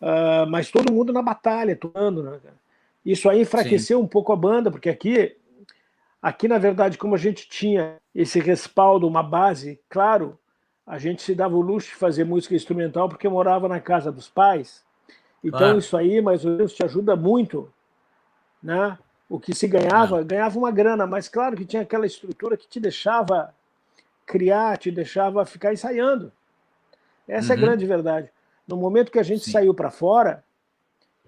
Uh, 0.00 0.48
mas 0.48 0.70
todo 0.70 0.92
mundo 0.92 1.12
na 1.12 1.22
batalha, 1.22 1.74
tocando, 1.74 2.22
né? 2.22 2.38
Isso 3.04 3.28
aí 3.28 3.40
enfraqueceu 3.40 3.98
Sim. 3.98 4.04
um 4.04 4.08
pouco 4.08 4.32
a 4.32 4.36
banda, 4.36 4.70
porque 4.70 4.88
aqui 4.88 5.36
Aqui, 6.20 6.48
na 6.48 6.58
verdade, 6.58 6.98
como 6.98 7.14
a 7.14 7.18
gente 7.18 7.48
tinha 7.48 7.96
esse 8.14 8.40
respaldo, 8.40 9.06
uma 9.06 9.22
base, 9.22 9.80
claro, 9.88 10.36
a 10.84 10.98
gente 10.98 11.22
se 11.22 11.34
dava 11.34 11.54
o 11.54 11.60
luxo 11.60 11.90
de 11.90 11.94
fazer 11.94 12.24
música 12.24 12.56
instrumental 12.56 13.08
porque 13.08 13.28
morava 13.28 13.68
na 13.68 13.80
casa 13.80 14.10
dos 14.10 14.28
pais. 14.28 14.84
Então, 15.42 15.58
claro. 15.58 15.78
isso 15.78 15.96
aí, 15.96 16.20
mais 16.20 16.44
ou 16.44 16.52
menos, 16.52 16.74
te 16.74 16.84
ajuda 16.84 17.14
muito. 17.14 17.72
Né? 18.62 18.98
O 19.28 19.38
que 19.38 19.54
se 19.54 19.68
ganhava, 19.68 20.22
ganhava 20.22 20.58
uma 20.58 20.70
grana, 20.70 21.06
mas 21.06 21.28
claro 21.28 21.56
que 21.56 21.64
tinha 21.64 21.82
aquela 21.82 22.06
estrutura 22.06 22.56
que 22.56 22.66
te 22.66 22.80
deixava 22.80 23.54
criar, 24.26 24.76
te 24.76 24.90
deixava 24.90 25.44
ficar 25.46 25.72
ensaiando. 25.72 26.32
Essa 27.26 27.48
uhum. 27.48 27.52
é 27.52 27.52
a 27.52 27.56
uhum. 27.56 27.66
grande 27.66 27.86
verdade. 27.86 28.30
No 28.66 28.76
momento 28.76 29.12
que 29.12 29.18
a 29.18 29.22
gente 29.22 29.44
Sim. 29.44 29.52
saiu 29.52 29.72
para 29.72 29.90
fora, 29.90 30.44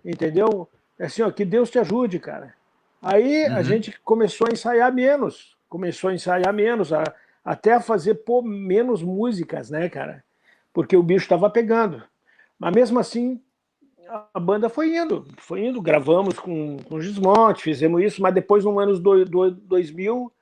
entendeu? 0.04 0.68
É 0.98 1.06
assim, 1.06 1.22
ó, 1.22 1.30
que 1.30 1.44
Deus 1.44 1.70
te 1.70 1.78
ajude, 1.78 2.18
cara. 2.18 2.54
Aí 3.00 3.46
uhum. 3.46 3.56
a 3.56 3.62
gente 3.62 3.98
começou 4.00 4.46
a 4.48 4.52
ensaiar 4.52 4.92
menos, 4.92 5.56
começou 5.68 6.10
a 6.10 6.14
ensaiar 6.14 6.52
menos, 6.52 6.92
a, 6.92 7.02
até 7.44 7.74
a 7.74 7.80
fazer 7.80 8.16
pô, 8.16 8.42
menos 8.42 9.02
músicas, 9.02 9.70
né, 9.70 9.88
cara? 9.88 10.22
Porque 10.72 10.96
o 10.96 11.02
bicho 11.02 11.24
estava 11.24 11.48
pegando. 11.48 12.02
Mas 12.58 12.74
mesmo 12.74 12.98
assim, 12.98 13.40
a 14.08 14.40
banda 14.40 14.68
foi 14.68 14.96
indo, 14.96 15.26
foi 15.38 15.66
indo. 15.66 15.80
Gravamos 15.80 16.38
com, 16.38 16.78
com 16.78 17.00
Gismonte, 17.00 17.62
fizemos 17.62 18.02
isso, 18.02 18.20
mas 18.20 18.34
depois, 18.34 18.64
no 18.64 18.78
ano 18.78 18.98
do, 18.98 19.24
do, 19.24 19.50
2000, 19.50 20.32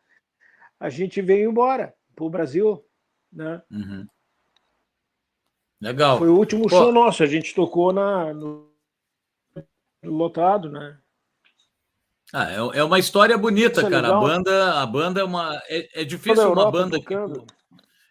a 0.80 0.88
gente 0.88 1.20
veio 1.20 1.50
embora 1.50 1.94
para 2.14 2.24
o 2.24 2.30
Brasil, 2.30 2.84
né? 3.32 3.62
Uhum. 3.70 4.06
Legal. 5.80 6.18
Foi 6.18 6.28
o 6.28 6.36
último 6.36 6.64
pô. 6.64 6.70
show 6.70 6.92
nosso, 6.92 7.22
a 7.22 7.26
gente 7.26 7.54
tocou 7.54 7.92
na, 7.92 8.32
no, 8.32 8.72
no 10.02 10.12
lotado, 10.12 10.70
né? 10.70 10.98
Ah, 12.32 12.50
é, 12.50 12.56
é 12.80 12.84
uma 12.84 12.98
história 12.98 13.38
bonita, 13.38 13.80
é 13.80 13.90
cara. 13.90 14.08
A 14.16 14.20
banda, 14.20 14.82
a 14.82 14.86
banda 14.86 15.20
é 15.20 15.24
uma. 15.24 15.60
É, 15.68 16.02
é 16.02 16.04
difícil 16.04 16.52
uma 16.52 16.70
banda 16.70 16.98
que. 17.00 17.14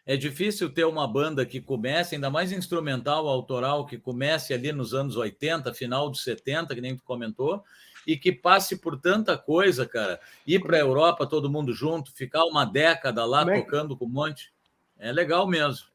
É 0.09 0.15
difícil 0.15 0.73
ter 0.73 0.85
uma 0.85 1.05
banda 1.05 1.45
que 1.45 1.59
comece, 1.59 2.15
ainda 2.15 2.29
mais 2.29 2.53
instrumental, 2.53 3.27
autoral, 3.27 3.85
que 3.85 3.97
comece 3.97 4.53
ali 4.53 4.71
nos 4.71 4.93
anos 4.93 5.17
80, 5.17 5.73
final 5.73 6.09
dos 6.09 6.23
70, 6.23 6.73
que 6.73 6.79
nem 6.79 6.95
tu 6.95 7.03
comentou, 7.03 7.61
e 8.07 8.15
que 8.15 8.31
passe 8.31 8.77
por 8.77 8.97
tanta 8.97 9.37
coisa, 9.37 9.85
cara. 9.85 10.17
Ir 10.47 10.61
para 10.61 10.77
a 10.77 10.79
Europa 10.79 11.27
todo 11.27 11.49
mundo 11.49 11.73
junto, 11.73 12.13
ficar 12.13 12.45
uma 12.45 12.63
década 12.63 13.25
lá 13.25 13.43
Como 13.43 13.61
tocando 13.61 13.95
é? 13.95 13.97
com 13.97 14.05
um 14.05 14.09
monte. 14.09 14.53
É 14.97 15.11
legal 15.11 15.45
mesmo. 15.45 15.87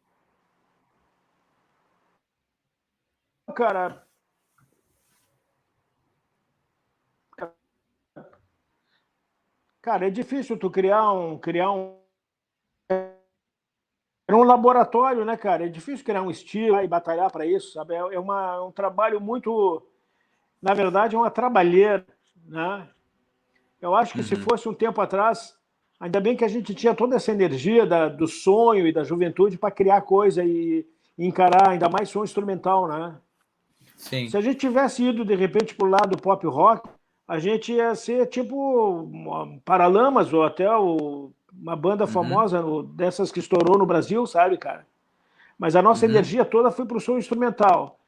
Cara, 3.56 4.06
Cara, 9.80 10.06
é 10.06 10.10
difícil 10.10 10.56
tu 10.58 10.70
criar 10.70 11.12
um 11.12 11.38
criar 11.38 11.72
um 11.72 12.01
é 14.32 14.36
um 14.36 14.44
laboratório, 14.44 15.24
né, 15.24 15.36
cara? 15.36 15.66
É 15.66 15.68
difícil 15.68 16.04
criar 16.04 16.22
um 16.22 16.30
estilo 16.30 16.80
e 16.80 16.86
batalhar 16.86 17.30
para 17.30 17.46
isso, 17.46 17.72
sabe? 17.72 17.94
É, 17.94 17.98
é 17.98 18.18
uma, 18.18 18.54
é 18.54 18.60
um 18.60 18.70
trabalho 18.70 19.20
muito, 19.20 19.82
na 20.60 20.74
verdade, 20.74 21.14
é 21.14 21.18
uma 21.18 21.30
trabalheira, 21.30 22.06
né? 22.46 22.88
Eu 23.80 23.94
acho 23.96 24.12
que 24.12 24.20
uhum. 24.20 24.24
se 24.24 24.36
fosse 24.36 24.68
um 24.68 24.74
tempo 24.74 25.00
atrás, 25.00 25.56
ainda 25.98 26.20
bem 26.20 26.36
que 26.36 26.44
a 26.44 26.48
gente 26.48 26.72
tinha 26.72 26.94
toda 26.94 27.16
essa 27.16 27.32
energia 27.32 27.84
da, 27.84 28.08
do 28.08 28.28
sonho 28.28 28.86
e 28.86 28.92
da 28.92 29.02
juventude 29.02 29.58
para 29.58 29.72
criar 29.72 30.02
coisa 30.02 30.44
e, 30.44 30.86
e, 31.18 31.26
encarar 31.26 31.70
ainda 31.70 31.88
mais 31.88 32.08
som 32.08 32.22
instrumental, 32.22 32.86
né? 32.86 33.16
Sim. 33.96 34.28
Se 34.28 34.36
a 34.36 34.40
gente 34.40 34.58
tivesse 34.58 35.02
ido 35.02 35.24
de 35.24 35.34
repente 35.34 35.74
para 35.74 35.86
o 35.86 35.90
lado 35.90 36.16
pop 36.16 36.46
rock, 36.46 36.88
a 37.26 37.38
gente 37.38 37.72
ia 37.72 37.94
ser 37.94 38.26
tipo 38.26 39.10
Paralamas 39.64 40.32
ou 40.32 40.44
até 40.44 40.70
o, 40.76 41.32
uma 41.60 41.76
banda 41.76 42.04
uhum. 42.04 42.10
famosa 42.10 42.62
dessas 42.94 43.30
que 43.30 43.40
estourou 43.40 43.78
no 43.78 43.86
Brasil, 43.86 44.26
sabe, 44.26 44.56
cara? 44.56 44.86
Mas 45.58 45.76
a 45.76 45.82
nossa 45.82 46.06
uhum. 46.06 46.12
energia 46.12 46.44
toda 46.44 46.70
foi 46.70 46.86
para 46.86 46.96
o 46.96 47.00
som 47.00 47.18
instrumental. 47.18 47.98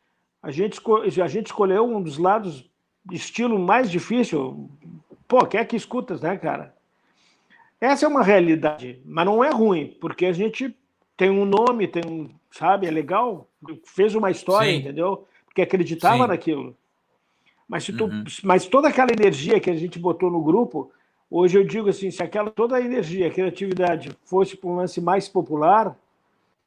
A 0.43 0.51
gente, 0.51 0.81
a 1.23 1.29
gente 1.29 1.47
escolheu 1.47 1.85
um 1.85 2.03
dos 2.03 2.19
lados 2.19 2.69
estilo 3.11 3.59
mais 3.59 3.91
difícil. 3.91 4.69
Pô, 5.27 5.45
quer 5.47 5.65
que 5.67 5.77
escutas, 5.77 6.21
né, 6.21 6.37
cara? 6.37 6.75
Essa 7.81 8.07
é 8.07 8.09
uma 8.09 8.23
realidade, 8.23 9.01
mas 9.05 9.27
não 9.27 9.45
é 9.45 9.51
ruim, 9.51 9.97
porque 10.01 10.27
a 10.27 10.33
gente 10.33 10.75
tem 11.17 11.31
um 11.31 11.45
nome, 11.45 11.87
tem 11.87 12.03
um, 12.07 12.31
sabe, 12.51 12.87
é 12.87 12.91
legal, 12.91 13.49
fez 13.85 14.15
uma 14.15 14.31
história, 14.31 14.71
Sim. 14.71 14.79
entendeu? 14.79 15.27
Porque 15.45 15.63
acreditava 15.63 16.25
Sim. 16.25 16.29
naquilo. 16.29 16.77
Mas, 17.69 17.85
se 17.85 17.93
tu, 17.93 18.05
uhum. 18.05 18.25
mas 18.43 18.67
toda 18.67 18.89
aquela 18.89 19.13
energia 19.13 19.61
que 19.61 19.71
a 19.71 19.77
gente 19.77 19.99
botou 19.99 20.31
no 20.31 20.43
grupo, 20.43 20.91
hoje 21.31 21.59
eu 21.59 21.65
digo 21.65 21.89
assim, 21.89 22.11
se 22.11 22.23
aquela 22.23 22.51
toda 22.51 22.77
a 22.77 22.81
energia, 22.81 23.29
a 23.29 23.31
criatividade 23.31 24.11
fosse 24.25 24.57
para 24.57 24.69
um 24.69 24.77
lance 24.77 25.01
mais 25.01 25.29
popular, 25.29 25.97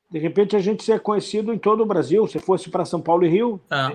de 0.10 0.20
repente 0.20 0.56
a 0.56 0.60
gente 0.60 0.84
seria 0.84 1.00
conhecido 1.00 1.54
em 1.54 1.58
todo 1.58 1.82
o 1.84 1.86
Brasil, 1.86 2.26
se 2.28 2.40
fosse 2.40 2.70
para 2.70 2.86
São 2.86 3.02
Paulo 3.02 3.26
e 3.26 3.30
Rio, 3.30 3.60
ah. 3.70 3.92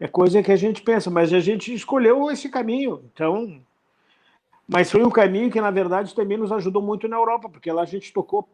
é 0.00 0.08
coisa 0.08 0.42
que 0.42 0.52
a 0.52 0.56
gente 0.56 0.82
pensa, 0.82 1.10
mas 1.10 1.32
a 1.32 1.40
gente 1.40 1.72
escolheu 1.72 2.30
esse 2.30 2.48
caminho. 2.48 3.02
Então, 3.12 3.60
Mas 4.66 4.90
foi 4.90 5.04
um 5.04 5.10
caminho 5.10 5.50
que, 5.50 5.60
na 5.60 5.70
verdade, 5.70 6.14
também 6.14 6.38
nos 6.38 6.50
ajudou 6.50 6.80
muito 6.80 7.06
na 7.06 7.16
Europa, 7.16 7.48
porque 7.50 7.70
lá 7.70 7.82
a 7.82 7.86
gente 7.86 8.12
tocou, 8.12 8.48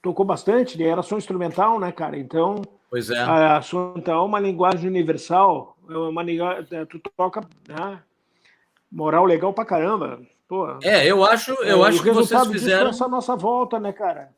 tocou 0.00 0.24
bastante, 0.24 0.78
né? 0.78 0.84
era 0.84 1.02
só 1.02 1.16
instrumental, 1.16 1.80
né, 1.80 1.90
cara? 1.90 2.16
Então, 2.16 2.62
pois 2.88 3.10
é. 3.10 3.18
a, 3.18 3.56
a 3.56 3.62
sua 3.62 3.94
é 4.06 4.14
uma 4.14 4.38
linguagem 4.38 4.88
universal, 4.88 5.76
é 5.90 5.96
uma 5.96 6.22
linguagem, 6.22 6.66
é, 6.70 6.84
tu 6.84 7.00
toca, 7.16 7.40
né? 7.68 8.00
moral 8.90 9.24
legal 9.24 9.52
pra 9.52 9.64
caramba. 9.64 10.20
Pô, 10.52 10.78
é, 10.82 11.06
eu 11.06 11.24
acho, 11.24 11.50
eu 11.62 11.82
é, 11.82 11.88
acho 11.88 12.02
que 12.02 12.10
vocês 12.10 12.46
fizeram 12.48 12.90
essa 12.90 13.08
nossa 13.08 13.34
volta, 13.34 13.80
né, 13.80 13.90
cara? 13.90 14.34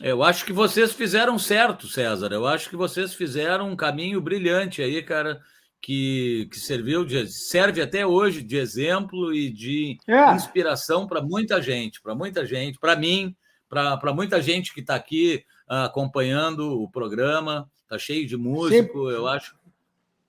Eu 0.00 0.24
acho 0.24 0.44
que 0.44 0.52
vocês 0.52 0.92
fizeram 0.92 1.38
certo, 1.38 1.86
César. 1.86 2.32
Eu 2.32 2.48
acho 2.48 2.68
que 2.68 2.74
vocês 2.74 3.14
fizeram 3.14 3.70
um 3.70 3.76
caminho 3.76 4.20
brilhante 4.20 4.82
aí, 4.82 5.00
cara 5.00 5.40
que, 5.80 6.48
que 6.50 6.58
serviu 6.58 7.04
de, 7.04 7.28
serve 7.28 7.80
até 7.80 8.04
hoje 8.04 8.42
de 8.42 8.56
exemplo 8.56 9.32
e 9.32 9.52
de 9.52 9.98
é. 10.08 10.34
inspiração 10.34 11.06
para 11.06 11.22
muita 11.22 11.62
gente, 11.62 12.02
para 12.02 12.16
muita 12.16 12.44
gente, 12.44 12.76
para 12.76 12.96
mim, 12.96 13.36
para 13.68 14.12
muita 14.12 14.42
gente 14.42 14.74
que 14.74 14.80
está 14.80 14.96
aqui 14.96 15.44
uh, 15.70 15.84
acompanhando 15.84 16.82
o 16.82 16.90
programa, 16.90 17.70
está 17.84 17.96
cheio 17.96 18.26
de 18.26 18.36
músico, 18.36 19.08
eu 19.12 19.28
acho 19.28 19.54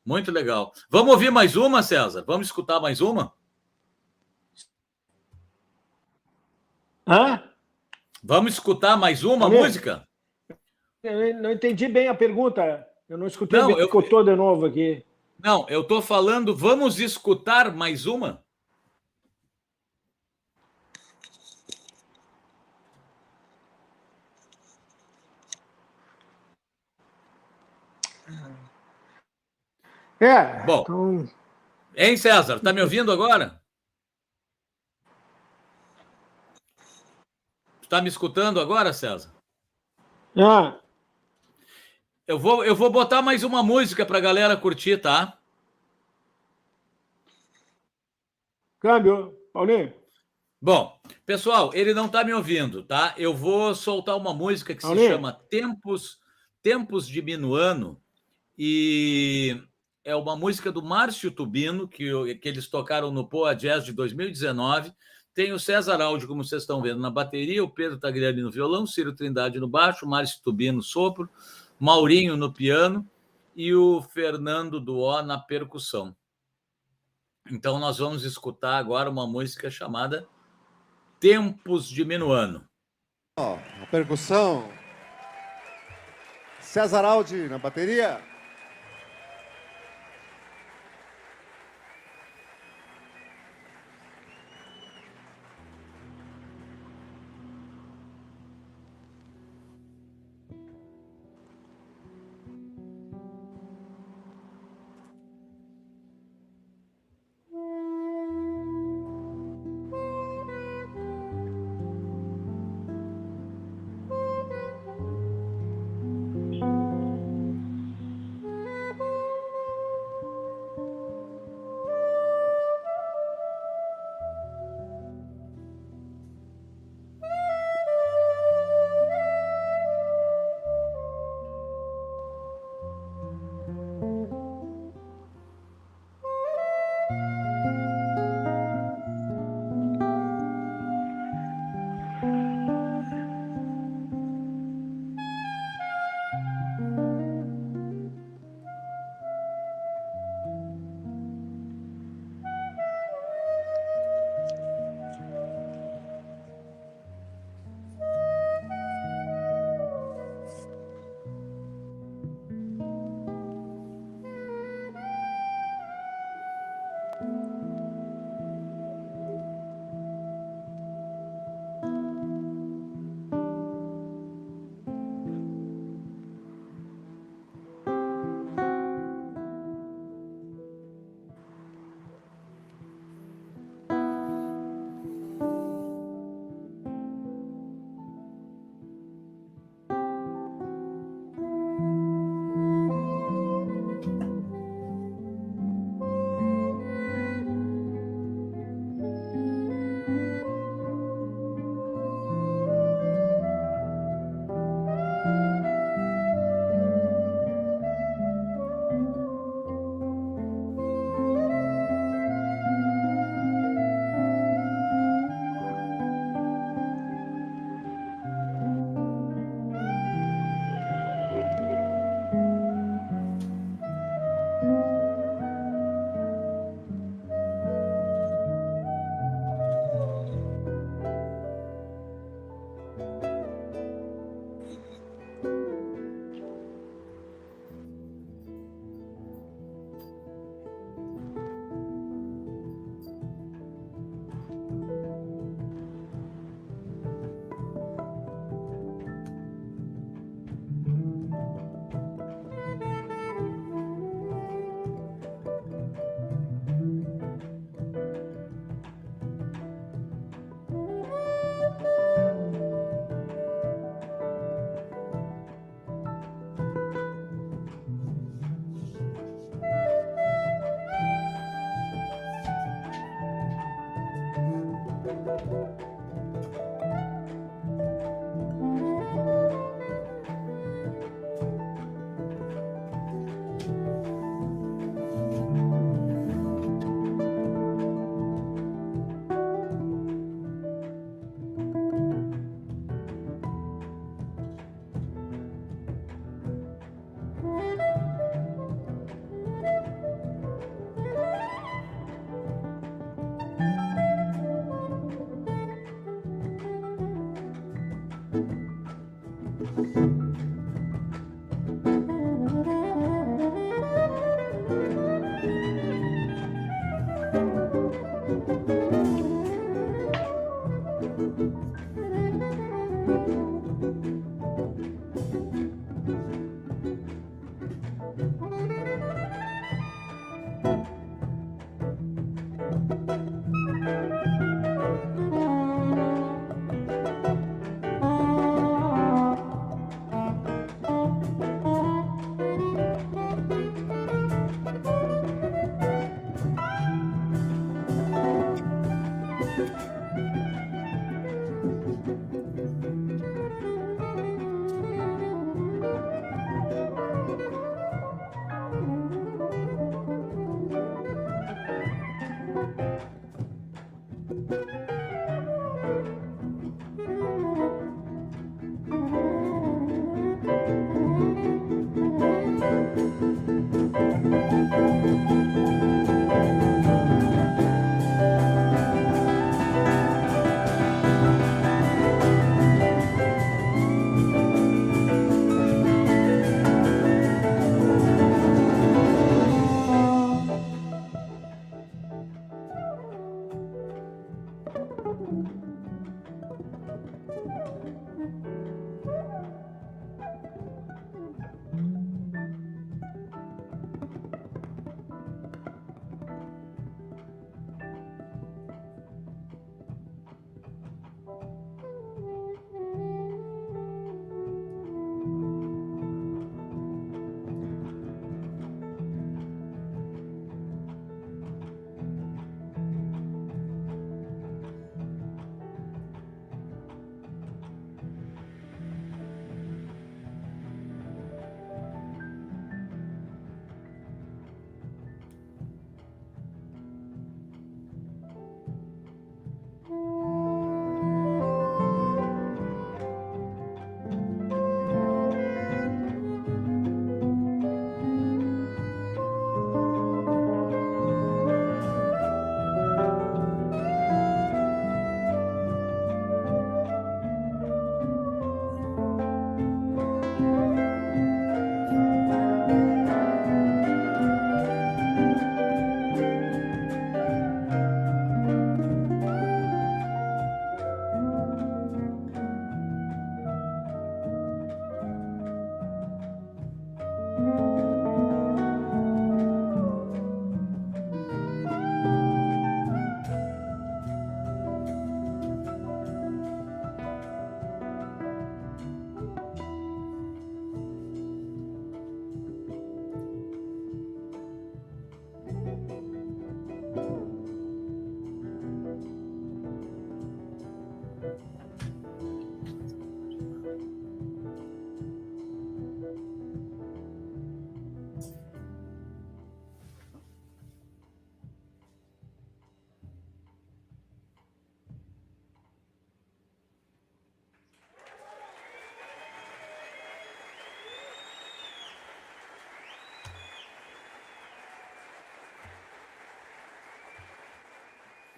muito 0.05 0.31
legal. 0.31 0.71
Vamos 0.91 1.11
ouvir 1.11 1.31
mais 1.31 1.55
uma, 1.55 1.81
César? 1.81 2.23
Vamos 2.27 2.45
escutar 2.45 2.79
mais 2.79 3.01
uma? 3.01 3.33
Hã? 7.07 7.43
Vamos 8.23 8.53
escutar 8.53 8.95
mais 8.95 9.23
uma 9.23 9.49
música? 9.49 10.07
Eu 11.03 11.33
não 11.41 11.51
entendi 11.51 11.87
bem 11.89 12.07
a 12.07 12.15
pergunta. 12.15 12.87
Eu 13.09 13.17
não 13.17 13.27
escutei 13.27 13.59
não, 13.59 13.67
bem, 13.67 13.77
eu... 13.77 13.87
ficou 13.87 14.23
de 14.23 14.35
novo 14.35 14.65
aqui. 14.65 15.05
Não, 15.37 15.67
eu 15.67 15.81
estou 15.81 16.01
falando, 16.01 16.55
vamos 16.55 16.99
escutar 16.99 17.75
mais 17.75 18.05
uma? 18.05 18.41
É. 30.21 30.65
Bom. 30.65 30.81
Então... 30.83 31.29
Hein, 31.97 32.15
César? 32.15 32.61
Tá 32.61 32.71
me 32.71 32.81
ouvindo 32.81 33.11
agora? 33.11 33.61
Está 37.93 38.01
me 38.01 38.09
escutando 38.09 38.59
agora, 38.59 38.91
César? 38.91 39.31
Ah. 40.35 40.79
Eu 42.25 42.39
vou, 42.39 42.65
eu 42.65 42.75
vou 42.75 42.89
botar 42.89 43.21
mais 43.21 43.43
uma 43.43 43.61
música 43.61 44.03
para 44.03 44.17
a 44.17 44.21
galera 44.21 44.57
curtir, 44.57 44.97
tá? 44.97 45.37
Câmbio, 48.79 49.37
Paulinho. 49.53 49.93
Bom, 50.59 50.99
pessoal, 51.23 51.69
ele 51.75 51.93
não 51.93 52.07
está 52.07 52.23
me 52.23 52.33
ouvindo, 52.33 52.81
tá? 52.81 53.13
Eu 53.15 53.31
vou 53.31 53.75
soltar 53.75 54.17
uma 54.17 54.33
música 54.33 54.73
que 54.73 54.81
Paulinho. 54.81 55.05
se 55.05 55.13
chama 55.13 55.39
Tempos, 55.47 56.19
Tempos 56.63 57.07
de 57.07 57.21
Minuano 57.21 58.01
e 58.57 59.61
é 60.03 60.15
uma 60.15 60.35
música 60.35 60.71
do 60.71 60.81
Márcio 60.81 61.29
Tubino, 61.29 61.87
que, 61.87 62.33
que 62.37 62.49
eles 62.49 62.67
tocaram 62.67 63.11
no 63.11 63.29
Poa 63.29 63.53
Jazz 63.53 63.85
de 63.85 63.93
2019. 63.93 64.91
Tem 65.33 65.51
o 65.51 65.59
César 65.59 65.99
Aldi, 65.99 66.27
como 66.27 66.43
vocês 66.43 66.61
estão 66.61 66.81
vendo, 66.81 66.99
na 66.99 67.09
bateria, 67.09 67.63
o 67.63 67.69
Pedro 67.69 67.97
Tagliani 67.97 68.41
no 68.41 68.51
violão, 68.51 68.85
Ciro 68.85 69.15
Trindade 69.15 69.59
no 69.59 69.67
baixo, 69.67 70.07
Márcio 70.07 70.41
Tubino 70.43 70.77
no 70.77 70.83
sopro, 70.83 71.27
Maurinho 71.79 72.37
no 72.37 72.53
piano 72.53 73.09
e 73.55 73.73
o 73.73 74.01
Fernando 74.01 74.79
Duó 74.79 75.23
na 75.23 75.39
percussão. 75.39 76.15
Então 77.51 77.79
nós 77.79 77.97
vamos 77.97 78.23
escutar 78.23 78.77
agora 78.77 79.09
uma 79.09 79.25
música 79.25 79.71
chamada 79.71 80.27
Tempos 81.19 81.89
de 81.89 82.05
Minuano. 82.05 82.63
Oh, 83.39 83.57
a 83.81 83.87
percussão. 83.89 84.69
César 86.59 87.03
Aldi 87.05 87.49
na 87.49 87.57
bateria. 87.57 88.32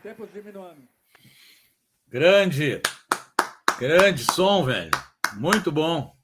Tempo 0.05 0.27
diminuindo. 0.27 0.87
Grande. 2.07 2.79
Grande 3.79 4.23
som, 4.23 4.63
velho. 4.63 4.91
Muito 5.35 5.71
bom. 5.71 6.15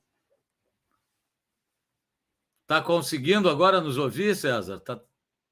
Tá 2.67 2.79
conseguindo 2.79 3.49
agora 3.49 3.81
nos 3.81 3.97
ouvir, 3.97 4.35
César? 4.35 4.79
Tá 4.81 5.03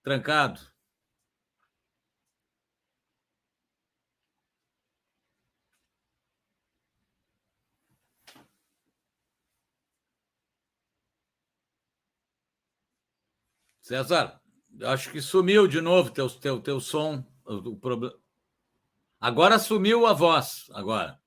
trancado. 0.03 0.61
César, 13.81 14.39
acho 14.83 15.11
que 15.11 15.19
sumiu 15.19 15.67
de 15.67 15.81
novo 15.81 16.11
teu, 16.11 16.29
teu, 16.29 16.61
teu 16.61 16.79
som. 16.79 17.28
O, 17.49 17.75
problema. 17.75 18.13
Agora 19.19 19.57
sumiu 19.57 20.05
a 20.05 20.13
voz. 20.13 20.69
Agora. 20.71 21.19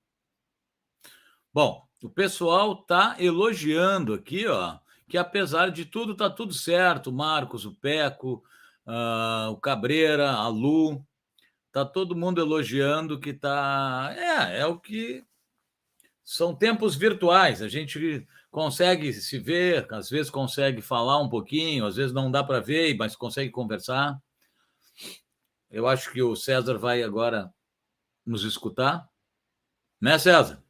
Bom, 1.53 1.83
o 2.01 2.09
pessoal 2.09 2.75
está 2.81 3.17
elogiando 3.19 4.15
aqui, 4.15 4.47
ó, 4.47 4.79
que 5.09 5.19
apesar 5.19 5.71
de 5.71 5.85
tudo 5.85 6.13
está 6.13 6.31
tudo 6.31 6.55
certo. 6.55 7.11
O 7.11 7.13
Marcos, 7.13 7.67
o 7.67 7.75
Peco, 7.75 8.43
uh, 8.87 9.51
o 9.51 9.57
Cabreira, 9.57 10.31
a 10.31 10.47
Lu, 10.47 11.05
tá 11.73 11.85
todo 11.85 12.17
mundo 12.17 12.41
elogiando 12.41 13.19
que 13.19 13.33
tá. 13.33 14.15
É, 14.17 14.61
é 14.61 14.67
o 14.67 14.79
que 14.79 15.25
são 16.23 16.55
tempos 16.55 16.95
virtuais. 16.95 17.61
A 17.61 17.69
gente 17.69 18.27
consegue 18.49 19.13
se 19.13 19.41
ver, 19.41 19.93
às 19.93 20.09
vezes 20.09 20.31
consegue 20.31 20.81
falar 20.81 21.19
um 21.19 21.29
pouquinho, 21.29 21.85
às 21.85 21.97
vezes 21.97 22.13
não 22.13 22.31
dá 22.31 22.45
para 22.45 22.61
ver, 22.61 22.97
mas 22.97 23.17
consegue 23.17 23.51
conversar. 23.51 24.17
Eu 25.73 25.89
acho 25.89 26.13
que 26.13 26.23
o 26.23 26.37
César 26.37 26.77
vai 26.77 27.03
agora 27.03 27.53
nos 28.27 28.45
escutar. 28.45 29.09
Né, 30.01 30.19
César? 30.19 30.63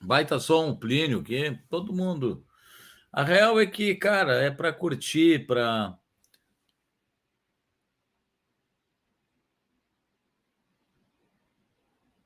Baita 0.00 0.38
som, 0.40 0.74
Plínio, 0.74 1.22
que 1.22 1.58
todo 1.68 1.92
mundo. 1.92 2.46
A 3.12 3.22
real 3.22 3.60
é 3.60 3.66
que, 3.66 3.94
cara, 3.96 4.34
é 4.42 4.50
para 4.50 4.72
curtir, 4.72 5.46
para 5.46 5.98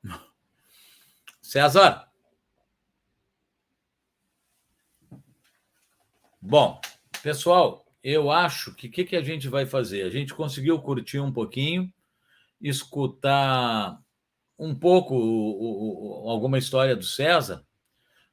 César. 1.41 2.09
Bom, 6.41 6.79
pessoal, 7.23 7.85
eu 8.03 8.29
acho 8.29 8.75
que 8.75 8.87
o 8.87 8.91
que, 8.91 9.05
que 9.05 9.15
a 9.15 9.21
gente 9.21 9.47
vai 9.47 9.65
fazer? 9.65 10.03
A 10.03 10.09
gente 10.09 10.33
conseguiu 10.33 10.77
curtir 10.81 11.21
um 11.21 11.31
pouquinho, 11.31 11.89
escutar 12.61 13.97
um 14.59 14.75
pouco 14.75 15.15
o, 15.15 16.25
o, 16.25 16.29
alguma 16.29 16.57
história 16.57 16.97
do 16.97 17.05
César, 17.05 17.65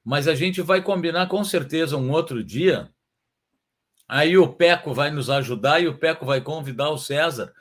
mas 0.05 0.27
a 0.27 0.35
gente 0.35 0.61
vai 0.61 0.83
combinar 0.83 1.29
com 1.29 1.45
certeza 1.45 1.97
um 1.97 2.11
outro 2.11 2.43
dia. 2.43 2.93
Aí 4.09 4.37
o 4.37 4.53
Peco 4.53 4.93
vai 4.93 5.09
nos 5.09 5.31
ajudar 5.31 5.81
e 5.81 5.87
o 5.87 5.97
Peco 5.97 6.27
vai 6.27 6.41
convidar 6.41 6.91
o 6.91 6.99
César 6.99 7.55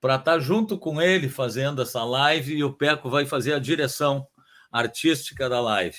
para 0.00 0.14
estar 0.14 0.34
tá 0.34 0.38
junto 0.38 0.78
com 0.78 1.02
ele 1.02 1.28
fazendo 1.28 1.82
essa 1.82 2.04
live 2.04 2.54
e 2.54 2.62
o 2.62 2.72
Peco 2.72 3.10
vai 3.10 3.26
fazer 3.26 3.54
a 3.54 3.58
direção 3.58 4.24
artística 4.70 5.48
da 5.48 5.60
live. 5.60 5.98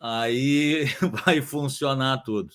Aí 0.00 0.86
vai 1.24 1.40
funcionar 1.40 2.24
tudo. 2.24 2.52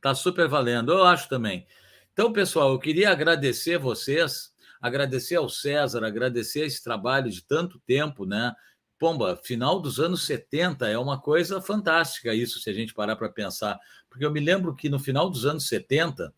Tá 0.00 0.14
super 0.14 0.48
valendo, 0.48 0.92
eu 0.92 1.04
acho 1.04 1.28
também. 1.28 1.66
Então, 2.12 2.32
pessoal, 2.32 2.72
eu 2.72 2.78
queria 2.78 3.10
agradecer 3.10 3.78
vocês, 3.78 4.52
agradecer 4.80 5.36
ao 5.36 5.48
César, 5.48 6.04
agradecer 6.04 6.60
esse 6.60 6.82
trabalho 6.82 7.30
de 7.30 7.42
tanto 7.42 7.78
tempo, 7.86 8.24
né? 8.24 8.54
Pomba, 8.98 9.38
final 9.42 9.80
dos 9.80 9.98
anos 9.98 10.26
70 10.26 10.86
é 10.88 10.98
uma 10.98 11.18
coisa 11.18 11.60
fantástica 11.60 12.34
isso, 12.34 12.60
se 12.60 12.68
a 12.68 12.72
gente 12.72 12.92
parar 12.92 13.16
para 13.16 13.28
pensar. 13.28 13.78
Porque 14.08 14.24
eu 14.24 14.30
me 14.30 14.40
lembro 14.40 14.74
que 14.74 14.88
no 14.88 14.98
final 14.98 15.30
dos 15.30 15.46
anos 15.46 15.66
70, 15.68 16.32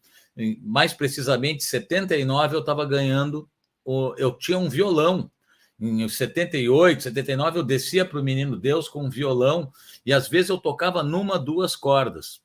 mais 0.60 0.92
precisamente 0.92 1.64
79, 1.64 2.56
eu 2.56 2.60
estava 2.60 2.84
ganhando, 2.84 3.48
eu 4.16 4.32
tinha 4.38 4.58
um 4.58 4.68
violão 4.68 5.30
em 5.80 6.08
78, 6.08 7.02
79, 7.02 7.58
eu 7.58 7.64
descia 7.64 8.04
para 8.04 8.20
o 8.20 8.22
Menino 8.22 8.56
Deus 8.56 8.88
com 8.88 9.04
um 9.04 9.10
violão 9.10 9.72
e 10.06 10.12
às 10.12 10.28
vezes 10.28 10.50
eu 10.50 10.58
tocava 10.58 11.02
numa, 11.02 11.38
duas 11.38 11.74
cordas. 11.74 12.41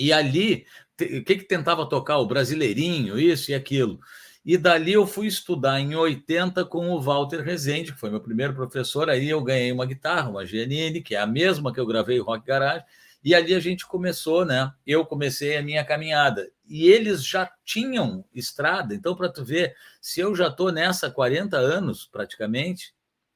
E 0.00 0.14
ali, 0.14 0.66
o 0.98 1.22
que, 1.22 1.36
que 1.36 1.44
tentava 1.44 1.86
tocar? 1.86 2.16
O 2.16 2.26
brasileirinho, 2.26 3.20
isso 3.20 3.50
e 3.50 3.54
aquilo. 3.54 4.00
E 4.42 4.56
dali 4.56 4.94
eu 4.94 5.06
fui 5.06 5.26
estudar 5.26 5.78
em 5.78 5.94
80 5.94 6.64
com 6.64 6.88
o 6.88 6.98
Walter 6.98 7.42
Rezende, 7.42 7.92
que 7.92 8.00
foi 8.00 8.08
meu 8.08 8.22
primeiro 8.22 8.54
professor. 8.54 9.10
Aí 9.10 9.28
eu 9.28 9.42
ganhei 9.42 9.70
uma 9.70 9.84
guitarra, 9.84 10.30
uma 10.30 10.46
Giannini, 10.46 11.02
que 11.02 11.14
é 11.14 11.20
a 11.20 11.26
mesma 11.26 11.70
que 11.70 11.78
eu 11.78 11.84
gravei 11.86 12.18
Rock 12.18 12.46
Garage. 12.46 12.82
E 13.22 13.34
ali 13.34 13.54
a 13.54 13.60
gente 13.60 13.86
começou, 13.86 14.46
né? 14.46 14.72
Eu 14.86 15.04
comecei 15.04 15.58
a 15.58 15.62
minha 15.62 15.84
caminhada. 15.84 16.50
E 16.66 16.88
eles 16.88 17.22
já 17.22 17.52
tinham 17.62 18.24
estrada. 18.34 18.94
Então, 18.94 19.14
para 19.14 19.28
tu 19.28 19.44
ver, 19.44 19.76
se 20.00 20.20
eu 20.20 20.34
já 20.34 20.48
estou 20.48 20.72
nessa 20.72 21.08
há 21.08 21.10
40 21.10 21.58
anos, 21.58 22.08
praticamente, 22.10 22.94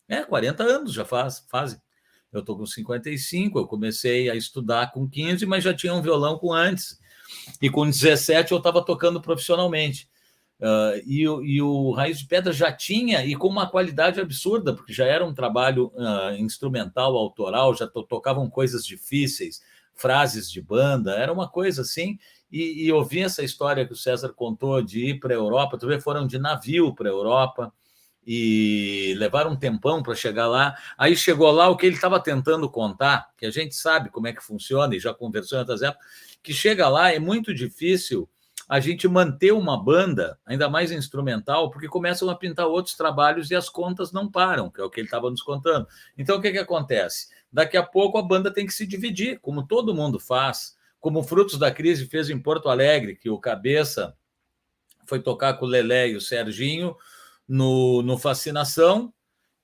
é, 0.08 0.22
40 0.22 0.64
anos 0.64 0.94
já 0.94 1.04
faz, 1.04 1.44
fazem. 1.50 1.78
Eu 2.34 2.40
estou 2.40 2.58
com 2.58 2.66
55, 2.66 3.58
eu 3.58 3.66
comecei 3.66 4.28
a 4.28 4.34
estudar 4.34 4.90
com 4.90 5.08
15, 5.08 5.46
mas 5.46 5.62
já 5.62 5.72
tinha 5.72 5.94
um 5.94 6.02
violão 6.02 6.36
com 6.36 6.52
antes. 6.52 6.98
E 7.62 7.70
com 7.70 7.88
17 7.88 8.52
eu 8.52 8.58
estava 8.58 8.84
tocando 8.84 9.20
profissionalmente. 9.20 10.08
Uh, 10.60 10.98
e, 11.06 11.22
e, 11.22 11.62
o 11.62 11.92
Raiz 11.92 12.18
de 12.18 12.26
Pedra 12.26 12.52
já 12.52 12.72
tinha, 12.72 13.24
e 13.24 13.34
com 13.36 13.48
uma 13.48 13.68
qualidade 13.68 14.20
absurda, 14.20 14.74
porque 14.74 14.92
já 14.92 15.04
era 15.04 15.24
um 15.24 15.34
trabalho 15.34 15.92
uh, 15.94 16.34
instrumental, 16.38 17.16
autoral, 17.16 17.74
já 17.74 17.86
to 17.86 18.02
tocavam 18.02 18.48
coisas 18.48 18.84
difíceis, 18.84 19.60
frases 19.94 20.50
de 20.50 20.60
banda, 20.60 21.12
era 21.12 21.32
uma 21.32 21.48
coisa 21.48 21.82
assim. 21.82 22.18
E, 22.50 22.88
e 22.88 23.20
essa 23.20 23.42
história 23.42 23.86
que 23.86 23.92
o 23.92 23.96
César 23.96 24.32
contou 24.32 24.80
de 24.82 25.10
ir 25.10 25.20
para 25.20 25.34
a 25.34 25.36
Europa, 25.36 25.78
tu 25.78 25.86
vê, 25.86 26.00
foram 26.00 26.26
de 26.26 26.38
navio 26.38 26.94
para 26.94 27.08
a 27.08 27.12
Europa 27.12 27.72
e 28.26 29.14
levaram 29.18 29.52
um 29.52 29.56
tempão 29.56 30.02
para 30.02 30.14
chegar 30.14 30.46
lá. 30.46 30.76
Aí 30.96 31.16
chegou 31.16 31.50
lá 31.50 31.68
o 31.68 31.76
que 31.76 31.86
ele 31.86 31.96
estava 31.96 32.20
tentando 32.20 32.68
contar, 32.70 33.30
que 33.36 33.46
a 33.46 33.50
gente 33.50 33.74
sabe 33.74 34.10
como 34.10 34.26
é 34.26 34.32
que 34.32 34.42
funciona 34.42 34.94
e 34.94 35.00
já 35.00 35.12
conversou 35.12 35.58
em 35.58 35.60
outras 35.60 35.82
épocas, 35.82 36.06
que 36.42 36.52
chega 36.52 36.88
lá 36.88 37.12
é 37.12 37.18
muito 37.18 37.54
difícil 37.54 38.28
a 38.68 38.80
gente 38.80 39.06
manter 39.06 39.52
uma 39.52 39.82
banda, 39.82 40.38
ainda 40.46 40.70
mais 40.70 40.90
instrumental, 40.90 41.70
porque 41.70 41.86
começam 41.86 42.30
a 42.30 42.34
pintar 42.34 42.66
outros 42.66 42.96
trabalhos 42.96 43.50
e 43.50 43.54
as 43.54 43.68
contas 43.68 44.10
não 44.10 44.30
param, 44.30 44.70
que 44.70 44.80
é 44.80 44.84
o 44.84 44.88
que 44.88 45.00
ele 45.00 45.06
estava 45.06 45.28
nos 45.30 45.42
contando. 45.42 45.86
Então, 46.16 46.38
o 46.38 46.40
que, 46.40 46.50
que 46.50 46.58
acontece? 46.58 47.28
Daqui 47.52 47.76
a 47.76 47.82
pouco 47.82 48.16
a 48.16 48.22
banda 48.22 48.50
tem 48.50 48.66
que 48.66 48.72
se 48.72 48.86
dividir, 48.86 49.38
como 49.40 49.66
todo 49.66 49.94
mundo 49.94 50.18
faz, 50.18 50.76
como 50.98 51.22
Frutos 51.22 51.58
da 51.58 51.70
Crise 51.70 52.06
fez 52.06 52.30
em 52.30 52.38
Porto 52.40 52.70
Alegre, 52.70 53.16
que 53.16 53.28
o 53.28 53.38
Cabeça 53.38 54.16
foi 55.06 55.20
tocar 55.20 55.54
com 55.54 55.66
o 55.66 55.68
Lelé 55.68 56.08
e 56.08 56.16
o 56.16 56.20
Serginho 56.20 56.96
no, 57.48 58.02
no 58.02 58.16
Fascinação, 58.18 59.12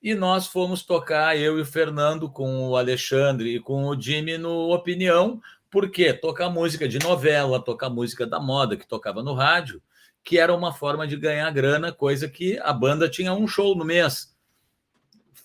e 0.01 0.15
nós 0.15 0.47
fomos 0.47 0.83
tocar, 0.83 1.37
eu 1.37 1.59
e 1.59 1.61
o 1.61 1.65
Fernando, 1.65 2.29
com 2.29 2.69
o 2.69 2.75
Alexandre 2.75 3.55
e 3.55 3.59
com 3.59 3.85
o 3.85 3.99
Jimmy 3.99 4.37
no 4.37 4.73
Opinião, 4.73 5.39
porque 5.69 6.11
tocar 6.11 6.49
música 6.49 6.87
de 6.87 6.99
novela, 6.99 7.63
tocar 7.63 7.89
música 7.89 8.25
da 8.25 8.39
moda 8.39 8.75
que 8.75 8.87
tocava 8.87 9.21
no 9.21 9.33
rádio, 9.33 9.81
que 10.23 10.37
era 10.37 10.53
uma 10.53 10.73
forma 10.73 11.07
de 11.07 11.15
ganhar 11.15 11.49
grana, 11.51 11.91
coisa 11.91 12.27
que 12.27 12.59
a 12.59 12.73
banda 12.73 13.09
tinha 13.09 13.33
um 13.33 13.47
show 13.47 13.75
no 13.75 13.85
mês. 13.85 14.35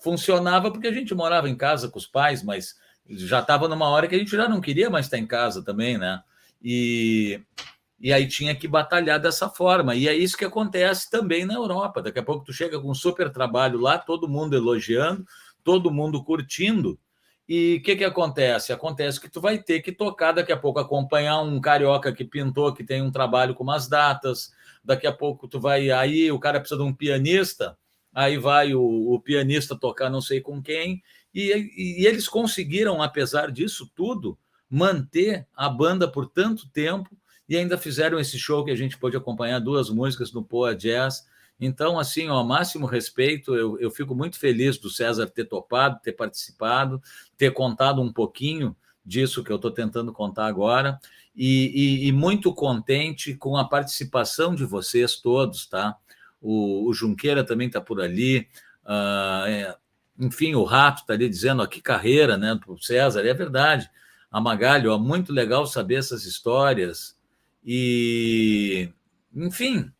Funcionava 0.02 0.70
porque 0.70 0.88
a 0.88 0.92
gente 0.92 1.14
morava 1.14 1.48
em 1.48 1.56
casa 1.56 1.88
com 1.88 1.98
os 1.98 2.06
pais, 2.06 2.42
mas 2.42 2.76
já 3.08 3.40
estava 3.40 3.68
numa 3.68 3.88
hora 3.88 4.08
que 4.08 4.14
a 4.14 4.18
gente 4.18 4.30
já 4.30 4.48
não 4.48 4.60
queria 4.60 4.90
mais 4.90 5.06
estar 5.06 5.18
em 5.18 5.26
casa 5.26 5.62
também, 5.62 5.96
né? 5.96 6.22
E, 6.62 7.40
e 7.98 8.12
aí 8.12 8.26
tinha 8.26 8.54
que 8.54 8.68
batalhar 8.68 9.18
dessa 9.18 9.48
forma. 9.48 9.94
E 9.94 10.08
é 10.08 10.14
isso 10.14 10.36
que 10.36 10.44
acontece 10.44 11.10
também 11.10 11.44
na 11.44 11.54
Europa. 11.54 12.02
Daqui 12.02 12.18
a 12.18 12.22
pouco 12.22 12.44
tu 12.44 12.52
chega 12.52 12.80
com 12.80 12.90
um 12.90 12.94
super 12.94 13.30
trabalho 13.30 13.78
lá, 13.78 13.98
todo 13.98 14.28
mundo 14.28 14.56
elogiando, 14.56 15.24
todo 15.64 15.90
mundo 15.90 16.22
curtindo. 16.22 16.98
E 17.48 17.76
o 17.76 17.82
que, 17.82 17.96
que 17.96 18.04
acontece? 18.04 18.72
Acontece 18.72 19.20
que 19.20 19.30
tu 19.30 19.40
vai 19.40 19.58
ter 19.58 19.80
que 19.80 19.92
tocar 19.92 20.32
daqui 20.32 20.52
a 20.52 20.56
pouco, 20.56 20.80
acompanhar 20.80 21.40
um 21.40 21.60
carioca 21.60 22.12
que 22.12 22.24
pintou, 22.24 22.74
que 22.74 22.84
tem 22.84 23.00
um 23.02 23.10
trabalho 23.10 23.54
com 23.54 23.62
umas 23.62 23.88
datas. 23.88 24.50
Daqui 24.84 25.06
a 25.06 25.12
pouco 25.12 25.46
tu 25.48 25.60
vai 25.60 25.90
aí, 25.90 26.30
o 26.30 26.38
cara 26.38 26.60
precisa 26.60 26.80
de 26.80 26.86
um 26.86 26.92
pianista 26.92 27.76
aí 28.16 28.38
vai 28.38 28.74
o, 28.74 29.12
o 29.12 29.20
pianista 29.20 29.78
tocar 29.78 30.08
não 30.08 30.22
sei 30.22 30.40
com 30.40 30.62
quem, 30.62 31.02
e, 31.34 31.52
e, 31.76 32.06
eles 32.06 32.26
conseguiram, 32.26 33.02
apesar 33.02 33.52
disso 33.52 33.92
tudo, 33.94 34.38
manter 34.70 35.46
a 35.54 35.68
banda 35.68 36.10
por 36.10 36.26
tanto 36.26 36.66
tempo 36.70 37.10
e 37.48 37.56
ainda 37.56 37.78
fizeram 37.78 38.18
esse 38.18 38.38
show 38.38 38.64
que 38.64 38.70
a 38.70 38.76
gente 38.76 38.98
pôde 38.98 39.16
acompanhar 39.16 39.60
duas 39.60 39.88
músicas 39.90 40.32
no 40.32 40.42
Poa 40.42 40.74
Jazz. 40.74 41.26
Então, 41.58 41.98
assim, 41.98 42.28
ó, 42.28 42.42
máximo 42.44 42.86
respeito, 42.86 43.54
eu, 43.54 43.78
eu 43.78 43.90
fico 43.90 44.14
muito 44.14 44.38
feliz 44.38 44.76
do 44.78 44.90
César 44.90 45.26
ter 45.26 45.44
topado, 45.46 46.00
ter 46.02 46.12
participado, 46.12 47.00
ter 47.36 47.52
contado 47.52 48.02
um 48.02 48.12
pouquinho 48.12 48.76
disso 49.04 49.42
que 49.44 49.50
eu 49.50 49.56
estou 49.56 49.70
tentando 49.70 50.12
contar 50.12 50.46
agora. 50.46 50.98
E, 51.34 52.04
e, 52.04 52.08
e, 52.08 52.12
muito 52.12 52.52
contente 52.52 53.34
com 53.34 53.56
a 53.56 53.68
participação 53.68 54.54
de 54.54 54.64
vocês 54.64 55.16
todos, 55.16 55.66
tá? 55.66 55.94
O, 56.40 56.88
o 56.88 56.94
Junqueira 56.94 57.44
também 57.44 57.66
está 57.66 57.80
por 57.80 58.00
ali. 58.00 58.48
Uh, 58.84 59.46
é, 59.46 59.76
enfim, 60.18 60.54
o 60.54 60.64
Rato 60.64 61.02
está 61.02 61.12
ali 61.12 61.28
dizendo, 61.28 61.62
ó, 61.62 61.66
que 61.66 61.80
carreira, 61.82 62.38
né, 62.38 62.58
para 62.58 62.72
o 62.72 62.78
César, 62.78 63.26
é 63.26 63.34
verdade. 63.34 63.90
A 64.30 64.40
Magalho, 64.40 64.92
ó, 64.92 64.98
muito 64.98 65.32
legal 65.32 65.66
saber 65.66 65.96
essas 65.96 66.24
histórias. 66.24 67.15
E, 67.66 68.88
enfim, 69.34 69.90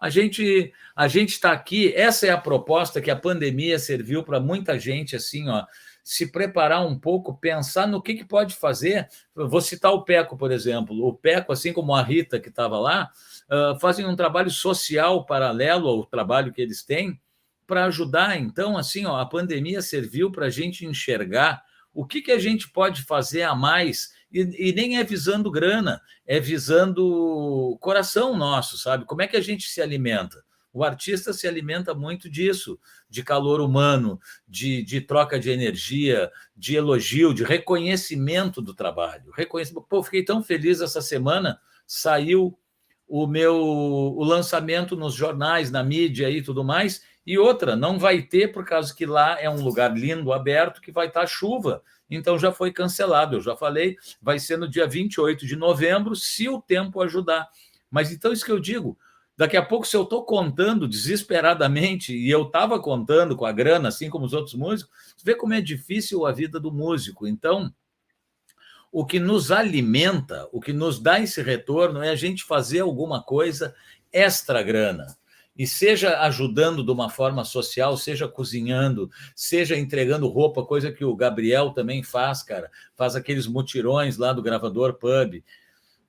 a 0.00 0.08
gente 0.08 0.72
a 0.94 1.08
gente 1.08 1.30
está 1.30 1.52
aqui. 1.52 1.92
Essa 1.94 2.26
é 2.26 2.30
a 2.30 2.38
proposta 2.38 3.00
que 3.00 3.10
a 3.10 3.16
pandemia 3.16 3.78
serviu 3.78 4.22
para 4.22 4.38
muita 4.38 4.78
gente, 4.78 5.16
assim, 5.16 5.48
ó, 5.48 5.64
se 6.04 6.30
preparar 6.30 6.86
um 6.86 6.98
pouco, 6.98 7.36
pensar 7.36 7.86
no 7.86 8.02
que, 8.02 8.14
que 8.14 8.24
pode 8.24 8.54
fazer. 8.54 9.08
vou 9.34 9.60
citar 9.60 9.92
o 9.92 10.04
Peco, 10.04 10.36
por 10.36 10.50
exemplo. 10.50 11.04
O 11.04 11.14
Peco, 11.14 11.52
assim 11.52 11.72
como 11.72 11.94
a 11.94 12.02
Rita, 12.02 12.40
que 12.40 12.48
estava 12.48 12.78
lá, 12.78 13.10
uh, 13.50 13.78
fazem 13.80 14.06
um 14.06 14.16
trabalho 14.16 14.50
social 14.50 15.24
paralelo 15.24 15.88
ao 15.88 16.04
trabalho 16.04 16.52
que 16.52 16.60
eles 16.60 16.82
têm 16.82 17.20
para 17.66 17.84
ajudar. 17.86 18.38
Então, 18.38 18.76
assim, 18.76 19.06
ó, 19.06 19.18
a 19.18 19.26
pandemia 19.26 19.80
serviu 19.80 20.30
para 20.30 20.46
a 20.46 20.50
gente 20.50 20.84
enxergar 20.84 21.62
o 21.94 22.06
que, 22.06 22.22
que 22.22 22.32
a 22.32 22.38
gente 22.38 22.68
pode 22.68 23.02
fazer 23.02 23.42
a 23.42 23.54
mais. 23.54 24.12
E, 24.32 24.68
e, 24.70 24.72
nem 24.72 24.98
é 24.98 25.04
visando 25.04 25.50
grana, 25.50 26.00
é 26.26 26.40
visando 26.40 27.76
coração 27.80 28.36
nosso, 28.36 28.78
sabe? 28.78 29.04
Como 29.04 29.22
é 29.22 29.26
que 29.26 29.36
a 29.36 29.40
gente 29.40 29.68
se 29.68 29.82
alimenta? 29.82 30.42
O 30.72 30.82
artista 30.82 31.34
se 31.34 31.46
alimenta 31.46 31.94
muito 31.94 32.30
disso, 32.30 32.78
de 33.08 33.22
calor 33.22 33.60
humano, 33.60 34.18
de, 34.48 34.82
de 34.82 35.02
troca 35.02 35.38
de 35.38 35.50
energia, 35.50 36.30
de 36.56 36.76
elogio, 36.76 37.34
de 37.34 37.44
reconhecimento 37.44 38.62
do 38.62 38.72
trabalho. 38.72 39.30
Reconhecimento. 39.32 39.86
Pô, 39.86 40.02
fiquei 40.02 40.24
tão 40.24 40.42
feliz 40.42 40.80
essa 40.80 41.02
semana, 41.02 41.60
saiu 41.86 42.58
o 43.06 43.26
meu 43.26 43.54
o 43.54 44.24
lançamento 44.24 44.96
nos 44.96 45.14
jornais, 45.14 45.70
na 45.70 45.84
mídia 45.84 46.30
e 46.30 46.40
tudo 46.40 46.64
mais, 46.64 47.02
e 47.26 47.38
outra, 47.38 47.76
não 47.76 47.98
vai 47.98 48.22
ter, 48.22 48.48
por 48.48 48.64
causa 48.64 48.94
que 48.94 49.06
lá 49.06 49.40
é 49.40 49.48
um 49.48 49.62
lugar 49.62 49.96
lindo, 49.96 50.32
aberto, 50.32 50.80
que 50.80 50.90
vai 50.90 51.06
estar 51.06 51.26
chuva. 51.26 51.82
Então 52.16 52.38
já 52.38 52.52
foi 52.52 52.72
cancelado. 52.72 53.36
Eu 53.36 53.40
já 53.40 53.56
falei, 53.56 53.96
vai 54.20 54.38
ser 54.38 54.56
no 54.56 54.68
dia 54.68 54.86
28 54.86 55.46
de 55.46 55.56
novembro, 55.56 56.14
se 56.14 56.48
o 56.48 56.60
tempo 56.60 57.00
ajudar. 57.00 57.48
Mas 57.90 58.10
então, 58.10 58.32
isso 58.32 58.44
que 58.44 58.52
eu 58.52 58.60
digo. 58.60 58.98
Daqui 59.36 59.56
a 59.56 59.64
pouco, 59.64 59.86
se 59.86 59.96
eu 59.96 60.02
estou 60.02 60.24
contando 60.24 60.86
desesperadamente, 60.86 62.14
e 62.14 62.30
eu 62.30 62.42
estava 62.42 62.78
contando 62.78 63.34
com 63.34 63.46
a 63.46 63.52
grana, 63.52 63.88
assim 63.88 64.10
como 64.10 64.26
os 64.26 64.32
outros 64.32 64.54
músicos, 64.54 64.92
vê 65.24 65.34
como 65.34 65.54
é 65.54 65.60
difícil 65.60 66.26
a 66.26 66.32
vida 66.32 66.60
do 66.60 66.70
músico. 66.70 67.26
Então, 67.26 67.74
o 68.90 69.06
que 69.06 69.18
nos 69.18 69.50
alimenta, 69.50 70.48
o 70.52 70.60
que 70.60 70.72
nos 70.72 70.98
dá 70.98 71.18
esse 71.18 71.42
retorno 71.42 72.02
é 72.02 72.10
a 72.10 72.14
gente 72.14 72.44
fazer 72.44 72.80
alguma 72.80 73.22
coisa 73.22 73.74
extra 74.12 74.62
grana 74.62 75.06
e 75.56 75.66
seja 75.66 76.20
ajudando 76.20 76.82
de 76.82 76.90
uma 76.90 77.10
forma 77.10 77.44
social, 77.44 77.96
seja 77.96 78.26
cozinhando, 78.26 79.10
seja 79.36 79.76
entregando 79.76 80.28
roupa, 80.28 80.64
coisa 80.64 80.90
que 80.90 81.04
o 81.04 81.14
Gabriel 81.14 81.70
também 81.70 82.02
faz, 82.02 82.42
cara, 82.42 82.70
faz 82.96 83.14
aqueles 83.14 83.46
mutirões 83.46 84.16
lá 84.16 84.32
do 84.32 84.42
gravador 84.42 84.94
pub. 84.94 85.42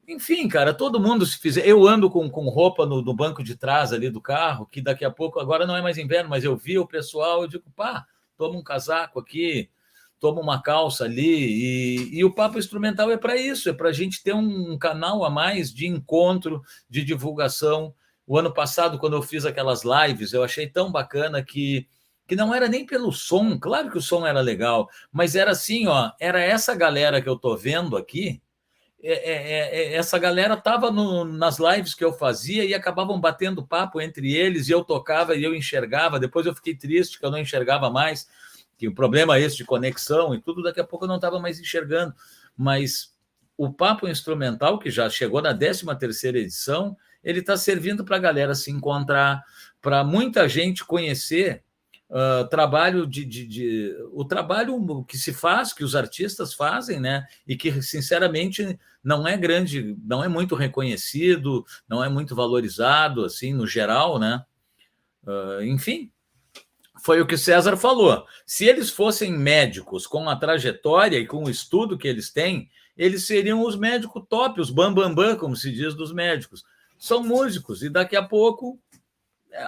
Enfim, 0.08 0.48
cara, 0.48 0.74
todo 0.74 1.00
mundo 1.00 1.26
se 1.26 1.38
fizer. 1.38 1.66
Eu 1.66 1.88
ando 1.88 2.10
com, 2.10 2.30
com 2.30 2.50
roupa 2.50 2.86
no, 2.86 3.02
no, 3.02 3.14
banco 3.14 3.44
de 3.44 3.56
trás 3.56 3.94
ali 3.94 4.10
do 4.10 4.22
carro, 4.22 4.66
que 4.66 4.82
daqui 4.82 5.06
a 5.06 5.12
pouco, 5.12 5.40
agora 5.40 5.66
não 5.66 5.76
é 5.76 5.82
mais 5.82 5.98
inverno, 5.98 6.30
mas 6.30 6.44
eu 6.44 6.58
vi 6.58 6.78
o 6.78 6.88
pessoal, 6.88 7.42
eu 7.42 7.48
digo, 7.48 7.72
pá, 7.76 8.06
toma 8.38 8.58
um 8.58 8.64
casaco 8.64 9.20
aqui, 9.20 9.70
toma 10.20 10.42
uma 10.42 10.62
calça 10.62 11.06
ali. 11.06 11.24
E, 11.24 12.20
e 12.20 12.24
o 12.26 12.34
papo 12.34 12.58
instrumental 12.58 13.12
é 13.12 13.18
para 13.18 13.38
isso, 13.38 13.70
é 13.70 13.74
para 13.74 13.90
a 13.90 13.94
gente 13.94 14.22
ter 14.22 14.34
um 14.34 14.78
canal 14.78 15.24
a 15.24 15.30
mais 15.30 15.74
de 15.74 15.88
encontro, 15.88 16.62
de 16.90 17.04
divulgação 17.04 17.94
o 18.26 18.38
ano 18.38 18.54
passado, 18.54 18.98
quando 18.98 19.16
eu 19.16 19.22
fiz 19.22 19.46
aquelas 19.46 19.84
lives, 19.84 20.34
eu 20.34 20.44
achei 20.44 20.68
tão 20.68 20.92
bacana 20.92 21.44
que, 21.44 21.88
que 22.28 22.36
não 22.36 22.54
era 22.54 22.68
nem 22.68 22.86
pelo 22.86 23.12
som, 23.12 23.60
claro 23.60 23.92
que 23.92 23.98
o 23.98 24.02
som 24.02 24.26
era 24.26 24.40
legal, 24.40 24.90
mas 25.12 25.36
era 25.36 25.52
assim, 25.52 25.88
ó, 25.88 26.12
era 26.20 26.42
essa 26.42 26.74
galera 26.74 27.22
que 27.22 27.28
eu 27.28 27.38
tô 27.38 27.56
vendo 27.58 27.98
aqui, 27.98 28.42
é, 29.02 29.12
é, 29.12 29.34
é, 29.34 29.76
é 29.76 29.94
essa 29.96 30.18
galera 30.18 30.54
estava 30.54 30.90
nas 31.26 31.58
lives 31.60 31.94
que 31.94 32.06
eu 32.06 32.14
fazia 32.14 32.64
e 32.64 32.74
acabavam 32.74 33.20
batendo 33.20 33.68
papo 33.68 34.00
entre 34.00 34.34
eles, 34.34 34.70
e 34.70 34.72
eu 34.72 34.84
tocava 34.84 35.36
e 35.36 35.44
eu 35.44 35.54
enxergava, 35.54 36.20
depois 36.20 36.46
eu 36.46 36.56
fiquei 36.56 36.76
triste 36.76 37.20
que 37.20 37.26
eu 37.26 37.32
não 37.32 37.38
enxergava 37.38 37.90
mais, 37.90 38.28
que 38.78 38.88
o 38.88 38.96
problema 38.96 39.38
é 39.38 39.42
esse 39.42 39.58
de 39.58 39.66
conexão 39.66 40.34
e 40.34 40.42
tudo, 40.42 40.64
daqui 40.64 40.80
a 40.80 40.84
pouco 40.86 41.04
eu 41.04 41.10
não 41.10 41.18
estava 41.18 41.40
mais 41.40 41.60
enxergando, 41.60 42.14
mas 42.56 43.14
o 43.58 43.72
papo 43.72 44.08
instrumental, 44.08 44.80
que 44.80 44.90
já 44.90 45.10
chegou 45.10 45.42
na 45.42 45.54
13 45.54 45.86
terceira 45.98 46.40
edição, 46.40 46.98
ele 47.24 47.40
está 47.40 47.56
servindo 47.56 48.04
para 48.04 48.18
a 48.18 48.20
galera 48.20 48.54
se 48.54 48.70
encontrar, 48.70 49.44
para 49.82 50.04
muita 50.04 50.48
gente 50.48 50.84
conhecer 50.84 51.64
uh, 52.10 52.48
trabalho 52.48 53.08
de, 53.08 53.26
de, 53.26 53.48
de, 53.48 53.96
o 54.12 54.24
trabalho 54.24 55.04
que 55.06 55.18
se 55.18 55.34
faz, 55.34 55.74
que 55.74 55.84
os 55.84 55.96
artistas 55.96 56.54
fazem, 56.54 57.00
né? 57.00 57.26
E 57.48 57.56
que 57.56 57.82
sinceramente 57.82 58.80
não 59.04 59.28
é 59.28 59.36
grande, 59.38 59.98
não 60.04 60.24
é 60.24 60.28
muito 60.28 60.56
reconhecido, 60.56 61.66
não 61.88 62.04
é 62.04 62.10
muito 62.10 62.36
valorizado 62.36 63.26
assim 63.26 63.54
no 63.54 63.66
geral, 63.66 64.20
né? 64.20 64.44
Uh, 65.24 65.64
enfim, 65.64 66.12
foi 67.04 67.22
o 67.22 67.26
que 67.26 67.38
César 67.38 67.78
falou. 67.78 68.26
Se 68.46 68.66
eles 68.66 68.90
fossem 68.90 69.32
médicos 69.32 70.06
com 70.06 70.30
a 70.30 70.36
trajetória 70.36 71.18
e 71.18 71.28
com 71.28 71.46
o 71.46 71.50
estudo 71.50 71.98
que 71.98 72.08
eles 72.08 72.32
têm, 72.32 72.70
eles 72.96 73.26
seriam 73.26 73.66
os 73.66 73.76
médicos 73.76 74.24
top, 74.30 74.62
os 74.62 74.70
bambambam, 74.70 75.16
bam, 75.16 75.30
bam, 75.30 75.36
como 75.36 75.56
se 75.56 75.72
diz 75.72 75.96
dos 75.96 76.14
médicos 76.14 76.64
são 77.04 77.22
músicos 77.22 77.84
e 77.84 77.90
daqui 77.90 78.16
a 78.16 78.24
pouco 78.24 78.80
é, 79.52 79.68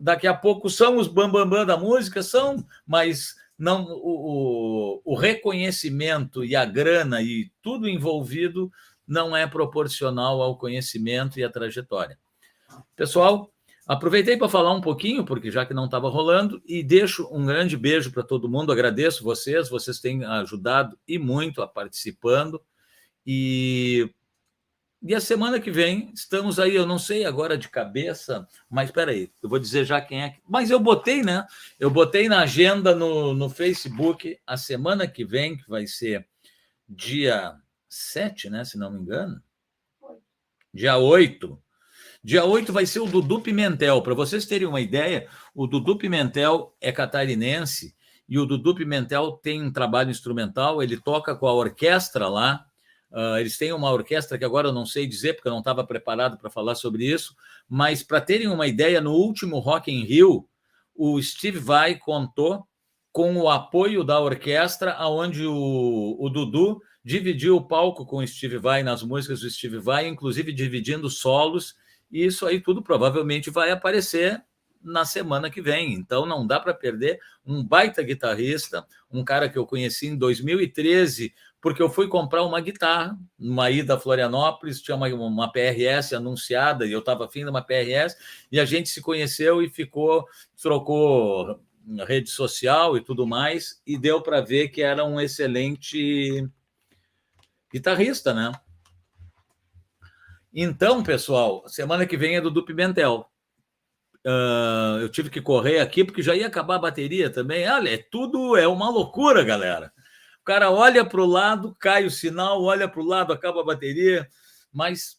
daqui 0.00 0.26
a 0.26 0.32
pouco 0.32 0.70
são 0.70 0.96
os 0.96 1.06
bambambam 1.06 1.44
bam, 1.46 1.58
bam 1.58 1.66
da 1.66 1.76
música, 1.76 2.22
são, 2.22 2.64
mas 2.86 3.34
não 3.58 3.84
o, 3.84 5.02
o, 5.04 5.12
o 5.12 5.14
reconhecimento 5.14 6.42
e 6.42 6.56
a 6.56 6.64
grana 6.64 7.20
e 7.20 7.52
tudo 7.60 7.86
envolvido 7.86 8.72
não 9.06 9.36
é 9.36 9.46
proporcional 9.46 10.40
ao 10.40 10.56
conhecimento 10.56 11.38
e 11.38 11.44
à 11.44 11.50
trajetória. 11.50 12.18
Pessoal, 12.96 13.52
aproveitei 13.86 14.38
para 14.38 14.48
falar 14.48 14.72
um 14.72 14.80
pouquinho, 14.80 15.26
porque 15.26 15.50
já 15.50 15.66
que 15.66 15.74
não 15.74 15.84
estava 15.84 16.08
rolando, 16.08 16.62
e 16.66 16.82
deixo 16.82 17.28
um 17.30 17.44
grande 17.44 17.76
beijo 17.76 18.10
para 18.10 18.22
todo 18.22 18.48
mundo. 18.48 18.72
Agradeço 18.72 19.22
vocês, 19.22 19.68
vocês 19.68 20.00
têm 20.00 20.24
ajudado 20.24 20.98
e 21.06 21.18
muito 21.18 21.60
a 21.60 21.68
participando. 21.68 22.62
E 23.26 24.10
e 25.04 25.14
a 25.14 25.20
semana 25.20 25.58
que 25.58 25.70
vem 25.70 26.12
estamos 26.14 26.60
aí, 26.60 26.76
eu 26.76 26.86
não 26.86 26.98
sei 26.98 27.24
agora 27.24 27.58
de 27.58 27.68
cabeça, 27.68 28.46
mas 28.70 28.88
espera 28.88 29.10
aí, 29.10 29.32
eu 29.42 29.48
vou 29.48 29.58
dizer 29.58 29.84
já 29.84 30.00
quem 30.00 30.22
é. 30.22 30.36
Mas 30.48 30.70
eu 30.70 30.78
botei, 30.78 31.22
né? 31.22 31.44
Eu 31.78 31.90
botei 31.90 32.28
na 32.28 32.42
agenda 32.42 32.94
no, 32.94 33.34
no 33.34 33.50
Facebook 33.50 34.38
a 34.46 34.56
semana 34.56 35.08
que 35.08 35.24
vem, 35.24 35.56
que 35.56 35.68
vai 35.68 35.88
ser 35.88 36.26
dia 36.88 37.56
7, 37.88 38.48
né? 38.48 38.64
Se 38.64 38.78
não 38.78 38.92
me 38.92 39.00
engano. 39.00 39.42
Dia 40.72 40.96
8. 40.96 41.60
Dia 42.22 42.44
8 42.44 42.72
vai 42.72 42.86
ser 42.86 43.00
o 43.00 43.06
Dudu 43.06 43.40
Pimentel. 43.40 44.00
Para 44.02 44.14
vocês 44.14 44.46
terem 44.46 44.68
uma 44.68 44.80
ideia, 44.80 45.28
o 45.52 45.66
Dudu 45.66 45.98
Pimentel 45.98 46.76
é 46.80 46.92
catarinense 46.92 47.96
e 48.28 48.38
o 48.38 48.46
Dudu 48.46 48.74
Pimentel 48.76 49.32
tem 49.32 49.60
um 49.60 49.72
trabalho 49.72 50.10
instrumental, 50.10 50.80
ele 50.80 50.96
toca 50.96 51.34
com 51.34 51.48
a 51.48 51.52
orquestra 51.52 52.28
lá 52.28 52.64
Uh, 53.12 53.36
eles 53.38 53.58
têm 53.58 53.72
uma 53.72 53.92
orquestra 53.92 54.38
que 54.38 54.44
agora 54.44 54.68
eu 54.68 54.72
não 54.72 54.86
sei 54.86 55.06
dizer, 55.06 55.34
porque 55.34 55.46
eu 55.46 55.52
não 55.52 55.58
estava 55.58 55.84
preparado 55.84 56.38
para 56.38 56.48
falar 56.48 56.74
sobre 56.74 57.04
isso, 57.04 57.36
mas 57.68 58.02
para 58.02 58.22
terem 58.22 58.48
uma 58.48 58.66
ideia, 58.66 59.00
no 59.00 59.12
último 59.12 59.58
Rock 59.58 59.92
in 59.92 60.04
Rio, 60.04 60.48
o 60.94 61.20
Steve 61.20 61.58
Vai 61.58 61.96
contou 61.96 62.66
com 63.12 63.36
o 63.36 63.50
apoio 63.50 64.02
da 64.02 64.18
orquestra, 64.18 64.92
aonde 64.92 65.44
o, 65.44 66.16
o 66.18 66.28
Dudu 66.30 66.80
dividiu 67.04 67.56
o 67.56 67.66
palco 67.66 68.06
com 68.06 68.18
o 68.18 68.26
Steve 68.26 68.56
Vai 68.56 68.82
nas 68.82 69.02
músicas 69.02 69.40
do 69.40 69.50
Steve 69.50 69.78
Vai, 69.78 70.06
inclusive 70.06 70.50
dividindo 70.50 71.10
solos, 71.10 71.74
e 72.10 72.24
isso 72.24 72.46
aí 72.46 72.60
tudo 72.60 72.82
provavelmente 72.82 73.50
vai 73.50 73.70
aparecer 73.70 74.42
na 74.82 75.04
semana 75.04 75.50
que 75.50 75.60
vem. 75.60 75.92
Então 75.92 76.26
não 76.26 76.46
dá 76.46 76.58
para 76.58 76.74
perder 76.74 77.18
um 77.44 77.62
baita 77.62 78.02
guitarrista, 78.02 78.86
um 79.10 79.24
cara 79.24 79.48
que 79.48 79.58
eu 79.58 79.66
conheci 79.66 80.06
em 80.06 80.16
2013 80.16 81.34
porque 81.62 81.80
eu 81.80 81.88
fui 81.88 82.08
comprar 82.08 82.42
uma 82.42 82.60
guitarra 82.60 83.16
numa 83.38 83.70
ida 83.70 83.94
a 83.94 83.98
Florianópolis, 83.98 84.82
tinha 84.82 84.96
uma, 84.96 85.06
uma 85.06 85.50
PRS 85.50 86.12
anunciada 86.12 86.84
e 86.84 86.90
eu 86.90 86.98
estava 86.98 87.24
afim 87.24 87.44
de 87.44 87.50
uma 87.50 87.62
PRS, 87.62 88.16
e 88.50 88.58
a 88.58 88.64
gente 88.64 88.88
se 88.88 89.00
conheceu 89.00 89.62
e 89.62 89.70
ficou, 89.70 90.26
trocou 90.60 91.60
rede 92.04 92.30
social 92.30 92.96
e 92.96 93.00
tudo 93.00 93.24
mais, 93.24 93.80
e 93.86 93.96
deu 93.96 94.20
para 94.20 94.40
ver 94.40 94.68
que 94.68 94.82
era 94.82 95.04
um 95.04 95.20
excelente 95.20 96.48
guitarrista, 97.72 98.34
né? 98.34 98.50
Então, 100.52 101.00
pessoal, 101.02 101.62
semana 101.68 102.04
que 102.06 102.16
vem 102.16 102.36
é 102.36 102.40
do 102.40 102.50
Du 102.50 102.64
Pimentel. 102.64 103.26
Uh, 104.26 105.00
eu 105.00 105.08
tive 105.08 105.30
que 105.30 105.40
correr 105.40 105.78
aqui 105.78 106.04
porque 106.04 106.22
já 106.22 106.34
ia 106.34 106.46
acabar 106.46 106.74
a 106.74 106.80
bateria 106.80 107.30
também. 107.30 107.68
Olha, 107.68 107.94
é 107.94 107.98
tudo 107.98 108.56
é 108.56 108.66
uma 108.66 108.90
loucura, 108.90 109.42
galera. 109.42 109.92
O 110.42 110.44
cara 110.44 110.72
olha 110.72 111.04
para 111.04 111.20
o 111.20 111.26
lado, 111.26 111.76
cai 111.78 112.04
o 112.04 112.10
sinal, 112.10 112.60
olha 112.62 112.88
para 112.88 113.00
o 113.00 113.06
lado, 113.06 113.32
acaba 113.32 113.60
a 113.60 113.64
bateria, 113.64 114.28
mas 114.72 115.16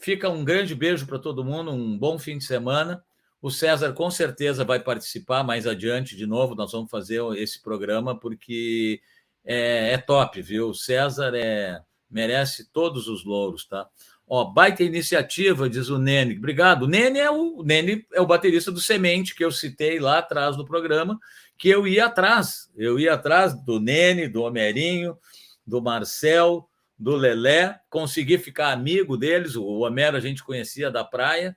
fica 0.00 0.30
um 0.30 0.44
grande 0.44 0.72
beijo 0.72 1.04
para 1.04 1.18
todo 1.18 1.44
mundo, 1.44 1.72
um 1.72 1.98
bom 1.98 2.16
fim 2.16 2.38
de 2.38 2.44
semana. 2.44 3.02
O 3.42 3.50
César 3.50 3.92
com 3.92 4.08
certeza 4.08 4.64
vai 4.64 4.78
participar 4.78 5.42
mais 5.42 5.66
adiante 5.66 6.16
de 6.16 6.26
novo. 6.26 6.54
Nós 6.54 6.70
vamos 6.70 6.88
fazer 6.88 7.20
esse 7.36 7.60
programa 7.60 8.18
porque 8.18 9.00
é, 9.44 9.94
é 9.94 9.98
top, 9.98 10.40
viu? 10.40 10.68
O 10.68 10.74
César 10.74 11.34
é, 11.34 11.80
merece 12.08 12.70
todos 12.72 13.08
os 13.08 13.24
louros, 13.24 13.66
tá? 13.66 13.88
Ó, 14.28 14.44
baita 14.44 14.82
iniciativa, 14.84 15.68
diz 15.68 15.88
o 15.88 15.98
Nene. 15.98 16.36
Obrigado. 16.38 16.84
O 16.84 16.88
Nene 16.88 17.18
é 17.18 17.30
o, 17.30 17.58
o 17.58 17.62
Nene 17.64 18.06
é 18.12 18.20
o 18.20 18.26
baterista 18.26 18.70
do 18.70 18.80
Semente 18.80 19.34
que 19.34 19.44
eu 19.44 19.50
citei 19.50 19.98
lá 19.98 20.18
atrás 20.18 20.56
do 20.56 20.64
programa, 20.64 21.18
que 21.58 21.68
eu 21.68 21.86
ia 21.86 22.06
atrás. 22.06 22.70
Eu 22.76 22.98
ia 22.98 23.14
atrás 23.14 23.54
do 23.54 23.80
Nene, 23.80 24.28
do 24.28 24.42
Homerinho, 24.42 25.18
do 25.66 25.82
Marcel, 25.82 26.68
do 26.98 27.14
Lelé, 27.14 27.78
consegui 27.90 28.38
ficar 28.38 28.72
amigo 28.72 29.16
deles. 29.16 29.56
O 29.56 29.80
Homero 29.80 30.16
a 30.16 30.20
gente 30.20 30.42
conhecia 30.42 30.90
da 30.90 31.04
praia, 31.04 31.56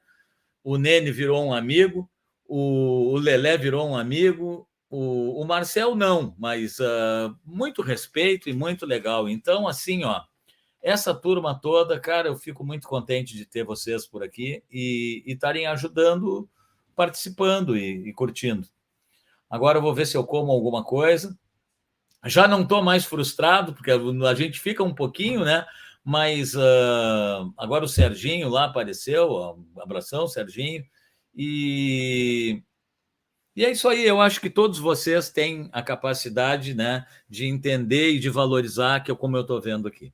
o 0.64 0.78
Nene 0.78 1.12
virou 1.12 1.46
um 1.46 1.54
amigo, 1.54 2.10
o, 2.46 3.18
Lelé 3.18 3.58
virou 3.58 3.88
um 3.88 3.96
amigo, 3.96 4.68
o, 4.90 5.42
o 5.42 5.46
Marcel 5.46 5.96
não, 5.96 6.36
mas 6.38 6.80
uh, 6.80 7.36
muito 7.46 7.82
respeito 7.82 8.50
e 8.50 8.54
muito 8.54 8.86
legal. 8.86 9.30
Então, 9.30 9.68
assim, 9.68 10.04
ó, 10.04 10.22
essa 10.82 11.14
turma 11.14 11.60
toda, 11.60 12.00
cara, 12.00 12.28
eu 12.28 12.36
fico 12.36 12.66
muito 12.66 12.88
contente 12.88 13.36
de 13.36 13.46
ter 13.46 13.64
vocês 13.64 14.08
por 14.08 14.24
aqui 14.24 14.64
e 14.72 15.24
estarem 15.26 15.68
ajudando, 15.68 16.50
participando 16.96 17.78
e, 17.78 18.10
e, 18.10 18.14
curtindo. 18.14 18.68
Agora 19.50 19.78
eu 19.78 19.82
vou 19.82 19.94
ver 19.94 20.06
se 20.06 20.16
eu 20.16 20.24
como 20.24 20.52
alguma 20.52 20.84
coisa. 20.84 21.38
Já 22.26 22.48
não 22.48 22.62
estou 22.62 22.84
mais 22.84 23.06
frustrado, 23.06 23.74
porque 23.74 23.92
a 23.92 24.36
gente 24.36 24.60
fica 24.60 24.84
um 24.84 24.94
pouquinho, 24.94 25.44
né? 25.44 25.66
Mas 26.04 26.54
uh, 26.56 27.54
agora 27.58 27.86
o 27.86 27.88
Serginho 27.88 28.50
lá 28.50 28.66
apareceu, 28.66 29.66
abração, 29.78 30.28
Serginho. 30.28 30.84
E, 31.36 32.62
e 33.56 33.66
é 33.66 33.72
isso 33.72 33.88
aí, 33.88 34.06
eu 34.06 34.20
acho 34.20 34.42
que 34.42 34.50
todos 34.50 34.80
vocês 34.80 35.30
têm 35.30 35.70
a 35.72 35.82
capacidade 35.82 36.74
né, 36.74 37.06
de 37.30 37.46
entender 37.46 38.12
e 38.12 38.20
de 38.20 38.30
valorizar, 38.30 39.02
que 39.02 39.12
é 39.12 39.16
como 39.16 39.38
eu 39.38 39.42
estou 39.42 39.62
vendo 39.62 39.88
aqui. 39.88 40.14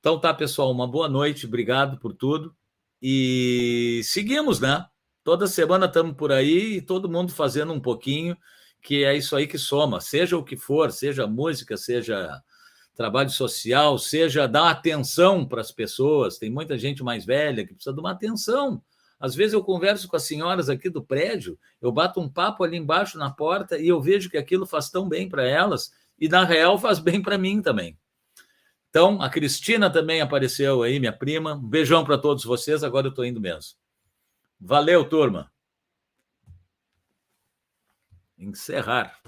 Então 0.00 0.18
tá, 0.18 0.34
pessoal, 0.34 0.70
uma 0.70 0.86
boa 0.86 1.08
noite, 1.08 1.46
obrigado 1.46 1.98
por 1.98 2.12
tudo. 2.12 2.54
E 3.00 4.00
seguimos, 4.04 4.60
né? 4.60 4.86
Toda 5.24 5.46
semana 5.46 5.86
estamos 5.86 6.14
por 6.14 6.30
aí 6.30 6.76
e 6.76 6.82
todo 6.82 7.08
mundo 7.08 7.32
fazendo 7.32 7.72
um 7.72 7.80
pouquinho, 7.80 8.36
que 8.82 9.04
é 9.04 9.16
isso 9.16 9.34
aí 9.34 9.46
que 9.46 9.56
soma, 9.56 9.98
seja 9.98 10.36
o 10.36 10.44
que 10.44 10.54
for, 10.54 10.92
seja 10.92 11.26
música, 11.26 11.78
seja 11.78 12.42
trabalho 12.94 13.30
social, 13.30 13.96
seja 13.98 14.46
dar 14.46 14.70
atenção 14.70 15.48
para 15.48 15.62
as 15.62 15.72
pessoas. 15.72 16.36
Tem 16.36 16.50
muita 16.50 16.76
gente 16.76 17.02
mais 17.02 17.24
velha 17.24 17.66
que 17.66 17.72
precisa 17.72 17.94
de 17.94 18.00
uma 18.00 18.10
atenção. 18.10 18.82
Às 19.18 19.34
vezes 19.34 19.54
eu 19.54 19.64
converso 19.64 20.06
com 20.08 20.16
as 20.16 20.24
senhoras 20.24 20.68
aqui 20.68 20.90
do 20.90 21.02
prédio, 21.02 21.58
eu 21.80 21.90
bato 21.90 22.20
um 22.20 22.28
papo 22.28 22.62
ali 22.62 22.76
embaixo 22.76 23.16
na 23.16 23.30
porta 23.30 23.78
e 23.78 23.88
eu 23.88 24.02
vejo 24.02 24.28
que 24.28 24.36
aquilo 24.36 24.66
faz 24.66 24.90
tão 24.90 25.08
bem 25.08 25.26
para 25.26 25.48
elas 25.48 25.90
e 26.20 26.28
na 26.28 26.44
real 26.44 26.78
faz 26.78 26.98
bem 26.98 27.22
para 27.22 27.38
mim 27.38 27.62
também. 27.62 27.96
Então, 28.90 29.22
a 29.22 29.30
Cristina 29.30 29.88
também 29.88 30.20
apareceu 30.20 30.82
aí, 30.82 31.00
minha 31.00 31.12
prima. 31.12 31.54
Um 31.54 31.66
beijão 31.66 32.04
para 32.04 32.18
todos 32.18 32.44
vocês. 32.44 32.84
Agora 32.84 33.06
eu 33.06 33.10
estou 33.10 33.24
indo 33.24 33.40
mesmo. 33.40 33.83
Valeu, 34.66 35.06
turma. 35.06 35.52
Encerrar. 38.38 39.20